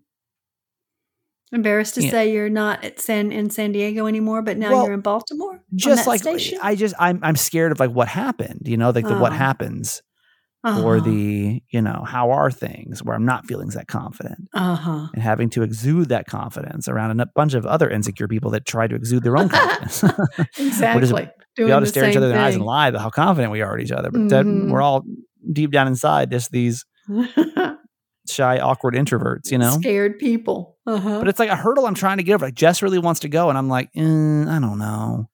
Embarrassed 1.53 1.95
to 1.95 2.03
say 2.03 2.33
you're 2.33 2.49
not 2.51 2.85
at 2.85 2.99
San 3.01 3.31
in 3.31 3.51
San 3.51 3.71
Diego 3.73 4.07
anymore, 4.07 4.43
but 4.43 4.57
now 4.59 4.71
Well, 4.73 4.85
you're 4.85 4.93
in 4.95 5.01
Baltimore. 5.01 5.61
just 5.75 6.07
like 6.07 6.21
station? 6.21 6.59
I 6.63 6.75
just 6.75 6.95
I'm 6.99 7.21
I'm 7.23 7.37
scared 7.37 7.71
of 7.73 7.79
like 7.81 7.91
what 7.93 8.09
happened, 8.09 8.63
you 8.65 8.77
know, 8.77 8.91
like 8.91 9.07
the 9.07 9.15
what 9.15 9.33
Oh. 9.33 9.37
happens 9.37 10.03
or 10.65 10.97
Uh-huh. 10.97 11.05
the, 11.05 11.63
you 11.71 11.81
know, 11.81 12.03
how 12.05 12.33
are 12.33 12.51
things 12.51 13.01
where 13.05 13.15
I'm 13.15 13.25
not 13.25 13.45
feeling 13.47 13.69
that 13.69 13.87
confident 13.87 14.49
uh-huh. 14.55 15.07
and 15.15 15.23
having 15.23 15.49
to 15.51 15.63
exude 15.63 16.09
that 16.09 16.27
confidence 16.27 16.89
around 16.89 17.21
a 17.21 17.27
bunch 17.37 17.55
of 17.55 17.65
other 17.65 17.89
insecure 17.89 18.27
people 18.27 18.51
that 18.51 18.67
try 18.67 18.89
to 18.89 18.97
exude 18.97 19.23
their 19.23 19.37
own 19.37 19.49
confidence. 19.49 20.03
Exactly. 20.59 21.29
we 21.59 21.71
all 21.71 21.79
just 21.81 21.93
stare 21.93 22.11
each 22.11 22.17
other 22.17 22.27
in 22.27 22.33
the 22.33 22.41
eyes 22.41 22.57
and 22.57 22.65
lie 22.65 22.89
about 22.89 23.01
how 23.03 23.11
confident 23.11 23.53
we 23.53 23.61
are 23.63 23.77
at 23.77 23.81
each 23.81 23.93
other. 23.93 24.11
But 24.11 24.23
Mhm. 24.29 24.69
we're 24.71 24.83
all 24.83 25.05
deep 25.53 25.71
down 25.71 25.87
inside 25.87 26.33
just 26.33 26.51
these 26.51 26.85
shy, 28.29 28.59
awkward 28.59 28.95
introverts, 28.95 29.51
you 29.51 29.59
know? 29.59 29.71
Scared 29.73 30.19
people. 30.19 30.77
Uh-huh. 30.87 31.19
But 31.19 31.29
it's 31.29 31.39
like 31.39 31.51
a 31.51 31.57
hurdle 31.57 31.87
I'm 31.87 31.95
trying 31.95 32.19
to 32.19 32.23
get 32.23 32.35
over. 32.35 32.47
Like 32.47 32.55
Jess 32.55 32.83
really 32.83 32.99
wants 32.99 33.21
to 33.21 33.29
go, 33.29 33.49
and 33.49 33.59
I'm 33.59 33.69
like, 33.69 33.93
"Mm, 33.95 34.49
I 34.49 34.59
don't 34.61 34.79
know. 34.79 35.29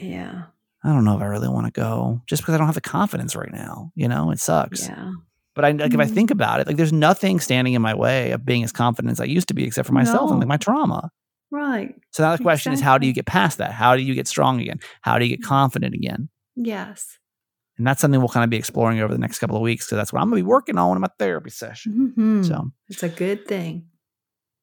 yeah. 0.00 0.44
I 0.84 0.90
don't 0.90 1.04
know 1.04 1.16
if 1.16 1.22
I 1.22 1.26
really 1.26 1.48
want 1.48 1.66
to 1.66 1.72
go, 1.72 2.20
just 2.28 2.42
because 2.42 2.54
I 2.54 2.58
don't 2.58 2.66
have 2.66 2.76
the 2.76 2.80
confidence 2.80 3.34
right 3.34 3.50
now. 3.52 3.90
You 3.96 4.06
know, 4.06 4.30
it 4.30 4.38
sucks. 4.38 4.86
Yeah. 4.88 5.10
But 5.56 5.64
I 5.64 5.70
like 5.72 5.92
if 5.92 5.98
I 5.98 6.04
Mhm. 6.04 6.14
think 6.14 6.30
about 6.30 6.60
it, 6.60 6.66
like 6.68 6.76
there's 6.76 6.92
nothing 6.92 7.40
standing 7.40 7.74
in 7.74 7.82
my 7.82 7.94
way 7.94 8.30
of 8.30 8.44
being 8.44 8.62
as 8.62 8.70
confident 8.70 9.10
as 9.10 9.18
I 9.20 9.24
used 9.24 9.48
to 9.48 9.54
be, 9.54 9.64
except 9.64 9.86
for 9.88 9.94
myself 9.94 10.30
and 10.30 10.38
like 10.38 10.46
my 10.48 10.58
trauma. 10.58 11.10
Right. 11.50 11.94
So 12.12 12.22
now 12.22 12.36
the 12.36 12.42
question 12.42 12.72
is, 12.72 12.80
how 12.80 12.98
do 12.98 13.06
you 13.06 13.12
get 13.12 13.26
past 13.26 13.58
that? 13.58 13.72
How 13.72 13.96
do 13.96 14.02
you 14.02 14.14
get 14.14 14.28
strong 14.28 14.60
again? 14.60 14.78
How 15.00 15.18
do 15.18 15.24
you 15.24 15.36
get 15.36 15.44
confident 15.44 15.94
again? 15.94 16.28
Yes. 16.54 17.18
And 17.78 17.86
that's 17.86 18.00
something 18.00 18.20
we'll 18.20 18.28
kind 18.28 18.44
of 18.44 18.50
be 18.50 18.56
exploring 18.56 19.00
over 19.00 19.12
the 19.12 19.18
next 19.18 19.38
couple 19.38 19.56
of 19.56 19.62
weeks 19.62 19.84
because 19.86 19.96
that's 19.96 20.12
what 20.12 20.22
I'm 20.22 20.30
going 20.30 20.40
to 20.40 20.44
be 20.44 20.48
working 20.48 20.78
on 20.78 20.96
in 20.96 21.00
my 21.02 21.08
therapy 21.18 21.50
session. 21.50 22.14
Mhm. 22.16 22.46
So 22.46 22.70
it's 22.88 23.02
a 23.02 23.08
good 23.08 23.46
thing. 23.46 23.86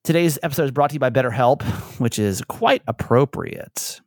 today's 0.03 0.37
episode 0.43 0.65
is 0.65 0.71
brought 0.71 0.89
to 0.89 0.95
you 0.95 0.99
by 0.99 1.09
BetterHelp, 1.09 1.61
which 1.99 2.19
is 2.19 2.41
quite 2.49 2.81
appropriate. 2.87 4.01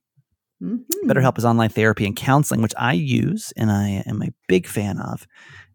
Mhm. 0.62 0.80
BetterHelp 1.04 1.38
is 1.38 1.44
online 1.44 1.70
therapy 1.70 2.04
and 2.04 2.14
counseling, 2.16 2.60
which 2.62 2.74
I 2.76 2.92
use 2.92 3.52
and 3.56 3.70
I 3.70 4.02
am 4.06 4.22
a 4.22 4.28
big 4.48 4.66
fan 4.66 4.98
of. 4.98 5.26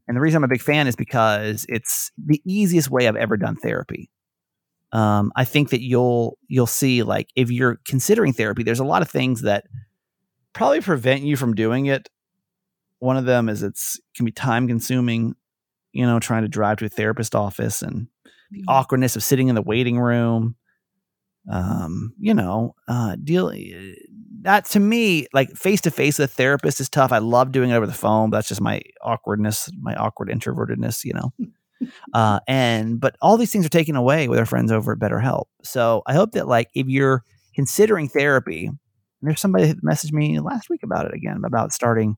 And 0.07 0.15
the 0.17 0.21
reason 0.21 0.37
I'm 0.37 0.43
a 0.43 0.47
big 0.47 0.61
fan 0.61 0.85
is 0.87 0.95
because 0.95 1.65
it's 1.69 2.11
the 2.23 2.41
easiest 2.45 2.91
way 2.91 3.07
I've 3.07 3.15
ever 3.15 3.37
done 3.37 3.55
therapy. 3.55 4.09
Um, 4.91 5.31
I 5.35 5.45
think 5.45 5.69
that 5.69 5.81
you'll 5.81 6.37
you'll 6.47 6.67
see 6.67 7.01
like 7.01 7.29
if 7.35 7.49
you're 7.49 7.79
considering 7.85 8.33
therapy, 8.33 8.61
there's 8.63 8.79
a 8.79 8.83
lot 8.85 9.01
of 9.01 9.09
things 9.09 9.41
that 9.43 9.63
probably 10.53 10.81
prevent 10.81 11.21
you 11.23 11.37
from 11.37 11.53
doing 11.55 11.85
it. 11.85 12.09
One 13.01 13.17
of 13.17 13.25
them 13.25 13.49
is 13.49 13.63
it's 13.63 13.99
can 14.15 14.25
be 14.25 14.31
time 14.31 14.67
consuming, 14.67 15.35
you 15.91 16.05
know, 16.05 16.19
trying 16.19 16.43
to 16.43 16.47
drive 16.47 16.77
to 16.77 16.85
a 16.85 16.89
therapist 16.89 17.33
office 17.33 17.81
and 17.81 18.07
the 18.51 18.63
awkwardness 18.67 19.15
of 19.15 19.23
sitting 19.23 19.47
in 19.47 19.55
the 19.55 19.61
waiting 19.63 19.99
room. 19.99 20.55
Um, 21.51 22.13
you 22.19 22.35
know, 22.35 22.75
uh, 22.87 23.15
deal 23.15 23.51
that 24.43 24.65
to 24.65 24.79
me, 24.79 25.25
like 25.33 25.49
face 25.55 25.81
to 25.81 25.91
face 25.91 26.19
with 26.19 26.29
a 26.29 26.33
therapist 26.33 26.79
is 26.79 26.89
tough. 26.89 27.11
I 27.11 27.17
love 27.17 27.51
doing 27.51 27.71
it 27.71 27.73
over 27.73 27.87
the 27.87 27.93
phone, 27.93 28.29
but 28.29 28.37
that's 28.37 28.47
just 28.47 28.61
my 28.61 28.81
awkwardness, 29.01 29.71
my 29.81 29.95
awkward 29.95 30.29
introvertedness, 30.29 31.03
you 31.03 31.13
know. 31.13 31.33
uh, 32.13 32.39
and 32.47 32.99
but 32.99 33.15
all 33.19 33.35
these 33.35 33.51
things 33.51 33.65
are 33.65 33.69
taken 33.69 33.95
away 33.95 34.27
with 34.27 34.37
our 34.37 34.45
friends 34.45 34.71
over 34.71 34.91
at 34.91 34.99
BetterHelp. 34.99 35.45
So 35.63 36.03
I 36.05 36.13
hope 36.13 36.33
that 36.33 36.47
like 36.47 36.69
if 36.75 36.85
you're 36.85 37.23
considering 37.55 38.07
therapy, 38.07 38.67
and 38.67 38.77
there's 39.23 39.41
somebody 39.41 39.65
that 39.65 39.83
messaged 39.83 40.13
me 40.13 40.39
last 40.39 40.69
week 40.69 40.83
about 40.83 41.07
it 41.07 41.15
again 41.15 41.41
about 41.43 41.73
starting 41.73 42.15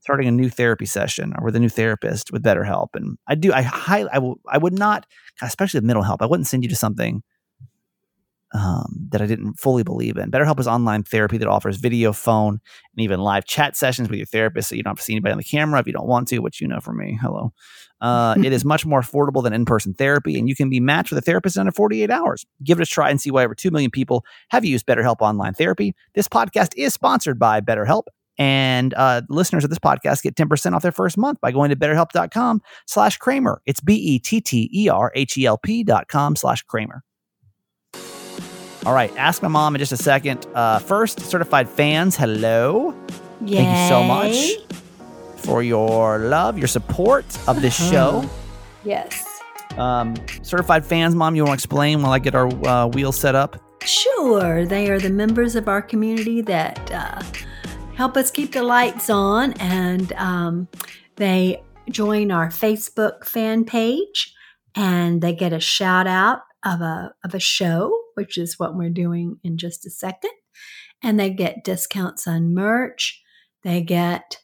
starting 0.00 0.28
a 0.28 0.32
new 0.32 0.48
therapy 0.48 0.86
session 0.86 1.32
or 1.38 1.44
with 1.44 1.56
a 1.56 1.60
new 1.60 1.68
therapist 1.68 2.32
with 2.32 2.42
BetterHelp. 2.42 2.88
And 2.94 3.18
I 3.26 3.34
do 3.34 3.52
I 3.52 3.62
highly 3.62 4.10
I 4.12 4.18
will 4.18 4.40
I 4.48 4.58
would 4.58 4.78
not 4.78 5.06
especially 5.42 5.78
with 5.78 5.84
mental 5.84 6.02
health, 6.02 6.22
I 6.22 6.26
wouldn't 6.26 6.46
send 6.46 6.62
you 6.62 6.68
to 6.70 6.76
something 6.76 7.22
um, 8.52 9.08
that 9.10 9.22
I 9.22 9.26
didn't 9.26 9.54
fully 9.54 9.82
believe 9.82 10.16
in. 10.16 10.30
BetterHelp 10.30 10.58
is 10.58 10.66
online 10.66 11.04
therapy 11.04 11.38
that 11.38 11.46
offers 11.46 11.76
video, 11.76 12.12
phone, 12.12 12.54
and 12.54 13.04
even 13.04 13.20
live 13.20 13.44
chat 13.44 13.76
sessions 13.76 14.08
with 14.08 14.18
your 14.18 14.26
therapist, 14.26 14.68
so 14.68 14.74
you 14.74 14.82
don't 14.82 14.92
have 14.92 14.98
to 14.98 15.04
see 15.04 15.12
anybody 15.12 15.32
on 15.32 15.38
the 15.38 15.44
camera 15.44 15.78
if 15.78 15.86
you 15.86 15.92
don't 15.92 16.08
want 16.08 16.28
to, 16.28 16.40
which 16.40 16.60
you 16.60 16.66
know 16.66 16.80
from 16.80 16.98
me. 16.98 17.18
Hello. 17.20 17.52
Uh, 18.00 18.34
it 18.42 18.52
is 18.52 18.64
much 18.64 18.84
more 18.84 19.00
affordable 19.00 19.42
than 19.42 19.52
in-person 19.52 19.94
therapy, 19.94 20.38
and 20.38 20.48
you 20.48 20.56
can 20.56 20.68
be 20.68 20.80
matched 20.80 21.10
with 21.10 21.18
a 21.18 21.22
therapist 21.22 21.56
in 21.56 21.60
under 21.60 21.72
48 21.72 22.10
hours. 22.10 22.44
Give 22.64 22.80
it 22.80 22.82
a 22.82 22.86
try 22.86 23.10
and 23.10 23.20
see 23.20 23.30
why 23.30 23.44
over 23.44 23.54
2 23.54 23.70
million 23.70 23.90
people 23.90 24.24
have 24.48 24.64
used 24.64 24.86
BetterHelp 24.86 25.20
online 25.20 25.54
therapy. 25.54 25.94
This 26.14 26.26
podcast 26.26 26.72
is 26.76 26.92
sponsored 26.92 27.38
by 27.38 27.60
BetterHelp. 27.60 28.04
And 28.40 28.94
uh, 28.94 29.20
listeners 29.28 29.64
of 29.64 29.70
this 29.70 29.78
podcast 29.78 30.22
get 30.22 30.34
10% 30.34 30.74
off 30.74 30.80
their 30.80 30.92
first 30.92 31.18
month 31.18 31.42
by 31.42 31.52
going 31.52 31.68
to 31.68 31.76
betterhelp.com 31.76 32.62
slash 32.86 33.18
Kramer. 33.18 33.60
It's 33.66 33.80
E 33.80 33.84
B-E-T-T-E-R-H-E-L-P 33.84 35.84
dot 35.84 36.08
com 36.08 36.34
slash 36.34 36.62
Kramer. 36.62 37.04
All 38.86 38.94
right, 38.94 39.14
ask 39.18 39.42
my 39.42 39.48
mom 39.48 39.74
in 39.74 39.78
just 39.78 39.92
a 39.92 39.96
second. 39.98 40.46
Uh, 40.54 40.78
first, 40.78 41.20
certified 41.20 41.68
fans, 41.68 42.16
hello. 42.16 42.94
Thank 43.40 43.50
you 43.50 43.88
so 43.88 44.02
much 44.02 44.52
for 45.36 45.62
your 45.62 46.18
love, 46.18 46.56
your 46.56 46.66
support 46.66 47.26
of 47.46 47.60
this 47.60 47.76
show. 47.90 48.24
Yes. 48.84 49.22
Um, 49.76 50.14
certified 50.42 50.86
fans, 50.86 51.14
mom, 51.14 51.36
you 51.36 51.42
want 51.42 51.50
to 51.50 51.62
explain 51.62 52.00
while 52.00 52.12
I 52.12 52.18
get 52.18 52.34
our 52.34 52.46
uh, 52.66 52.86
wheel 52.86 53.12
set 53.12 53.34
up? 53.34 53.62
Sure. 53.84 54.64
They 54.64 54.90
are 54.90 54.98
the 54.98 55.10
members 55.10 55.56
of 55.56 55.68
our 55.68 55.82
community 55.82 56.40
that 56.42 56.90
uh, 56.90 57.22
help 58.00 58.16
us 58.16 58.30
keep 58.30 58.52
the 58.52 58.62
lights 58.62 59.10
on, 59.10 59.52
and 59.60 60.14
um, 60.14 60.66
they 61.16 61.62
join 61.90 62.32
our 62.32 62.48
Facebook 62.48 63.26
fan 63.26 63.62
page, 63.62 64.34
and 64.74 65.20
they 65.20 65.34
get 65.34 65.52
a 65.52 65.60
shout 65.60 66.06
out 66.06 66.40
of 66.64 66.80
a 66.80 67.12
of 67.24 67.34
a 67.34 67.38
show, 67.38 67.94
which 68.14 68.38
is 68.38 68.58
what 68.58 68.74
we're 68.74 68.88
doing 68.88 69.38
in 69.44 69.58
just 69.58 69.84
a 69.84 69.90
second, 69.90 70.30
and 71.02 71.20
they 71.20 71.28
get 71.28 71.62
discounts 71.62 72.26
on 72.26 72.54
merch. 72.54 73.20
They 73.64 73.82
get 73.82 74.38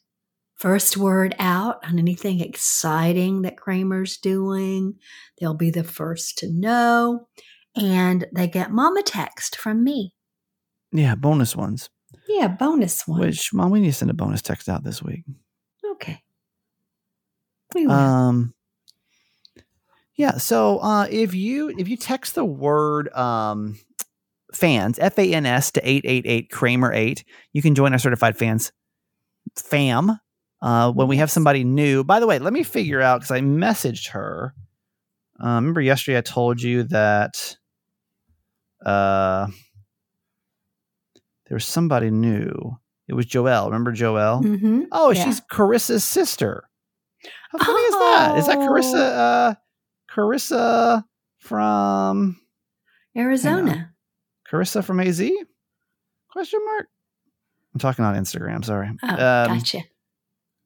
first 0.57 0.99
word 0.99 1.35
out 1.39 1.83
on 1.83 1.99
anything 1.99 2.41
exciting 2.41 3.41
that 3.41 3.57
Kramer's 3.57 4.19
doing. 4.19 4.97
They'll 5.39 5.55
be 5.55 5.71
the 5.71 5.85
first 5.85 6.37
to 6.39 6.51
know 6.51 7.29
and 7.75 8.27
they 8.35 8.49
get 8.49 8.71
mama 8.71 9.03
text 9.03 9.57
from 9.57 9.85
me. 9.85 10.15
Yeah, 10.93 11.15
bonus 11.15 11.55
ones. 11.55 11.91
Yeah, 12.29 12.49
bonus 12.49 13.07
one. 13.07 13.21
Which, 13.21 13.53
mom, 13.53 13.71
we 13.71 13.81
need 13.81 13.89
to 13.89 13.93
send 13.93 14.11
a 14.11 14.15
bonus 14.15 14.43
text 14.43 14.69
out 14.69 14.83
this 14.85 15.03
week. 15.03 15.25
okay. 15.93 16.23
We 17.75 17.87
will. 17.87 17.95
Um, 17.95 18.55
yeah. 20.17 20.39
So 20.39 20.79
uh, 20.79 21.07
if 21.11 21.35
you 21.35 21.69
if 21.77 21.89
you 21.89 21.97
text 21.97 22.35
the 22.35 22.45
word 22.45 23.13
um, 23.15 23.79
fans 24.53 24.99
F 24.99 25.19
A 25.19 25.33
N 25.33 25.47
S 25.47 25.73
to 25.73 25.89
eight 25.89 26.05
eight 26.07 26.25
eight 26.27 26.51
Kramer 26.51 26.93
eight, 26.93 27.25
you 27.53 27.63
can 27.63 27.75
join 27.75 27.93
our 27.93 27.99
certified 27.99 28.37
fans 28.37 28.73
fam. 29.57 30.19
Uh, 30.63 30.91
when 30.91 31.07
we 31.07 31.19
have 31.19 31.31
somebody 31.31 31.65
new. 31.65 32.03
By 32.03 32.19
the 32.19 32.27
way, 32.27 32.39
let 32.39 32.53
me 32.53 32.63
figure 32.63 33.03
out 33.03 33.21
because 33.21 33.31
I 33.31 33.41
messaged 33.41 34.09
her. 34.11 34.55
Uh, 35.39 35.57
remember 35.57 35.83
yesterday 35.83 36.17
I 36.17 36.23
told 36.23 36.63
you 36.63 36.85
that 36.85 37.57
uh, 38.85 39.49
there 41.49 41.57
was 41.57 41.65
somebody 41.65 42.11
new. 42.11 42.79
It 43.09 43.15
was 43.15 43.27
Joelle. 43.27 43.67
Remember 43.67 43.93
Joelle? 43.93 44.43
hmm 44.45 44.83
Oh, 44.93 45.11
Yeah. 45.11 45.25
she's 45.25 45.41
Carissa's 45.43 46.05
sister. 46.05 46.65
How 47.53 47.59
funny 47.59 47.83
is 47.83 47.93
that? 47.95 48.39
Is 48.39 48.47
that 48.47 48.59
Carissa? 48.59 49.17
Uh, 49.51 49.55
Carissa 50.11 51.05
from 51.39 52.41
Arizona. 53.17 53.93
Carissa 54.51 54.85
from 54.85 55.01
AZ? 55.01 55.21
Question 56.31 56.61
mark. 56.65 56.87
I'm 57.75 57.81
talking 57.81 58.05
on 58.05 58.15
Instagram. 58.15 58.65
Sorry. 58.65 58.91
Oh, 59.03 59.09
Um, 59.09 59.59
gotcha. 59.59 59.81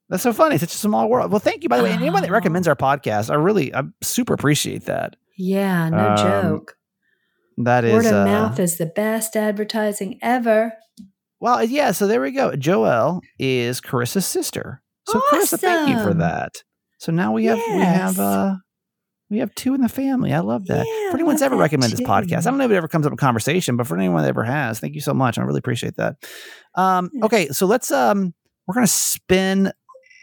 That's 0.09 0.23
so 0.23 0.33
funny. 0.33 0.57
It's 0.57 0.63
such 0.63 0.75
a 0.75 0.79
small 0.79 1.09
world. 1.09 1.31
Well, 1.31 1.39
thank 1.41 1.63
you 1.63 1.69
by 1.69 1.77
the 1.79 1.85
way. 1.85 1.93
Anyone 1.93 2.23
that 2.23 2.31
Oh. 2.31 2.35
recommends 2.35 2.67
our 2.67 2.75
podcast, 2.77 3.31
I 3.31 3.35
really, 3.35 3.75
I 3.75 3.83
super 4.03 4.35
appreciate 4.35 4.87
that. 4.87 5.17
Yeah, 5.37 5.89
no 5.89 6.09
um, 6.11 6.17
joke. 6.17 6.77
That 7.59 7.85
is 7.85 7.93
Word 7.93 8.07
of 8.07 8.13
uh, 8.15 8.25
mouth 8.25 8.59
is 8.59 8.79
the 8.79 8.87
best 8.87 9.37
advertising 9.37 10.19
ever. 10.23 10.73
Well, 11.41 11.63
yeah. 11.65 11.93
So 11.93 12.07
there 12.07 12.21
we 12.21 12.31
go. 12.33 12.53
Joelle 12.53 13.21
is 13.39 13.81
Carissa's 13.81 14.27
sister. 14.27 14.83
So 15.09 15.21
Carissa, 15.33 15.59
thank 15.59 15.89
you 15.89 16.03
for 16.03 16.15
that. 16.15 16.63
So 16.99 17.13
now 17.13 17.33
we 17.33 17.47
have 17.47 17.59
we 17.59 17.81
have 17.81 18.17
Yes. 18.17 18.19
uh 18.19 18.55
we 19.31 19.39
have 19.39 19.55
two 19.55 19.75
in 19.75 19.81
the 19.81 19.89
family. 19.89 20.33
I 20.33 20.41
love 20.41 20.67
that. 20.67 20.85
Yeah, 20.87 21.11
for 21.11 21.17
anyone 21.17 21.35
that's 21.35 21.43
ever 21.43 21.57
recommended 21.57 21.97
this 21.99 22.07
podcast, 22.07 22.47
I 22.47 22.51
don't 22.51 22.59
know 22.59 22.65
if 22.65 22.71
it 22.73 22.77
ever 22.77 22.89
comes 22.89 23.07
up 23.07 23.13
in 23.13 23.17
conversation, 23.17 23.77
but 23.77 23.87
for 23.87 23.97
anyone 23.97 24.23
that 24.23 24.29
ever 24.29 24.43
has, 24.45 24.81
thank 24.81 24.95
you 24.95 25.01
so 25.01 25.15
much. 25.15 25.39
I 25.39 25.43
really 25.43 25.59
appreciate 25.61 25.97
that. 25.97 26.17
Um, 26.75 27.11
Yes. 27.15 27.25
okay, 27.25 27.49
so 27.49 27.67
let's 27.67 27.91
um 27.91 28.35
we're 28.67 28.75
gonna 28.75 28.87
spin 28.87 29.73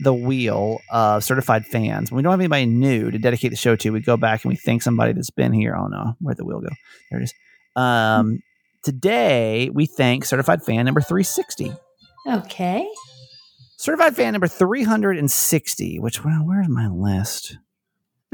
the 0.01 0.13
wheel 0.13 0.79
of 0.91 1.23
certified 1.23 1.65
fans. 1.65 2.11
When 2.11 2.17
we 2.17 2.23
don't 2.23 2.31
have 2.31 2.39
anybody 2.39 2.65
new 2.65 3.11
to 3.11 3.17
dedicate 3.17 3.51
the 3.51 3.57
show 3.57 3.75
to, 3.75 3.89
we 3.91 3.99
go 3.99 4.17
back 4.17 4.43
and 4.43 4.49
we 4.49 4.55
thank 4.55 4.81
somebody 4.81 5.13
that's 5.13 5.29
been 5.29 5.53
here. 5.53 5.75
Oh 5.75 5.87
no, 5.87 6.15
where'd 6.19 6.37
the 6.37 6.45
wheel 6.45 6.61
go? 6.61 6.69
There 7.09 7.19
it 7.19 7.23
is. 7.23 7.33
Um 7.75 8.41
today 8.83 9.69
we 9.73 9.85
thank 9.85 10.25
certified 10.25 10.63
fan 10.63 10.85
number 10.85 11.01
360. 11.01 11.73
Okay. 12.27 12.87
Certified 13.77 14.15
fan 14.15 14.33
number 14.33 14.47
360, 14.47 15.99
which, 15.99 16.25
well, 16.25 16.39
where's 16.43 16.67
my 16.67 16.87
list? 16.87 17.57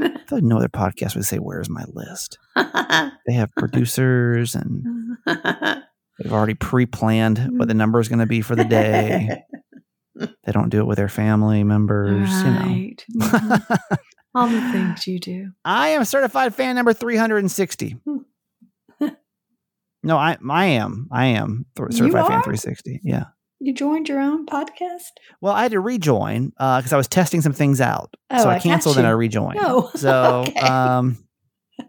I 0.00 0.08
feel 0.26 0.38
like 0.38 0.42
no 0.42 0.56
other 0.56 0.68
podcast 0.68 1.14
would 1.14 1.26
say, 1.26 1.36
Where's 1.36 1.70
my 1.70 1.84
list? 1.92 2.38
They 3.26 3.32
have 3.32 3.54
producers 3.56 4.54
and 4.54 5.16
they've 5.26 6.30
already 6.30 6.52
pre-planned 6.52 7.58
what 7.58 7.68
the 7.68 7.74
number 7.74 7.98
is 7.98 8.08
going 8.08 8.18
to 8.18 8.26
be 8.26 8.42
for 8.42 8.54
the 8.54 8.64
day. 8.64 9.42
They 10.16 10.52
don't 10.52 10.68
do 10.70 10.78
it 10.80 10.86
with 10.86 10.96
their 10.98 11.08
family 11.08 11.64
members, 11.64 12.28
right. 12.30 13.04
you 13.08 13.18
know. 13.18 13.26
Mhm. 13.26 13.78
All 14.36 14.48
the 14.48 14.60
things 14.72 15.06
you 15.06 15.18
do. 15.20 15.50
I 15.64 15.88
am 15.90 16.04
certified 16.04 16.54
fan 16.54 16.74
number 16.74 16.92
360. 16.92 17.96
no, 20.02 20.16
I 20.18 20.36
I 20.50 20.64
am. 20.66 21.08
I 21.10 21.26
am 21.26 21.66
th- 21.76 21.92
certified 21.92 22.22
fan 22.26 22.42
360. 22.42 23.00
Yeah. 23.04 23.24
You 23.60 23.72
joined 23.72 24.08
your 24.08 24.20
own 24.20 24.44
podcast? 24.46 25.12
Well, 25.40 25.54
I 25.54 25.62
had 25.62 25.70
to 25.72 25.80
rejoin 25.80 26.46
because 26.58 26.92
I 26.92 26.96
was 26.96 27.08
testing 27.08 27.40
some 27.40 27.52
things 27.52 27.80
out. 27.80 28.12
Oh, 28.30 28.42
so 28.42 28.50
I, 28.50 28.56
I 28.56 28.58
canceled 28.58 28.98
and. 28.98 29.06
I 29.06 29.10
rejoined. 29.10 29.58
Oh, 29.62 29.90
So 29.96 30.44
okay. 30.48 30.60
um 30.60 31.16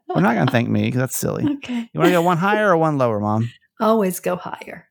we're 0.07 0.21
not 0.21 0.35
gonna 0.35 0.51
thank 0.51 0.69
me 0.69 0.83
because 0.83 0.99
that's 0.99 1.17
silly. 1.17 1.43
Okay. 1.57 1.89
You 1.93 1.99
want 1.99 2.07
to 2.07 2.11
go 2.11 2.21
one 2.21 2.37
higher 2.37 2.69
or 2.71 2.77
one 2.77 2.97
lower, 2.97 3.19
mom? 3.19 3.49
Always 3.79 4.19
go 4.19 4.35
higher. 4.35 4.87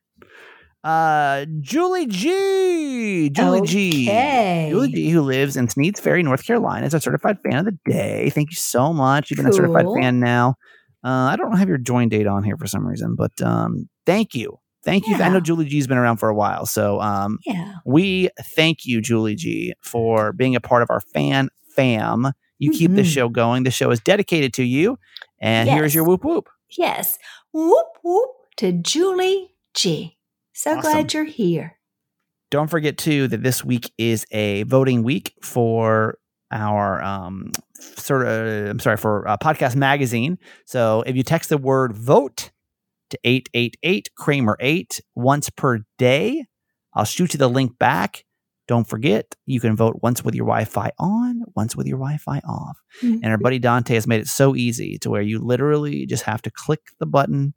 Uh 0.85 1.47
Julie 1.61 2.07
G. 2.07 3.31
Julie 3.31 3.63
G. 3.67 4.07
Okay. 4.09 4.69
Julie 4.71 4.93
G, 4.93 5.09
who 5.11 5.23
lives 5.23 5.57
in 5.57 5.69
Sneads 5.69 5.99
Ferry, 5.99 6.23
North 6.23 6.47
Carolina, 6.47 6.87
is 6.87 6.93
a 6.95 7.01
certified 7.01 7.39
fan 7.43 7.57
of 7.61 7.65
the 7.65 7.79
day. 7.91 8.29
Thank 8.31 8.51
you 8.51 8.57
so 8.57 8.93
much. 8.93 9.31
You've 9.31 9.39
been 9.39 9.49
a 9.49 9.53
certified 9.53 9.87
fan 9.99 10.21
now. 10.21 10.57
Uh, 11.03 11.31
I 11.33 11.37
don't 11.37 11.57
have 11.57 11.69
your 11.69 11.79
join 11.79 12.09
date 12.11 12.27
on 12.27 12.45
here 12.45 12.57
for 12.59 12.67
some 12.67 12.87
reason, 12.87 13.15
but 13.17 13.33
um, 13.43 13.89
thank 14.07 14.35
you. 14.35 14.59
Thank 14.85 15.07
you. 15.09 15.17
I 15.17 15.31
know 15.31 15.41
Julie 15.41 15.65
G's 15.65 15.87
been 15.87 15.97
around 15.97 16.19
for 16.19 16.29
a 16.29 16.35
while. 16.35 16.67
So 16.67 17.01
um, 17.01 17.39
Yeah. 17.47 17.77
we 17.87 18.29
thank 18.43 18.85
you, 18.85 19.01
Julie 19.01 19.35
G, 19.35 19.73
for 19.83 20.33
being 20.35 20.55
a 20.55 20.61
part 20.61 20.83
of 20.83 20.91
our 20.91 21.01
fan 21.01 21.49
fam. 21.75 22.33
You 22.59 22.71
keep 22.71 22.91
this 22.93 23.09
Mhm. 23.09 23.13
show 23.15 23.29
going. 23.31 23.63
The 23.65 23.71
show 23.71 23.91
is 23.91 24.01
dedicated 24.01 24.53
to 24.55 24.63
you. 24.63 24.99
And 25.41 25.69
here's 25.69 25.95
your 25.95 26.05
whoop 26.05 26.23
whoop. 26.25 26.49
Yes. 26.77 27.19
Whoop 27.53 27.87
whoop 28.03 28.31
to 28.59 28.73
Julie 28.73 29.55
G. 29.75 30.14
So 30.55 30.71
Awesome. 30.79 30.81
glad 30.93 31.13
you're 31.13 31.25
here. 31.25 31.79
Don't 32.51 32.69
forget 32.69 32.97
too 32.97 33.27
that 33.29 33.43
this 33.43 33.65
week 33.65 33.93
is 33.99 34.25
a 34.31 34.63
voting 34.63 35.03
week 35.03 35.35
for 35.43 36.19
our 36.53 37.03
um 37.03 37.51
sort 37.81 38.27
of 38.27 38.69
I'm 38.71 38.79
sorry 38.79 38.97
for 38.97 39.27
uh, 39.29 39.37
podcast 39.37 39.75
magazine. 39.75 40.39
So 40.65 41.03
if 41.07 41.17
you 41.17 41.23
text 41.25 41.51
the 41.51 41.59
word 41.59 41.93
vote 41.93 42.53
to 43.11 43.19
888 43.25 44.11
Kramer 44.17 44.57
8 44.61 45.01
once 45.17 45.51
per 45.51 45.81
day, 45.99 46.47
I'll 46.95 47.05
shoot 47.05 47.35
you 47.35 47.39
the 47.39 47.49
link 47.49 47.79
back. 47.79 48.25
Don't 48.67 48.89
forget, 48.89 49.35
you 49.45 49.61
can 49.61 49.77
vote 49.77 49.99
once 50.03 50.25
with 50.25 50.35
your 50.35 50.47
Wi-Fi 50.47 50.91
on, 50.99 51.43
once 51.55 51.77
with 51.77 51.87
your 51.87 51.99
Wi-Fi 51.99 52.39
off. 52.49 52.79
And 53.03 53.27
our 53.27 53.37
buddy 53.37 53.59
Dante 53.59 53.95
has 53.95 54.07
made 54.07 54.23
it 54.23 54.29
so 54.29 54.57
easy 54.57 54.97
to 55.01 55.11
where 55.11 55.21
you 55.21 55.39
literally 55.39 56.07
just 56.07 56.23
have 56.23 56.41
to 56.43 56.51
click 56.51 56.81
the 56.99 57.05
button. 57.05 57.53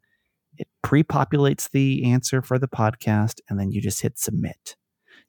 It 0.57 0.67
pre-populates 0.83 1.69
the 1.71 2.11
answer 2.11 2.41
for 2.41 2.59
the 2.59 2.67
podcast, 2.67 3.39
and 3.49 3.59
then 3.59 3.71
you 3.71 3.81
just 3.81 4.01
hit 4.01 4.17
submit. 4.19 4.75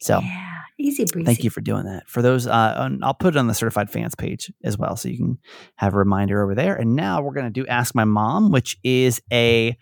So 0.00 0.20
yeah. 0.20 0.54
Easy 0.80 1.04
breezy. 1.10 1.26
thank 1.26 1.42
you 1.42 1.50
for 1.50 1.60
doing 1.60 1.86
that. 1.86 2.06
For 2.06 2.22
those, 2.22 2.46
uh, 2.46 2.88
I'll 3.02 3.14
put 3.14 3.34
it 3.34 3.38
on 3.38 3.48
the 3.48 3.54
certified 3.54 3.90
fans 3.90 4.14
page 4.14 4.52
as 4.62 4.78
well, 4.78 4.94
so 4.94 5.08
you 5.08 5.16
can 5.16 5.38
have 5.74 5.92
a 5.92 5.98
reminder 5.98 6.40
over 6.40 6.54
there. 6.54 6.76
And 6.76 6.94
now 6.94 7.20
we're 7.20 7.32
going 7.32 7.46
to 7.46 7.50
do 7.50 7.66
Ask 7.66 7.96
My 7.96 8.04
Mom, 8.04 8.52
which 8.52 8.78
is 8.84 9.20
a 9.32 9.76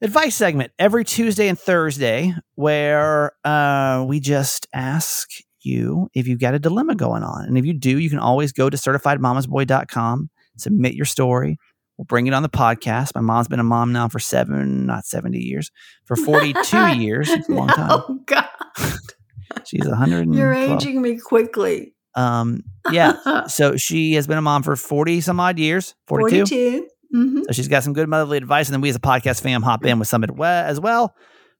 advice 0.00 0.34
segment 0.34 0.72
every 0.78 1.04
Tuesday 1.04 1.48
and 1.48 1.58
Thursday 1.58 2.34
where 2.54 3.32
uh, 3.44 4.04
we 4.08 4.20
just 4.20 4.66
ask 4.72 5.28
you 5.60 6.08
if 6.14 6.26
you've 6.26 6.40
got 6.40 6.54
a 6.54 6.58
dilemma 6.58 6.94
going 6.94 7.22
on. 7.22 7.44
And 7.44 7.58
if 7.58 7.66
you 7.66 7.74
do, 7.74 7.98
you 7.98 8.08
can 8.08 8.18
always 8.18 8.52
go 8.52 8.70
to 8.70 8.76
certifiedmamasboy.com, 8.76 10.30
submit 10.56 10.94
your 10.94 11.04
story. 11.04 11.58
We'll 11.98 12.06
bring 12.06 12.26
it 12.26 12.34
on 12.34 12.42
the 12.42 12.48
podcast. 12.48 13.14
My 13.14 13.20
mom's 13.20 13.48
been 13.48 13.60
a 13.60 13.64
mom 13.64 13.92
now 13.92 14.08
for 14.08 14.18
seven, 14.18 14.86
not 14.86 15.04
70 15.04 15.38
years, 15.38 15.70
for 16.04 16.16
42 16.16 16.76
years. 16.98 17.28
It's 17.30 17.48
a 17.48 17.52
long 17.52 17.68
time. 17.68 17.90
Oh 17.90 18.18
God. 18.26 18.48
She's 19.64 19.86
100. 19.86 20.34
You're 20.34 20.52
aging 20.52 21.02
me 21.02 21.18
quickly. 21.18 21.94
Um, 22.14 22.62
yeah. 22.90 23.44
So 23.48 23.76
she 23.76 24.14
has 24.14 24.26
been 24.26 24.38
a 24.38 24.42
mom 24.42 24.62
for 24.62 24.76
40 24.76 25.20
some 25.20 25.40
odd 25.40 25.58
years, 25.58 25.94
42. 26.06 26.46
42. 26.46 26.88
hmm 27.12 27.42
So 27.46 27.52
she's 27.52 27.68
got 27.68 27.82
some 27.82 27.92
good 27.92 28.08
motherly 28.08 28.38
advice. 28.38 28.68
And 28.68 28.74
then 28.74 28.80
we 28.80 28.88
as 28.88 28.96
a 28.96 29.00
podcast 29.00 29.42
fam 29.42 29.62
hop 29.62 29.84
in 29.84 29.98
with 29.98 30.08
some 30.08 30.24
as 30.24 30.80
well. 30.80 31.14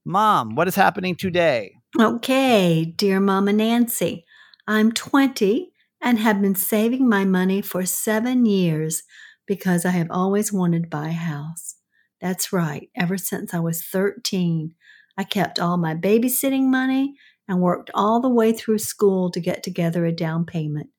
Mom, 0.04 0.54
what 0.54 0.68
is 0.68 0.74
happening 0.74 1.14
today? 1.14 1.74
Okay, 2.00 2.84
dear 2.84 3.20
Mama 3.20 3.52
Nancy, 3.52 4.24
I'm 4.66 4.92
20 4.92 5.72
and 6.00 6.18
have 6.18 6.40
been 6.40 6.54
saving 6.54 7.08
my 7.08 7.24
money 7.24 7.62
for 7.62 7.84
seven 7.84 8.46
years 8.46 9.02
because 9.46 9.84
I 9.84 9.90
have 9.90 10.10
always 10.10 10.52
wanted 10.52 10.84
to 10.84 10.88
buy 10.88 11.08
a 11.08 11.12
house. 11.12 11.76
That's 12.20 12.52
right, 12.52 12.88
ever 12.96 13.18
since 13.18 13.52
I 13.52 13.58
was 13.58 13.82
13, 13.82 14.74
I 15.18 15.24
kept 15.24 15.58
all 15.58 15.76
my 15.76 15.94
babysitting 15.94 16.70
money 16.70 17.14
and 17.48 17.60
worked 17.60 17.90
all 17.94 18.20
the 18.20 18.30
way 18.30 18.52
through 18.52 18.78
school 18.78 19.30
to 19.30 19.40
get 19.40 19.62
together 19.62 20.06
a 20.06 20.12
down 20.12 20.46
payment. 20.46 20.90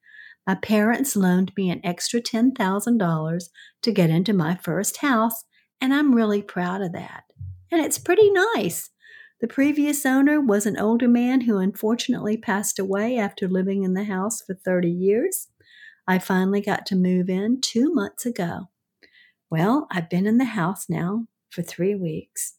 My 0.45 0.55
parents 0.55 1.15
loaned 1.15 1.53
me 1.55 1.69
an 1.69 1.81
extra 1.83 2.21
$10,000 2.21 3.43
to 3.81 3.91
get 3.91 4.09
into 4.09 4.33
my 4.33 4.55
first 4.55 4.97
house, 4.97 5.45
and 5.79 5.93
I'm 5.93 6.13
really 6.13 6.41
proud 6.41 6.81
of 6.81 6.91
that. 6.91 7.23
And 7.71 7.83
it's 7.83 7.97
pretty 7.97 8.29
nice. 8.29 8.89
The 9.39 9.47
previous 9.47 10.05
owner 10.05 10.39
was 10.39 10.65
an 10.65 10.77
older 10.77 11.07
man 11.07 11.41
who 11.41 11.57
unfortunately 11.57 12.37
passed 12.37 12.79
away 12.79 13.17
after 13.17 13.47
living 13.47 13.83
in 13.83 13.93
the 13.93 14.03
house 14.03 14.41
for 14.41 14.53
30 14.53 14.89
years. 14.89 15.47
I 16.07 16.19
finally 16.19 16.61
got 16.61 16.85
to 16.87 16.95
move 16.95 17.29
in 17.29 17.61
two 17.61 17.93
months 17.93 18.25
ago. 18.25 18.69
Well, 19.49 19.87
I've 19.91 20.09
been 20.09 20.27
in 20.27 20.37
the 20.37 20.45
house 20.45 20.89
now 20.89 21.27
for 21.49 21.61
three 21.61 21.95
weeks. 21.95 22.55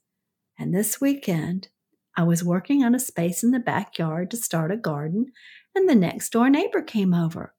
And 0.58 0.74
this 0.74 1.00
weekend, 1.00 1.68
I 2.16 2.22
was 2.22 2.44
working 2.44 2.84
on 2.84 2.94
a 2.94 3.00
space 3.00 3.42
in 3.42 3.50
the 3.50 3.58
backyard 3.58 4.30
to 4.30 4.36
start 4.36 4.70
a 4.70 4.76
garden, 4.76 5.32
and 5.74 5.88
the 5.88 5.94
next 5.94 6.30
door 6.30 6.48
neighbor 6.48 6.80
came 6.80 7.12
over. 7.12 7.54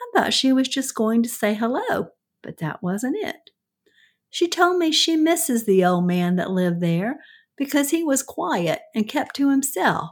I 0.00 0.18
thought 0.18 0.34
she 0.34 0.52
was 0.52 0.68
just 0.68 0.94
going 0.94 1.22
to 1.22 1.28
say 1.28 1.54
hello, 1.54 2.08
but 2.42 2.58
that 2.58 2.82
wasn't 2.82 3.16
it. 3.16 3.50
She 4.30 4.48
told 4.48 4.78
me 4.78 4.92
she 4.92 5.16
misses 5.16 5.64
the 5.64 5.84
old 5.84 6.06
man 6.06 6.36
that 6.36 6.50
lived 6.50 6.80
there 6.80 7.20
because 7.56 7.90
he 7.90 8.02
was 8.02 8.22
quiet 8.22 8.80
and 8.94 9.08
kept 9.08 9.36
to 9.36 9.50
himself. 9.50 10.10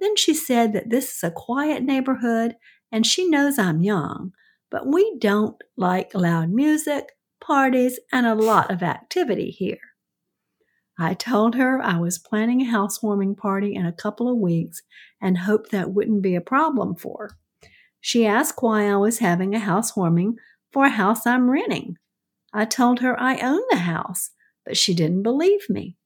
Then 0.00 0.16
she 0.16 0.34
said 0.34 0.72
that 0.74 0.90
this 0.90 1.16
is 1.16 1.24
a 1.24 1.32
quiet 1.34 1.82
neighborhood 1.82 2.54
and 2.92 3.06
she 3.06 3.28
knows 3.28 3.58
I'm 3.58 3.82
young, 3.82 4.32
but 4.70 4.86
we 4.86 5.16
don't 5.18 5.56
like 5.76 6.14
loud 6.14 6.50
music, 6.50 7.12
parties, 7.40 7.98
and 8.12 8.26
a 8.26 8.34
lot 8.34 8.70
of 8.70 8.82
activity 8.82 9.50
here. 9.50 9.78
I 10.98 11.14
told 11.14 11.54
her 11.54 11.80
I 11.80 11.98
was 11.98 12.18
planning 12.18 12.60
a 12.62 12.70
housewarming 12.70 13.36
party 13.36 13.74
in 13.74 13.86
a 13.86 13.92
couple 13.92 14.28
of 14.28 14.36
weeks 14.36 14.82
and 15.22 15.38
hoped 15.38 15.70
that 15.70 15.92
wouldn't 15.92 16.22
be 16.22 16.34
a 16.34 16.40
problem 16.40 16.96
for 16.96 17.28
her. 17.28 17.68
She 18.00 18.26
asked 18.26 18.62
why 18.62 18.88
I 18.90 18.96
was 18.96 19.18
having 19.18 19.54
a 19.54 19.60
housewarming 19.60 20.36
for 20.72 20.84
a 20.84 20.90
house 20.90 21.26
I'm 21.26 21.50
renting. 21.50 21.96
I 22.52 22.64
told 22.64 23.00
her 23.00 23.18
I 23.18 23.38
own 23.38 23.62
the 23.70 23.78
house, 23.78 24.30
but 24.64 24.76
she 24.76 24.94
didn't 24.94 25.22
believe 25.22 25.68
me. 25.68 25.96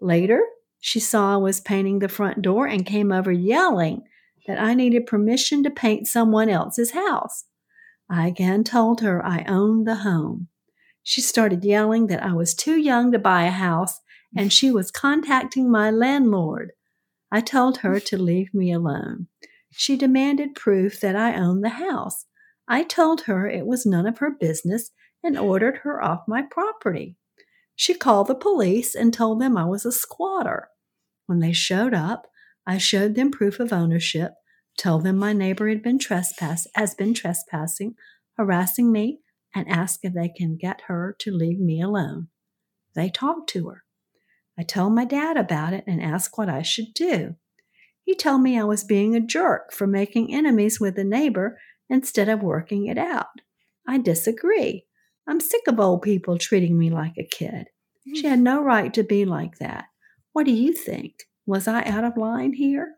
Later, 0.00 0.42
she 0.80 1.00
saw 1.00 1.34
I 1.34 1.36
was 1.38 1.60
painting 1.60 1.98
the 1.98 2.08
front 2.08 2.42
door 2.42 2.66
and 2.66 2.86
came 2.86 3.12
over 3.12 3.32
yelling 3.32 4.02
that 4.46 4.60
I 4.60 4.74
needed 4.74 5.06
permission 5.06 5.62
to 5.64 5.70
paint 5.70 6.06
someone 6.06 6.48
else's 6.48 6.92
house. 6.92 7.44
I 8.10 8.26
again 8.26 8.64
told 8.64 9.00
her 9.00 9.24
I 9.24 9.44
owned 9.48 9.86
the 9.86 9.96
home. 9.96 10.48
She 11.02 11.20
started 11.20 11.64
yelling 11.64 12.06
that 12.08 12.22
I 12.22 12.32
was 12.32 12.54
too 12.54 12.76
young 12.76 13.12
to 13.12 13.18
buy 13.18 13.44
a 13.44 13.50
house 13.50 14.00
and 14.36 14.52
she 14.52 14.70
was 14.70 14.90
contacting 14.90 15.70
my 15.70 15.90
landlord. 15.90 16.72
I 17.30 17.40
told 17.40 17.78
her 17.78 18.00
to 18.00 18.18
leave 18.18 18.52
me 18.54 18.72
alone. 18.72 19.28
She 19.70 19.96
demanded 19.96 20.54
proof 20.54 21.00
that 21.00 21.16
I 21.16 21.34
owned 21.34 21.62
the 21.62 21.70
house. 21.70 22.26
I 22.66 22.82
told 22.82 23.22
her 23.22 23.48
it 23.48 23.66
was 23.66 23.86
none 23.86 24.06
of 24.06 24.18
her 24.18 24.30
business 24.30 24.90
and 25.22 25.38
ordered 25.38 25.78
her 25.78 26.02
off 26.02 26.28
my 26.28 26.42
property. 26.42 27.16
She 27.74 27.94
called 27.94 28.26
the 28.26 28.34
police 28.34 28.94
and 28.94 29.12
told 29.12 29.40
them 29.40 29.56
I 29.56 29.64
was 29.64 29.86
a 29.86 29.92
squatter. 29.92 30.68
When 31.26 31.40
they 31.40 31.52
showed 31.52 31.94
up, 31.94 32.26
I 32.66 32.78
showed 32.78 33.14
them 33.14 33.30
proof 33.30 33.60
of 33.60 33.72
ownership, 33.72 34.32
told 34.78 35.04
them 35.04 35.18
my 35.18 35.32
neighbor 35.32 35.68
had 35.68 35.82
been 35.82 35.98
trespass 35.98 36.66
has 36.74 36.94
been 36.94 37.12
trespassing, 37.12 37.96
harassing 38.36 38.90
me, 38.90 39.20
and 39.54 39.68
ask 39.68 40.00
if 40.02 40.14
they 40.14 40.28
can 40.28 40.56
get 40.56 40.82
her 40.86 41.14
to 41.18 41.32
leave 41.32 41.58
me 41.58 41.82
alone. 41.82 42.28
They 42.94 43.10
talked 43.10 43.50
to 43.50 43.68
her. 43.68 43.84
I 44.58 44.62
told 44.62 44.94
my 44.94 45.04
dad 45.04 45.36
about 45.36 45.72
it 45.72 45.84
and 45.86 46.02
asked 46.02 46.38
what 46.38 46.48
I 46.48 46.62
should 46.62 46.94
do. 46.94 47.36
He 48.02 48.14
told 48.14 48.40
me 48.40 48.58
I 48.58 48.64
was 48.64 48.84
being 48.84 49.14
a 49.14 49.20
jerk 49.20 49.72
for 49.72 49.86
making 49.86 50.34
enemies 50.34 50.80
with 50.80 50.98
a 50.98 51.04
neighbor 51.04 51.58
instead 51.90 52.28
of 52.28 52.42
working 52.42 52.86
it 52.86 52.98
out. 52.98 53.42
I 53.86 53.98
disagree. 53.98 54.86
I'm 55.26 55.40
sick 55.40 55.62
of 55.68 55.78
old 55.78 56.02
people 56.02 56.38
treating 56.38 56.78
me 56.78 56.90
like 56.90 57.14
a 57.18 57.24
kid. 57.24 57.68
She 58.14 58.26
had 58.26 58.40
no 58.40 58.62
right 58.62 58.92
to 58.94 59.02
be 59.02 59.24
like 59.24 59.58
that. 59.58 59.84
What 60.32 60.46
do 60.46 60.52
you 60.52 60.72
think? 60.72 61.24
Was 61.46 61.68
I 61.68 61.82
out 61.84 62.04
of 62.04 62.16
line 62.16 62.54
here? 62.54 62.94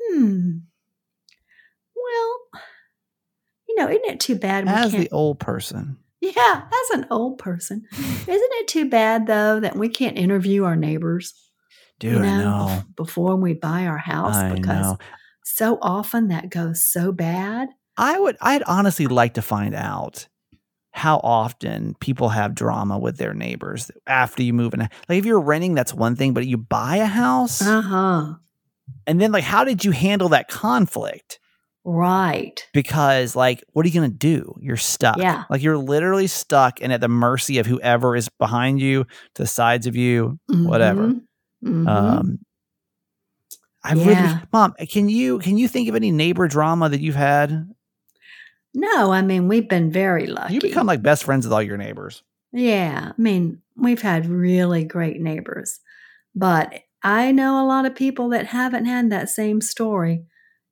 Hmm. 0.00 0.58
Well, 1.94 2.62
you 3.68 3.74
know, 3.76 3.88
isn't 3.88 4.04
it 4.04 4.20
too 4.20 4.36
bad 4.36 4.66
As 4.68 4.92
the 4.92 5.10
old 5.10 5.38
person, 5.40 5.98
Yeah, 6.20 6.62
as 6.66 6.98
an 6.98 7.06
old 7.10 7.38
person, 7.38 7.84
isn't 7.92 8.28
it 8.28 8.68
too 8.68 8.88
bad 8.88 9.26
though 9.26 9.60
that 9.60 9.76
we 9.76 9.88
can't 9.88 10.18
interview 10.18 10.64
our 10.64 10.76
neighbors? 10.76 11.34
Do 11.98 12.08
you 12.08 12.18
I 12.18 12.22
know, 12.22 12.38
know. 12.38 12.82
before 12.96 13.36
we 13.36 13.54
buy 13.54 13.86
our 13.86 13.98
house 13.98 14.36
I 14.36 14.54
because 14.54 14.66
know. 14.66 14.98
so 15.44 15.78
often 15.80 16.28
that 16.28 16.50
goes 16.50 16.84
so 16.84 17.12
bad. 17.12 17.68
I 17.96 18.18
would 18.18 18.36
I'd 18.40 18.62
honestly 18.64 19.06
like 19.06 19.34
to 19.34 19.42
find 19.42 19.74
out 19.74 20.28
how 20.90 21.18
often 21.22 21.94
people 22.00 22.30
have 22.30 22.54
drama 22.54 22.98
with 22.98 23.18
their 23.18 23.34
neighbors 23.34 23.90
after 24.06 24.42
you 24.42 24.52
move 24.54 24.72
in. 24.74 24.80
Like 24.80 24.90
if 25.10 25.26
you're 25.26 25.40
renting, 25.40 25.74
that's 25.74 25.92
one 25.92 26.16
thing, 26.16 26.32
but 26.34 26.46
you 26.46 26.56
buy 26.56 26.96
a 26.96 27.06
house 27.06 27.62
Uh 27.62 27.82
huh. 27.82 28.34
And 29.06 29.20
then 29.20 29.32
like 29.32 29.44
how 29.44 29.64
did 29.64 29.84
you 29.84 29.90
handle 29.92 30.28
that 30.30 30.48
conflict? 30.48 31.38
Right. 31.84 32.66
Because 32.72 33.36
like 33.36 33.62
what 33.72 33.84
are 33.84 33.88
you 33.88 33.94
gonna 33.94 34.08
do? 34.08 34.54
You're 34.60 34.76
stuck. 34.76 35.18
Yeah. 35.18 35.44
Like 35.50 35.62
you're 35.62 35.78
literally 35.78 36.26
stuck 36.26 36.80
and 36.82 36.92
at 36.92 37.00
the 37.00 37.08
mercy 37.08 37.58
of 37.58 37.66
whoever 37.66 38.16
is 38.16 38.28
behind 38.38 38.80
you, 38.80 39.04
to 39.34 39.42
the 39.42 39.46
sides 39.46 39.86
of 39.86 39.94
you, 39.96 40.38
whatever. 40.48 41.08
Mhm. 41.08 41.20
Mhm. 41.64 41.88
Um 41.88 42.38
I 43.84 43.94
Yeah. 43.94 44.06
really 44.32 44.40
mom, 44.52 44.74
can 44.90 45.08
you 45.08 45.38
can 45.38 45.56
you 45.58 45.68
think 45.68 45.88
of 45.88 45.94
any 45.94 46.10
neighbor 46.10 46.48
drama 46.48 46.88
that 46.88 47.00
you've 47.00 47.14
had? 47.14 47.68
no, 48.74 49.10
I 49.12 49.22
mean 49.22 49.48
we've 49.48 49.68
been 49.68 49.90
very 49.90 50.26
lucky. 50.26 50.54
You 50.54 50.60
become 50.60 50.86
like 50.86 51.02
best 51.02 51.24
friends 51.24 51.46
with 51.46 51.52
all 51.52 51.62
your 51.62 51.78
neighbors. 51.78 52.22
Yeah, 52.52 53.12
I 53.16 53.20
mean, 53.20 53.60
we've 53.76 54.00
had 54.00 54.26
really 54.26 54.84
great 54.84 55.20
neighbors, 55.20 55.80
but 56.34 56.72
I 57.06 57.30
know 57.30 57.62
a 57.62 57.68
lot 57.68 57.86
of 57.86 57.94
people 57.94 58.30
that 58.30 58.46
haven't 58.46 58.86
had 58.86 59.10
that 59.10 59.30
same 59.30 59.60
story, 59.60 60.24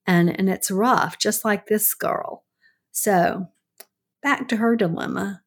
and 0.04 0.36
and 0.36 0.50
it's 0.50 0.68
rough, 0.68 1.16
just 1.16 1.44
like 1.44 1.68
this 1.68 1.94
girl. 1.94 2.42
So, 2.90 3.46
back 4.20 4.48
to 4.48 4.56
her 4.56 4.74
dilemma. 4.74 5.42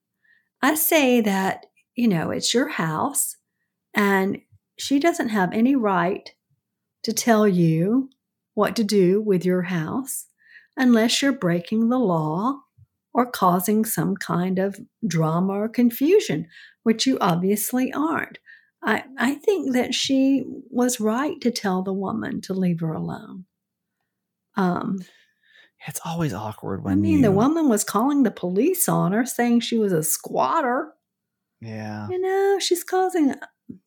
I 0.62 0.76
say 0.76 1.20
that 1.20 1.66
you 1.98 2.08
know 2.08 2.32
it's 2.32 2.54
your 2.54 2.70
house, 2.70 3.36
and 3.94 4.40
she 4.78 4.98
doesn't 4.98 5.28
have 5.28 5.52
any 5.52 5.76
right 5.76 6.34
to 7.04 7.12
tell 7.12 7.46
you 7.46 8.10
what 8.54 8.74
to 8.78 8.86
do 8.86 9.22
with 9.22 9.44
your 9.44 9.64
house 9.64 10.28
unless 10.78 11.22
you're 11.22 11.34
breaking 11.34 11.90
the 11.90 12.00
law 12.00 12.62
or 13.14 13.30
causing 13.30 13.84
some 13.84 14.16
kind 14.16 14.58
of 14.58 14.80
drama 15.06 15.52
or 15.52 15.68
confusion, 15.68 16.48
which 16.84 17.06
you 17.06 17.18
obviously 17.20 17.92
aren't. 17.92 18.38
I, 18.84 19.04
I 19.18 19.36
think 19.36 19.74
that 19.74 19.94
she 19.94 20.44
was 20.70 21.00
right 21.00 21.40
to 21.42 21.52
tell 21.52 21.82
the 21.82 21.94
woman 21.94 22.42
to 22.42 22.54
leave 22.54 22.80
her 22.82 22.94
alone. 22.94 23.46
Um, 24.56 25.00
It's 25.88 26.00
always 26.06 26.34
awkward 26.34 26.84
when 26.84 26.94
I 26.94 26.96
mean, 26.96 27.18
you, 27.18 27.22
the 27.24 27.32
woman 27.32 27.70
was 27.70 27.84
calling 27.84 28.24
the 28.24 28.32
police 28.32 28.88
on 28.88 29.12
her, 29.12 29.26
saying 29.26 29.62
she 29.62 29.78
was 29.78 29.94
a 29.94 30.04
squatter. 30.04 30.94
Yeah. 31.62 32.08
You 32.10 32.20
know, 32.20 32.58
she's 32.60 32.84
causing 32.84 33.36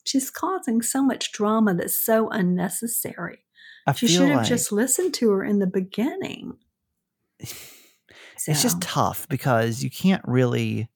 she's 0.04 0.30
causing 0.30 0.82
so 0.82 1.02
much 1.02 1.32
drama 1.32 1.74
that's 1.74 2.00
so 2.00 2.28
unnecessary. 2.28 3.44
I 3.86 3.92
She 3.92 4.08
should 4.08 4.28
have 4.28 4.38
like 4.38 4.48
just 4.48 4.72
listened 4.72 5.14
to 5.14 5.30
her 5.30 5.44
in 5.44 5.58
the 5.58 5.66
beginning. 5.66 6.58
it's 7.38 8.62
just 8.62 8.80
tough 8.80 9.26
because 9.28 9.82
you 9.82 9.90
can't 9.90 10.22
really. 10.26 10.88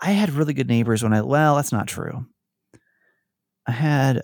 I 0.00 0.12
had 0.12 0.30
really 0.30 0.54
good 0.54 0.68
neighbors 0.68 1.02
when 1.02 1.12
I. 1.12 1.22
Well, 1.22 1.56
that's 1.56 1.72
not 1.72 1.86
true. 1.86 2.26
I 3.68 3.72
had. 3.72 4.22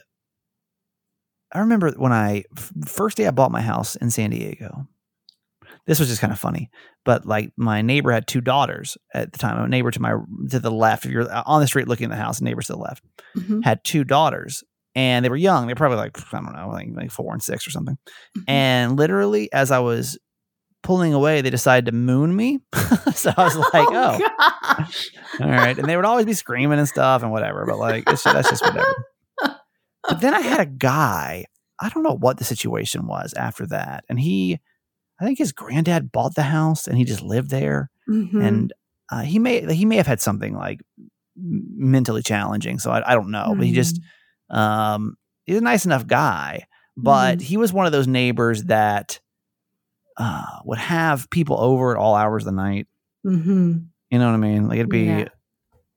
I 1.53 1.61
remember 1.61 1.93
when 1.93 2.13
I 2.13 2.45
first 2.87 3.17
day 3.17 3.27
I 3.29 3.31
bought 3.31 3.53
my 3.53 3.61
house 3.61 3.95
in 3.97 4.11
San 4.11 4.31
Diego. 4.31 4.89
This 5.87 6.01
was 6.01 6.09
just 6.09 6.21
kind 6.21 6.33
of 6.33 6.39
funny, 6.39 6.71
but 7.05 7.27
like 7.27 7.53
my 7.57 7.83
neighbor 7.83 8.11
had 8.11 8.27
two 8.27 8.41
daughters 8.41 8.97
at 9.13 9.33
the 9.33 9.39
time. 9.39 9.63
A 9.63 9.69
neighbor 9.69 9.91
to 9.91 10.01
my 10.01 10.15
to 10.51 10.59
the 10.59 10.71
left, 10.71 11.05
if 11.05 11.13
you're 11.13 11.31
on 11.47 11.61
the 11.61 11.67
street 11.67 11.87
looking 11.87 12.07
at 12.07 12.11
the 12.11 12.17
house, 12.23 12.41
a 12.41 12.45
neighbor 12.45 12.63
to 12.63 12.73
the 12.73 12.79
left 12.79 13.05
mhm, 13.37 13.63
had 13.63 13.85
two 13.85 14.03
daughters, 14.03 14.65
and 14.95 15.25
they 15.25 15.29
were 15.29 15.37
young. 15.37 15.67
They're 15.67 15.77
probably 15.77 15.99
like 15.99 16.19
I 16.33 16.41
don't 16.41 16.57
know, 16.57 16.71
like 16.71 16.89
like 16.95 17.11
four 17.11 17.33
and 17.33 17.43
six 17.43 17.67
or 17.67 17.71
something. 17.71 17.99
mhm. 18.37 18.45
And 18.49 18.97
literally, 18.97 19.53
as 19.53 19.71
I 19.71 19.81
was 19.81 20.19
pulling 20.83 21.13
away, 21.15 21.41
they 21.43 21.51
decided 21.51 21.87
to 21.87 21.93
moon 21.93 22.35
me. 22.35 22.61
so 23.15 23.33
I 23.37 23.45
was 23.45 23.57
like, 23.73 23.89
oh, 23.91 24.19
gosh. 24.19 25.11
all 25.41 25.49
right. 25.49 25.79
And 25.79 25.89
they 25.89 25.97
would 25.97 26.05
always 26.05 26.27
be 26.27 26.35
screaming 26.35 26.79
and 26.79 26.89
stuff 26.89 27.23
and 27.23 27.31
whatever, 27.31 27.65
but 27.67 27.79
like, 27.79 28.05
it's 28.09 28.23
that's 28.23 28.51
just 28.51 28.63
whatever. 28.63 29.07
But 30.09 30.21
then 30.21 30.35
I 30.35 30.41
had 30.41 30.61
a 30.61 30.67
guy, 30.67 31.45
I 31.81 31.89
don't 31.89 32.03
know 32.03 32.17
what 32.17 32.39
the 32.39 32.45
situation 32.45 33.07
was 33.07 33.33
after 33.35 33.67
that. 33.69 34.05
And 34.09 34.19
he, 34.21 34.61
I 35.21 35.25
think 35.25 35.39
his 35.39 35.53
granddad 35.53 36.13
bought 36.13 36.35
the 36.35 36.43
house 36.43 36.87
and 36.87 36.99
he 36.99 37.05
just 37.05 37.23
lived 37.23 37.51
there. 37.51 37.91
Mhm. 38.09 38.43
And 38.45 38.73
uh, 39.11 39.23
he 39.23 39.39
may, 39.39 39.73
he 39.75 39.85
may 39.85 39.97
have 39.97 40.07
had 40.07 40.21
something 40.21 40.55
like 40.57 40.81
mentally 41.37 42.23
challenging. 42.23 42.79
So 42.79 42.91
I, 42.91 43.13
I 43.13 43.15
don't 43.15 43.31
know, 43.31 43.55
but 43.57 43.67
he 43.67 43.73
just, 43.73 44.01
Mm. 44.53 44.57
um, 44.57 45.17
he's 45.45 45.57
a 45.59 45.63
nice 45.63 45.85
enough 45.87 46.07
guy, 46.07 46.67
but 46.97 47.39
Mhm. 47.39 47.43
he 47.43 47.57
was 47.57 47.73
one 47.73 47.87
of 47.87 47.93
those 47.93 48.07
neighbors 48.07 48.65
that 48.65 49.21
uh, 50.17 50.45
would 50.65 50.79
have 50.79 51.29
people 51.31 51.59
over 51.61 51.93
at 51.93 51.99
all 51.99 52.15
hours 52.15 52.43
of 52.43 52.47
the 52.47 52.53
night. 52.63 52.87
Mhm. 53.27 53.87
You 54.11 54.19
know 54.19 54.27
what 54.27 54.35
I 54.35 54.37
mean? 54.37 54.69
Like 54.69 54.79
it'd 54.79 54.89
be 54.91 55.05
Yeah. 55.07 55.29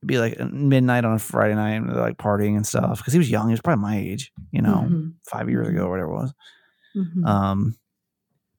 Be 0.08 0.18
like 0.20 0.40
midnight 0.52 1.06
on 1.06 1.14
a 1.14 1.20
Friday 1.20 1.56
night, 1.56 1.76
and 1.76 1.90
they're 1.90 1.96
like 2.02 2.18
partying 2.18 2.56
and 2.56 2.66
stuff. 2.66 2.98
Because 3.00 3.14
he 3.14 3.20
was 3.20 3.30
young, 3.30 3.48
he 3.50 3.54
was 3.54 3.62
probably 3.62 3.82
my 3.82 3.98
age. 3.98 4.32
You 4.52 4.62
know, 4.62 4.88
Mhm. 4.90 5.14
five 5.30 5.50
years 5.50 5.68
ago, 5.68 5.86
or 5.86 5.90
whatever 5.92 6.12
it 6.12 6.16
was. 6.16 6.34
Mhm. 6.96 7.26
Um, 7.28 7.76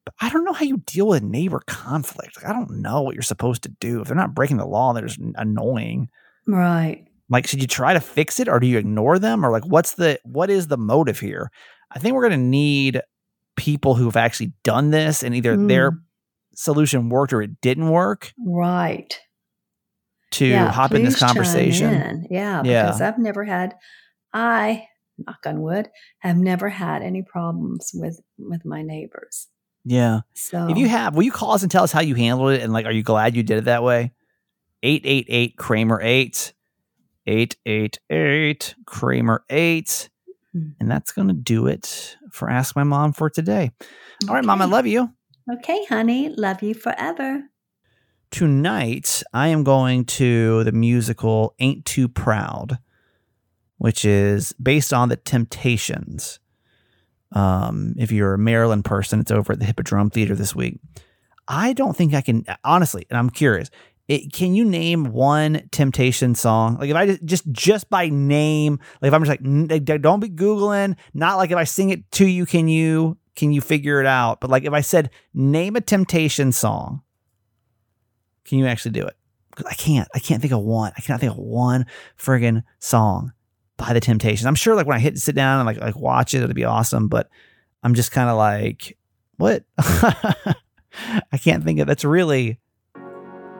but 0.05 0.13
I 0.21 0.29
don't 0.29 0.45
know 0.45 0.53
how 0.53 0.63
you 0.65 0.77
deal 0.85 1.07
with 1.07 1.23
neighbor 1.23 1.61
conflict. 1.67 2.37
Like 2.37 2.49
I 2.49 2.53
don't 2.53 2.81
know 2.81 3.01
what 3.01 3.13
you're 3.15 3.21
supposed 3.21 3.63
to 3.63 3.69
do 3.79 4.01
if 4.01 4.07
they're 4.07 4.15
not 4.15 4.33
breaking 4.33 4.57
the 4.57 4.65
law. 4.65 4.93
They're 4.93 5.05
just 5.07 5.19
annoying. 5.35 6.09
right. 6.47 7.05
like 7.31 7.45
should 7.45 7.61
you 7.61 7.67
try 7.67 7.93
to 7.93 7.99
fix 7.99 8.39
it 8.39 8.47
or 8.47 8.59
do 8.59 8.65
you 8.65 8.79
ignore 8.79 9.19
them 9.19 9.45
or 9.45 9.51
like 9.51 9.63
what's 9.67 9.93
the 9.95 10.19
what 10.23 10.49
is 10.49 10.65
the 10.65 10.77
motive 10.77 11.19
here 11.19 11.51
i 11.91 11.99
think 11.99 12.15
we're 12.15 12.27
going 12.27 12.39
to 12.41 12.43
need 12.47 12.99
people 13.55 13.93
who've 13.93 14.17
actually 14.17 14.51
done 14.63 14.89
this 14.89 15.21
and 15.21 15.35
either 15.35 15.55
their 15.55 15.91
Mm. 15.91 15.97
solution 16.55 17.07
worked 17.09 17.31
or 17.31 17.43
it 17.43 17.61
didn't 17.61 17.89
work 17.91 18.33
Right. 18.43 19.19
To 20.31 20.45
Yeah, 20.45 20.71
hop 20.71 20.93
in 20.93 21.03
this 21.03 21.19
conversation 21.19 21.93
in. 21.93 22.27
Yeah, 22.29 22.61
Yeah. 22.63 22.85
because 22.85 23.01
I've 23.01 23.17
never 23.17 23.43
had, 23.43 23.75
I 24.33 24.87
knock 25.17 25.39
on 25.45 25.61
wood, 25.61 25.89
have 26.19 26.37
never 26.37 26.69
had 26.69 27.01
any 27.01 27.21
problems 27.23 27.91
with 27.93 28.21
with 28.37 28.63
my 28.65 28.81
neighbors. 28.81 29.47
yeah 29.85 30.21
So 30.33 30.69
if 30.69 30.77
you 30.77 30.87
have 30.89 31.15
will 31.15 31.23
you 31.23 31.31
call 31.31 31.51
us 31.53 31.61
and 31.63 31.71
tell 31.71 31.83
us 31.83 31.91
how 31.91 32.01
you 32.01 32.15
handled 32.15 32.51
it 32.51 32.61
and 32.61 32.71
like 32.73 32.85
are 32.85 32.91
you 32.91 33.03
glad 33.03 33.35
you 33.35 33.43
did 33.43 33.57
it 33.59 33.65
that 33.65 33.81
way 33.83 34.11
888 34.83 35.55
kramer 35.57 35.99
8 36.01 36.53
888 37.25 38.75
kramer 38.85 39.43
8 39.49 40.09
Hmm. 40.51 40.69
and 40.79 40.89
that's 40.89 41.11
going 41.11 41.27
to 41.27 41.33
do 41.35 41.67
it 41.67 42.17
for 42.31 42.49
ask 42.49 42.75
my 42.75 42.83
mom 42.83 43.13
for 43.13 43.29
today 43.29 43.69
all 44.27 44.33
right 44.33 44.43
mom 44.43 44.61
i 44.63 44.65
love 44.65 44.87
you 44.87 45.11
okay, 45.51 45.83
honey, 45.85 46.29
love 46.29 46.61
you 46.63 46.73
forever. 46.75 47.43
Tonight 48.31 49.23
I 49.33 49.47
am 49.49 49.63
going 49.63 50.05
to 50.05 50.63
the 50.63 50.71
musical 50.71 51.55
Ain't 51.59 51.85
Too 51.85 52.07
Proud, 52.07 52.79
which 53.77 54.05
is 54.05 54.53
based 54.53 54.93
on 54.93 55.09
the 55.09 55.15
Temptations. 55.15 56.39
Um, 57.31 57.93
if 57.97 58.11
you're 58.11 58.33
a 58.33 58.39
Maryland 58.39 58.85
person, 58.85 59.19
it's 59.19 59.31
over 59.31 59.53
at 59.53 59.59
the 59.59 59.65
Hippodrome 59.65 60.09
Theater 60.09 60.35
this 60.35 60.55
week. 60.55 60.79
I 61.47 61.73
don't 61.73 61.95
think 61.95 62.13
I 62.13 62.21
can 62.21 62.45
honestly, 62.63 63.05
and 63.09 63.17
I'm 63.17 63.29
curious. 63.29 63.69
It, 64.07 64.33
can 64.33 64.55
you 64.55 64.65
name 64.65 65.11
one 65.11 65.69
Temptation 65.71 66.33
song? 66.33 66.77
Like 66.77 66.89
if 66.89 66.95
I 66.95 67.05
just 67.05 67.25
just 67.25 67.51
just 67.51 67.89
by 67.89 68.09
name, 68.09 68.79
like 69.01 69.09
if 69.09 69.13
I'm 69.13 69.23
just 69.23 69.41
like 69.41 70.01
don't 70.01 70.19
be 70.19 70.29
googling. 70.29 70.95
Not 71.13 71.37
like 71.37 71.51
if 71.51 71.57
I 71.57 71.63
sing 71.63 71.91
it 71.91 72.09
to 72.13 72.25
you, 72.25 72.45
can 72.45 72.67
you 72.67 73.17
can 73.35 73.51
you 73.51 73.61
figure 73.61 73.99
it 73.99 74.07
out? 74.07 74.41
But 74.41 74.49
like 74.49 74.63
if 74.63 74.73
I 74.73 74.81
said 74.81 75.11
name 75.33 75.75
a 75.75 75.81
Temptation 75.81 76.51
song, 76.51 77.03
can 78.49 78.57
you 78.57 78.65
actually 78.65 78.91
do 78.91 79.05
it? 79.05 79.15
I 79.69 79.75
can't. 79.75 80.07
I 80.15 80.19
can't 80.19 80.41
think 80.41 80.53
of 80.53 80.61
one. 80.61 80.91
I 80.97 81.01
cannot 81.01 81.19
think 81.19 81.33
of 81.33 81.37
one 81.37 81.85
friggin' 82.17 82.63
song 82.79 83.31
by 83.77 83.93
the 83.93 83.99
Temptations. 83.99 84.45
I'm 84.47 84.55
sure 84.55 84.73
like 84.73 84.87
when 84.87 84.97
I 84.97 84.99
hit 84.99 85.19
sit 85.19 85.35
down 85.35 85.59
and 85.59 85.67
like 85.67 85.79
like 85.79 85.95
watch 85.95 86.33
it, 86.33 86.41
it'll 86.41 86.55
be 86.55 86.65
awesome. 86.65 87.09
But 87.09 87.29
I'm 87.83 87.93
just 87.93 88.11
kind 88.11 88.27
of 88.27 88.37
like, 88.37 88.97
what? 89.37 89.63
I 89.77 91.37
can't 91.41 91.63
think 91.63 91.79
of. 91.79 91.85
That's 91.87 92.03
really 92.03 92.59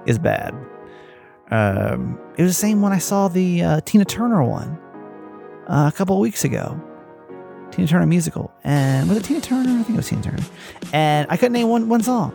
is 0.08 0.18
bad. 0.18 0.56
Um, 1.52 2.20
it 2.36 2.42
was 2.42 2.52
the 2.52 2.62
same 2.62 2.82
when 2.82 2.92
I 2.92 2.98
saw 2.98 3.28
the 3.28 3.62
uh, 3.62 3.82
Tina 3.82 4.06
Turner 4.06 4.44
one 4.44 4.80
uh, 5.68 5.90
a 5.94 5.96
couple 5.96 6.20
weeks 6.20 6.44
ago. 6.44 6.82
Tina 7.70 7.88
Turner 7.88 8.08
musical, 8.08 8.52
and 8.64 9.08
was 9.08 9.20
it 9.20 9.24
Tina 9.26 9.42
Turner? 9.42 9.70
I 9.70 9.84
think 9.84 9.90
it 9.90 9.98
was 9.98 10.10
Tina 10.10 10.24
Turner. 10.24 10.44
And 10.94 11.28
I 11.30 11.38
couldn't 11.38 11.54
name 11.54 11.70
one 11.70 11.88
one 11.90 12.02
song. 12.02 12.34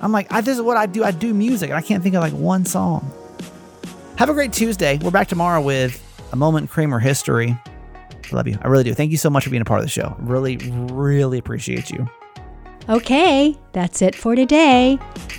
I'm 0.00 0.12
like, 0.12 0.32
I, 0.32 0.40
this 0.40 0.56
is 0.56 0.62
what 0.62 0.76
I 0.76 0.86
do. 0.86 1.04
I 1.04 1.10
do 1.10 1.32
music, 1.32 1.70
and 1.70 1.76
I 1.76 1.82
can't 1.82 2.02
think 2.02 2.14
of 2.14 2.22
like 2.22 2.32
one 2.32 2.64
song. 2.64 3.10
Have 4.16 4.28
a 4.28 4.34
great 4.34 4.52
Tuesday. 4.52 4.98
We're 4.98 5.10
back 5.10 5.28
tomorrow 5.28 5.60
with 5.60 6.02
a 6.32 6.36
moment 6.36 6.64
in 6.64 6.68
Kramer 6.68 6.98
history. 6.98 7.56
I 8.32 8.34
love 8.34 8.48
you. 8.48 8.58
I 8.62 8.68
really 8.68 8.84
do. 8.84 8.94
Thank 8.94 9.10
you 9.10 9.18
so 9.18 9.30
much 9.30 9.44
for 9.44 9.50
being 9.50 9.62
a 9.62 9.64
part 9.64 9.80
of 9.80 9.86
the 9.86 9.90
show. 9.90 10.16
Really, 10.18 10.56
really 10.56 11.38
appreciate 11.38 11.90
you. 11.90 12.08
Okay, 12.88 13.56
that's 13.72 14.02
it 14.02 14.14
for 14.14 14.34
today. 14.34 14.98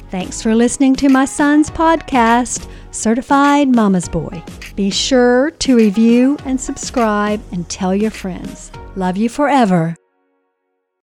Thanks 0.10 0.42
for 0.42 0.56
listening 0.56 0.96
to 0.96 1.10
my 1.10 1.26
son's 1.26 1.70
podcast, 1.70 2.70
Certified 2.92 3.76
Mama's 3.76 4.08
Boy. 4.08 4.44
Be 4.76 4.90
sure 4.90 5.52
to 5.52 5.76
review 5.76 6.38
and 6.46 6.60
subscribe 6.60 7.42
and 7.52 7.68
tell 7.70 7.94
your 7.96 8.12
friends. 8.12 8.72
Love 8.96 9.18
you 9.18 9.28
forever. 9.28 9.96